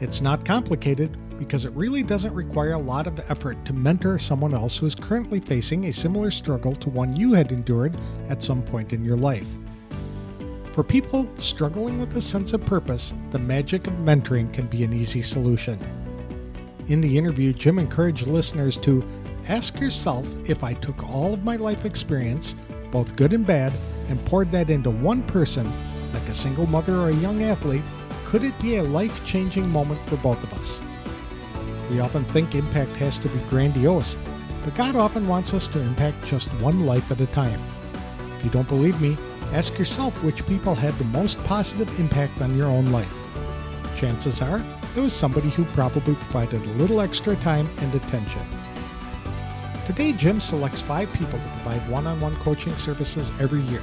It's 0.00 0.20
not 0.20 0.44
complicated 0.44 1.16
because 1.38 1.64
it 1.64 1.72
really 1.72 2.02
doesn't 2.02 2.34
require 2.34 2.72
a 2.72 2.78
lot 2.78 3.06
of 3.06 3.18
effort 3.30 3.64
to 3.64 3.72
mentor 3.72 4.18
someone 4.18 4.54
else 4.54 4.76
who 4.76 4.86
is 4.86 4.94
currently 4.94 5.40
facing 5.40 5.86
a 5.86 5.92
similar 5.92 6.30
struggle 6.30 6.74
to 6.74 6.90
one 6.90 7.14
you 7.16 7.32
had 7.32 7.52
endured 7.52 7.96
at 8.28 8.42
some 8.42 8.62
point 8.62 8.92
in 8.92 9.04
your 9.04 9.16
life. 9.16 9.48
For 10.74 10.82
people 10.82 11.28
struggling 11.38 12.00
with 12.00 12.16
a 12.16 12.20
sense 12.20 12.52
of 12.52 12.66
purpose, 12.66 13.14
the 13.30 13.38
magic 13.38 13.86
of 13.86 13.92
mentoring 13.92 14.52
can 14.52 14.66
be 14.66 14.82
an 14.82 14.92
easy 14.92 15.22
solution. 15.22 15.78
In 16.88 17.00
the 17.00 17.16
interview, 17.16 17.52
Jim 17.52 17.78
encouraged 17.78 18.26
listeners 18.26 18.76
to 18.78 19.04
ask 19.46 19.78
yourself 19.78 20.26
if 20.50 20.64
I 20.64 20.74
took 20.74 21.08
all 21.08 21.32
of 21.32 21.44
my 21.44 21.54
life 21.54 21.84
experience, 21.84 22.56
both 22.90 23.14
good 23.14 23.32
and 23.32 23.46
bad, 23.46 23.72
and 24.08 24.24
poured 24.24 24.50
that 24.50 24.68
into 24.68 24.90
one 24.90 25.22
person, 25.22 25.64
like 26.12 26.28
a 26.28 26.34
single 26.34 26.66
mother 26.66 26.96
or 26.96 27.10
a 27.10 27.14
young 27.14 27.44
athlete, 27.44 27.84
could 28.24 28.42
it 28.42 28.58
be 28.58 28.78
a 28.78 28.82
life 28.82 29.24
changing 29.24 29.70
moment 29.70 30.04
for 30.08 30.16
both 30.16 30.42
of 30.42 30.52
us? 30.54 30.80
We 31.88 32.00
often 32.00 32.24
think 32.24 32.56
impact 32.56 32.90
has 32.96 33.20
to 33.20 33.28
be 33.28 33.38
grandiose, 33.48 34.16
but 34.64 34.74
God 34.74 34.96
often 34.96 35.28
wants 35.28 35.54
us 35.54 35.68
to 35.68 35.80
impact 35.80 36.26
just 36.26 36.48
one 36.54 36.84
life 36.84 37.12
at 37.12 37.20
a 37.20 37.26
time. 37.26 37.60
If 38.38 38.46
you 38.46 38.50
don't 38.50 38.66
believe 38.66 39.00
me, 39.00 39.16
ask 39.54 39.78
yourself 39.78 40.20
which 40.24 40.44
people 40.48 40.74
had 40.74 40.92
the 40.94 41.04
most 41.04 41.38
positive 41.44 41.88
impact 42.00 42.40
on 42.42 42.56
your 42.58 42.66
own 42.66 42.86
life. 42.86 43.14
Chances 43.94 44.42
are 44.42 44.60
it 44.96 45.00
was 45.00 45.12
somebody 45.12 45.48
who 45.48 45.64
probably 45.66 46.16
provided 46.16 46.60
a 46.60 46.72
little 46.72 47.00
extra 47.00 47.36
time 47.36 47.68
and 47.78 47.94
attention. 47.94 48.44
Today, 49.86 50.12
Jim 50.12 50.40
selects 50.40 50.82
five 50.82 51.12
people 51.12 51.38
to 51.38 51.48
provide 51.48 51.88
one 51.88 52.06
on 52.06 52.18
one 52.20 52.34
coaching 52.36 52.74
services 52.74 53.30
every 53.38 53.60
year. 53.62 53.82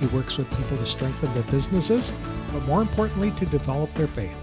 He 0.00 0.06
works 0.06 0.38
with 0.38 0.50
people 0.56 0.76
to 0.76 0.86
strengthen 0.86 1.32
their 1.34 1.44
businesses, 1.44 2.12
but 2.52 2.64
more 2.64 2.82
importantly, 2.82 3.30
to 3.32 3.46
develop 3.46 3.94
their 3.94 4.08
faith. 4.08 4.36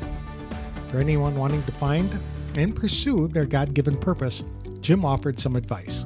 For 0.90 1.00
anyone 1.00 1.36
wanting 1.36 1.64
to 1.64 1.72
find 1.74 2.10
and 2.56 2.76
pursue 2.76 3.28
their 3.28 3.46
God 3.46 3.74
given 3.74 3.98
purpose, 3.98 4.44
Jim 4.80 5.04
offered 5.04 5.40
some 5.40 5.58
advice. 5.58 6.06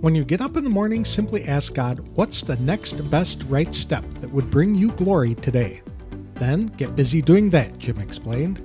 When 0.00 0.14
you 0.14 0.24
get 0.24 0.40
up 0.40 0.56
in 0.56 0.62
the 0.62 0.70
morning, 0.70 1.04
simply 1.04 1.42
ask 1.42 1.74
God, 1.74 1.98
what's 2.14 2.42
the 2.42 2.54
next 2.58 3.10
best 3.10 3.42
right 3.48 3.74
step 3.74 4.04
that 4.20 4.30
would 4.30 4.48
bring 4.48 4.76
you 4.76 4.92
glory 4.92 5.34
today? 5.34 5.82
Then 6.34 6.68
get 6.76 6.94
busy 6.94 7.20
doing 7.20 7.50
that, 7.50 7.76
Jim 7.80 7.98
explained. 7.98 8.62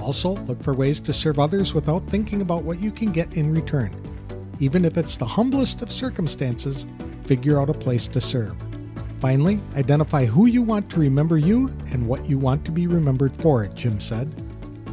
Also, 0.00 0.36
look 0.46 0.62
for 0.62 0.74
ways 0.74 1.00
to 1.00 1.12
serve 1.12 1.40
others 1.40 1.74
without 1.74 2.04
thinking 2.04 2.42
about 2.42 2.62
what 2.62 2.80
you 2.80 2.92
can 2.92 3.10
get 3.10 3.36
in 3.36 3.52
return. 3.52 3.90
Even 4.60 4.84
if 4.84 4.96
it's 4.96 5.16
the 5.16 5.26
humblest 5.26 5.82
of 5.82 5.90
circumstances, 5.90 6.86
figure 7.24 7.60
out 7.60 7.70
a 7.70 7.74
place 7.74 8.06
to 8.06 8.20
serve. 8.20 8.54
Finally, 9.18 9.58
identify 9.74 10.26
who 10.26 10.46
you 10.46 10.62
want 10.62 10.88
to 10.90 11.00
remember 11.00 11.38
you 11.38 11.68
and 11.90 12.06
what 12.06 12.30
you 12.30 12.38
want 12.38 12.64
to 12.64 12.70
be 12.70 12.86
remembered 12.86 13.34
for, 13.34 13.66
Jim 13.74 14.00
said. 14.00 14.32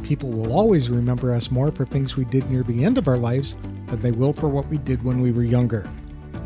People 0.02 0.32
will 0.32 0.52
always 0.52 0.90
remember 0.90 1.32
us 1.32 1.52
more 1.52 1.70
for 1.70 1.86
things 1.86 2.16
we 2.16 2.24
did 2.24 2.50
near 2.50 2.64
the 2.64 2.84
end 2.84 2.98
of 2.98 3.06
our 3.06 3.18
lives 3.18 3.54
than 3.86 4.02
they 4.02 4.12
will 4.12 4.32
for 4.32 4.48
what 4.48 4.66
we 4.66 4.78
did 4.78 5.04
when 5.04 5.20
we 5.20 5.30
were 5.32 5.44
younger. 5.44 5.88